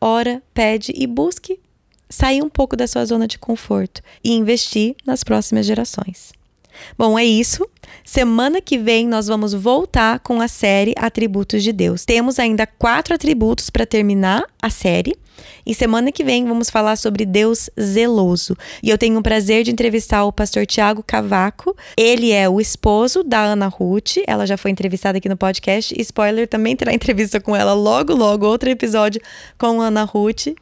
Ora, 0.00 0.42
pede 0.52 0.92
e 0.94 1.06
busque 1.06 1.60
sair 2.08 2.42
um 2.42 2.48
pouco 2.48 2.76
da 2.76 2.86
sua 2.86 3.04
zona 3.04 3.26
de 3.26 3.38
conforto 3.38 4.02
e 4.22 4.32
investir 4.32 4.94
nas 5.04 5.24
próximas 5.24 5.66
gerações. 5.66 6.32
Bom, 6.96 7.18
é 7.18 7.24
isso. 7.24 7.66
Semana 8.04 8.60
que 8.60 8.78
vem 8.78 9.06
nós 9.06 9.26
vamos 9.26 9.52
voltar 9.52 10.20
com 10.20 10.40
a 10.40 10.48
série 10.48 10.94
Atributos 10.96 11.62
de 11.62 11.72
Deus. 11.72 12.04
Temos 12.04 12.38
ainda 12.38 12.66
quatro 12.66 13.14
atributos 13.14 13.70
para 13.70 13.86
terminar 13.86 14.44
a 14.62 14.70
série. 14.70 15.16
E 15.64 15.74
semana 15.74 16.12
que 16.12 16.24
vem 16.24 16.46
vamos 16.46 16.70
falar 16.70 16.96
sobre 16.96 17.26
Deus 17.26 17.68
zeloso. 17.78 18.56
E 18.82 18.88
eu 18.88 18.96
tenho 18.96 19.18
o 19.18 19.22
prazer 19.22 19.64
de 19.64 19.72
entrevistar 19.72 20.24
o 20.24 20.32
pastor 20.32 20.64
Tiago 20.64 21.02
Cavaco. 21.02 21.76
Ele 21.96 22.30
é 22.30 22.48
o 22.48 22.60
esposo 22.60 23.22
da 23.22 23.40
Ana 23.40 23.66
Ruth. 23.66 24.18
Ela 24.26 24.46
já 24.46 24.56
foi 24.56 24.70
entrevistada 24.70 25.18
aqui 25.18 25.28
no 25.28 25.36
podcast. 25.36 25.94
Spoiler, 26.00 26.46
também 26.46 26.76
terá 26.76 26.94
entrevista 26.94 27.40
com 27.40 27.54
ela 27.54 27.74
logo, 27.74 28.14
logo, 28.14 28.46
outro 28.46 28.70
episódio 28.70 29.20
com 29.58 29.80
Ana 29.80 30.04
Ruth. 30.04 30.54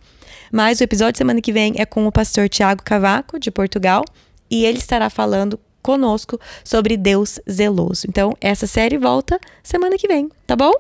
Mas 0.50 0.80
o 0.80 0.84
episódio 0.84 1.18
semana 1.18 1.40
que 1.40 1.52
vem 1.52 1.74
é 1.76 1.84
com 1.84 2.06
o 2.06 2.12
pastor 2.12 2.48
Tiago 2.48 2.82
Cavaco, 2.82 3.38
de 3.38 3.50
Portugal. 3.50 4.04
E 4.50 4.64
ele 4.64 4.78
estará 4.78 5.10
falando 5.10 5.58
conosco 5.84 6.40
sobre 6.64 6.96
Deus 6.96 7.38
zeloso. 7.48 8.06
Então, 8.08 8.34
essa 8.40 8.66
série 8.66 8.96
volta 8.96 9.38
semana 9.62 9.98
que 9.98 10.08
vem, 10.08 10.30
tá 10.46 10.56
bom? 10.56 10.72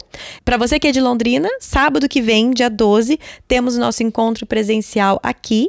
Para 0.42 0.56
você 0.56 0.80
que 0.80 0.88
é 0.88 0.92
de 0.92 1.00
Londrina, 1.00 1.48
sábado 1.60 2.08
que 2.08 2.22
vem, 2.22 2.50
dia 2.52 2.70
12, 2.70 3.20
temos 3.46 3.76
nosso 3.76 4.02
encontro 4.02 4.46
presencial 4.46 5.20
aqui. 5.22 5.66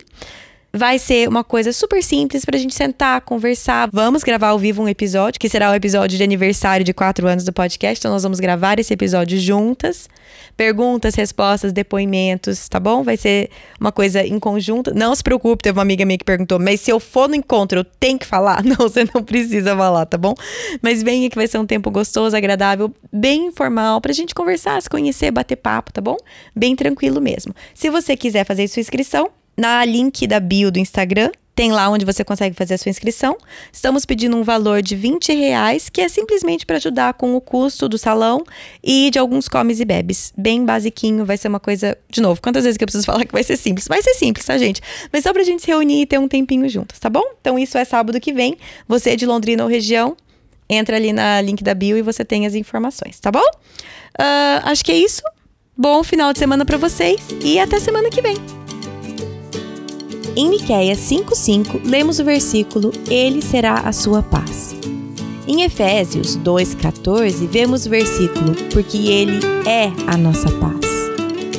Vai 0.76 1.00
ser 1.00 1.30
uma 1.30 1.42
coisa 1.42 1.72
super 1.72 2.04
simples 2.04 2.44
pra 2.44 2.58
gente 2.58 2.76
sentar, 2.76 3.22
conversar. 3.22 3.90
Vamos 3.94 4.24
gravar 4.24 4.50
ao 4.50 4.60
vivo 4.60 4.84
um 4.84 4.90
episódio, 4.90 5.40
que 5.40 5.48
será 5.48 5.72
o 5.72 5.74
episódio 5.74 6.18
de 6.18 6.24
aniversário 6.24 6.84
de 6.84 6.94
quatro 6.94 7.26
anos 7.30 7.46
do 7.46 7.54
podcast. 7.54 7.98
Então, 7.98 8.12
nós 8.12 8.24
vamos 8.24 8.42
gravar 8.42 8.78
esse 8.78 8.94
episódio 8.94 9.40
juntas. 9.40 10.10
Perguntas, 10.58 11.16
respostas, 11.16 11.72
depoimentos, 11.72 12.68
tá 12.68 12.78
bom? 12.78 13.04
Vai 13.04 13.16
ser 13.16 13.50
uma 13.80 13.90
coisa 13.90 14.22
em 14.22 14.38
conjunto. 14.38 14.94
Não 14.94 15.16
se 15.16 15.24
preocupe, 15.24 15.64
teve 15.64 15.78
uma 15.78 15.82
amiga 15.82 16.04
minha 16.04 16.18
que 16.18 16.26
perguntou, 16.26 16.60
mas 16.60 16.82
se 16.82 16.92
eu 16.92 17.00
for 17.00 17.30
no 17.30 17.36
encontro, 17.36 17.80
eu 17.80 17.86
tenho 17.86 18.20
que 18.20 18.26
falar? 18.26 18.62
Não, 18.66 18.76
você 18.76 19.06
não 19.14 19.24
precisa 19.24 19.76
falar, 19.78 20.06
tá 20.06 20.18
bom? 20.18 20.34
Mas 20.82 21.02
venha 21.02 21.30
que 21.30 21.38
vai 21.38 21.48
ser 21.48 21.58
um 21.58 21.66
tempo 21.66 21.90
gostoso, 21.90 22.36
agradável, 22.36 22.94
bem 23.14 23.46
informal, 23.46 24.02
pra 24.02 24.12
gente 24.12 24.36
conversar, 24.36 24.82
se 24.82 24.90
conhecer, 24.90 25.32
bater 25.32 25.56
papo, 25.56 25.94
tá 25.94 26.02
bom? 26.02 26.18
Bem 26.54 26.76
tranquilo 26.76 27.22
mesmo. 27.22 27.56
Se 27.74 27.90
você 27.90 28.18
quiser 28.18 28.44
fazer 28.44 28.68
sua 28.68 28.82
inscrição, 28.82 29.30
na 29.58 29.84
link 29.86 30.28
da 30.28 30.40
bio 30.40 30.72
do 30.72 30.80
Instagram, 30.80 31.32
tem 31.56 31.72
lá 31.72 31.90
onde 31.90 32.04
você 32.04 32.24
consegue 32.24 32.54
fazer 32.54 32.74
a 32.74 32.78
sua 32.78 32.90
inscrição. 32.90 33.38
Estamos 33.72 34.06
pedindo 34.06 34.36
um 34.36 34.44
valor 34.44 34.82
de 34.82 34.94
20 34.94 35.34
reais, 35.34 35.88
que 35.88 36.02
é 36.02 36.10
simplesmente 36.10 36.66
para 36.66 36.76
ajudar 36.76 37.14
com 37.14 37.34
o 37.34 37.40
custo 37.40 37.88
do 37.88 37.98
salão 37.98 38.44
e 38.84 39.10
de 39.10 39.18
alguns 39.18 39.48
comes 39.48 39.80
e 39.80 39.86
bebes. 39.86 40.34
Bem 40.38 40.66
basiquinho, 40.66 41.24
vai 41.24 41.38
ser 41.38 41.48
uma 41.48 41.60
coisa. 41.60 41.98
De 42.10 42.20
novo, 42.20 42.42
quantas 42.42 42.66
vezes 42.66 42.78
que 42.78 42.84
eu 42.84 42.88
preciso 42.88 43.06
falar 43.08 43.24
que 43.24 43.32
vai 43.32 43.44
ser 43.44 43.56
simples? 43.56 43.88
Vai 43.88 44.02
ser 44.02 44.14
simples, 44.16 44.46
tá, 44.46 44.58
gente? 44.58 44.82
Mas 45.14 45.24
só 45.24 45.32
pra 45.32 45.44
gente 45.44 45.62
se 45.62 45.68
reunir 45.68 46.02
e 46.02 46.06
ter 46.06 46.20
um 46.20 46.28
tempinho 46.28 46.68
juntos, 46.68 47.00
tá 47.00 47.10
bom? 47.10 47.24
Então 47.40 47.58
isso 47.58 47.78
é 47.78 47.86
sábado 47.86 48.20
que 48.20 48.34
vem. 48.34 48.58
Você 48.86 49.12
é 49.12 49.16
de 49.16 49.26
Londrina 49.26 49.64
ou 49.64 49.70
região, 49.70 50.18
entra 50.70 50.98
ali 50.98 51.14
na 51.14 51.40
link 51.40 51.64
da 51.64 51.74
bio 51.74 51.98
e 51.98 52.02
você 52.02 52.26
tem 52.26 52.46
as 52.46 52.54
informações, 52.54 53.18
tá 53.18 53.32
bom? 53.32 53.46
Uh, 54.20 54.60
acho 54.64 54.84
que 54.84 54.92
é 54.92 54.98
isso. 54.98 55.22
Bom 55.78 56.04
final 56.04 56.34
de 56.34 56.40
semana 56.40 56.66
para 56.66 56.78
vocês 56.78 57.22
e 57.42 57.60
até 57.60 57.80
semana 57.80 58.10
que 58.10 58.22
vem. 58.22 58.65
Em 60.36 60.50
Miqueias 60.50 61.00
5:5, 61.00 61.80
lemos 61.86 62.20
o 62.20 62.26
versículo 62.26 62.92
Ele 63.10 63.42
será 63.42 63.76
a 63.76 63.94
sua 63.94 64.22
paz. 64.22 64.76
Em 65.48 65.64
Efésios 65.64 66.36
2:14, 66.36 67.48
vemos 67.48 67.86
o 67.86 67.90
versículo 67.90 68.54
Porque 68.74 68.98
ele 68.98 69.40
é 69.66 69.92
a 70.06 70.18
nossa 70.18 70.52
paz. 70.52 70.76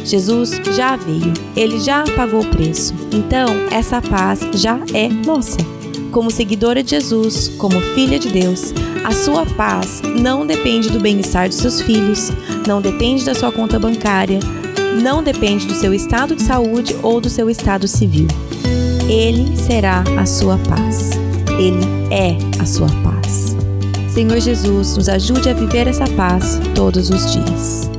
Jesus 0.05 0.61
já 0.77 0.95
veio, 0.95 1.33
ele 1.57 1.81
já 1.81 2.05
pagou 2.15 2.43
o 2.43 2.47
preço. 2.47 2.95
Então, 3.13 3.49
essa 3.71 4.03
paz 4.03 4.41
já 4.53 4.79
é 4.93 5.09
nossa. 5.09 5.59
Como 6.13 6.31
seguidora 6.31 6.83
de 6.83 6.91
Jesus, 6.91 7.49
como 7.57 7.81
filha 7.95 8.19
de 8.19 8.29
Deus, 8.29 8.75
a 9.05 9.13
sua 9.13 9.47
paz 9.47 10.03
não 10.21 10.47
depende 10.47 10.91
do 10.91 11.01
bem-estar 11.01 11.49
dos 11.49 11.59
seus 11.59 11.81
filhos, 11.81 12.31
não 12.67 12.81
depende 12.81 13.25
da 13.25 13.35
sua 13.35 13.51
conta 13.51 13.79
bancária, 13.79 14.39
não 15.03 15.23
depende 15.23 15.67
do 15.67 15.75
seu 15.75 15.95
estado 15.95 16.35
de 16.35 16.43
saúde 16.43 16.97
ou 17.03 17.21
do 17.21 17.31
seu 17.31 17.49
estado 17.49 17.87
civil. 17.87 18.29
Ele 19.09 19.57
será 19.57 20.03
a 20.19 20.27
sua 20.27 20.59
paz. 20.59 21.11
Ele 21.59 21.85
é 22.11 22.37
a 22.61 22.67
sua 22.67 22.89
paz. 23.03 23.57
Senhor 24.11 24.41
Jesus, 24.41 24.97
nos 24.97 25.09
ajude 25.09 25.49
a 25.49 25.53
viver 25.53 25.87
essa 25.87 26.09
paz 26.09 26.61
todos 26.75 27.11
os 27.11 27.33
dias. 27.33 27.96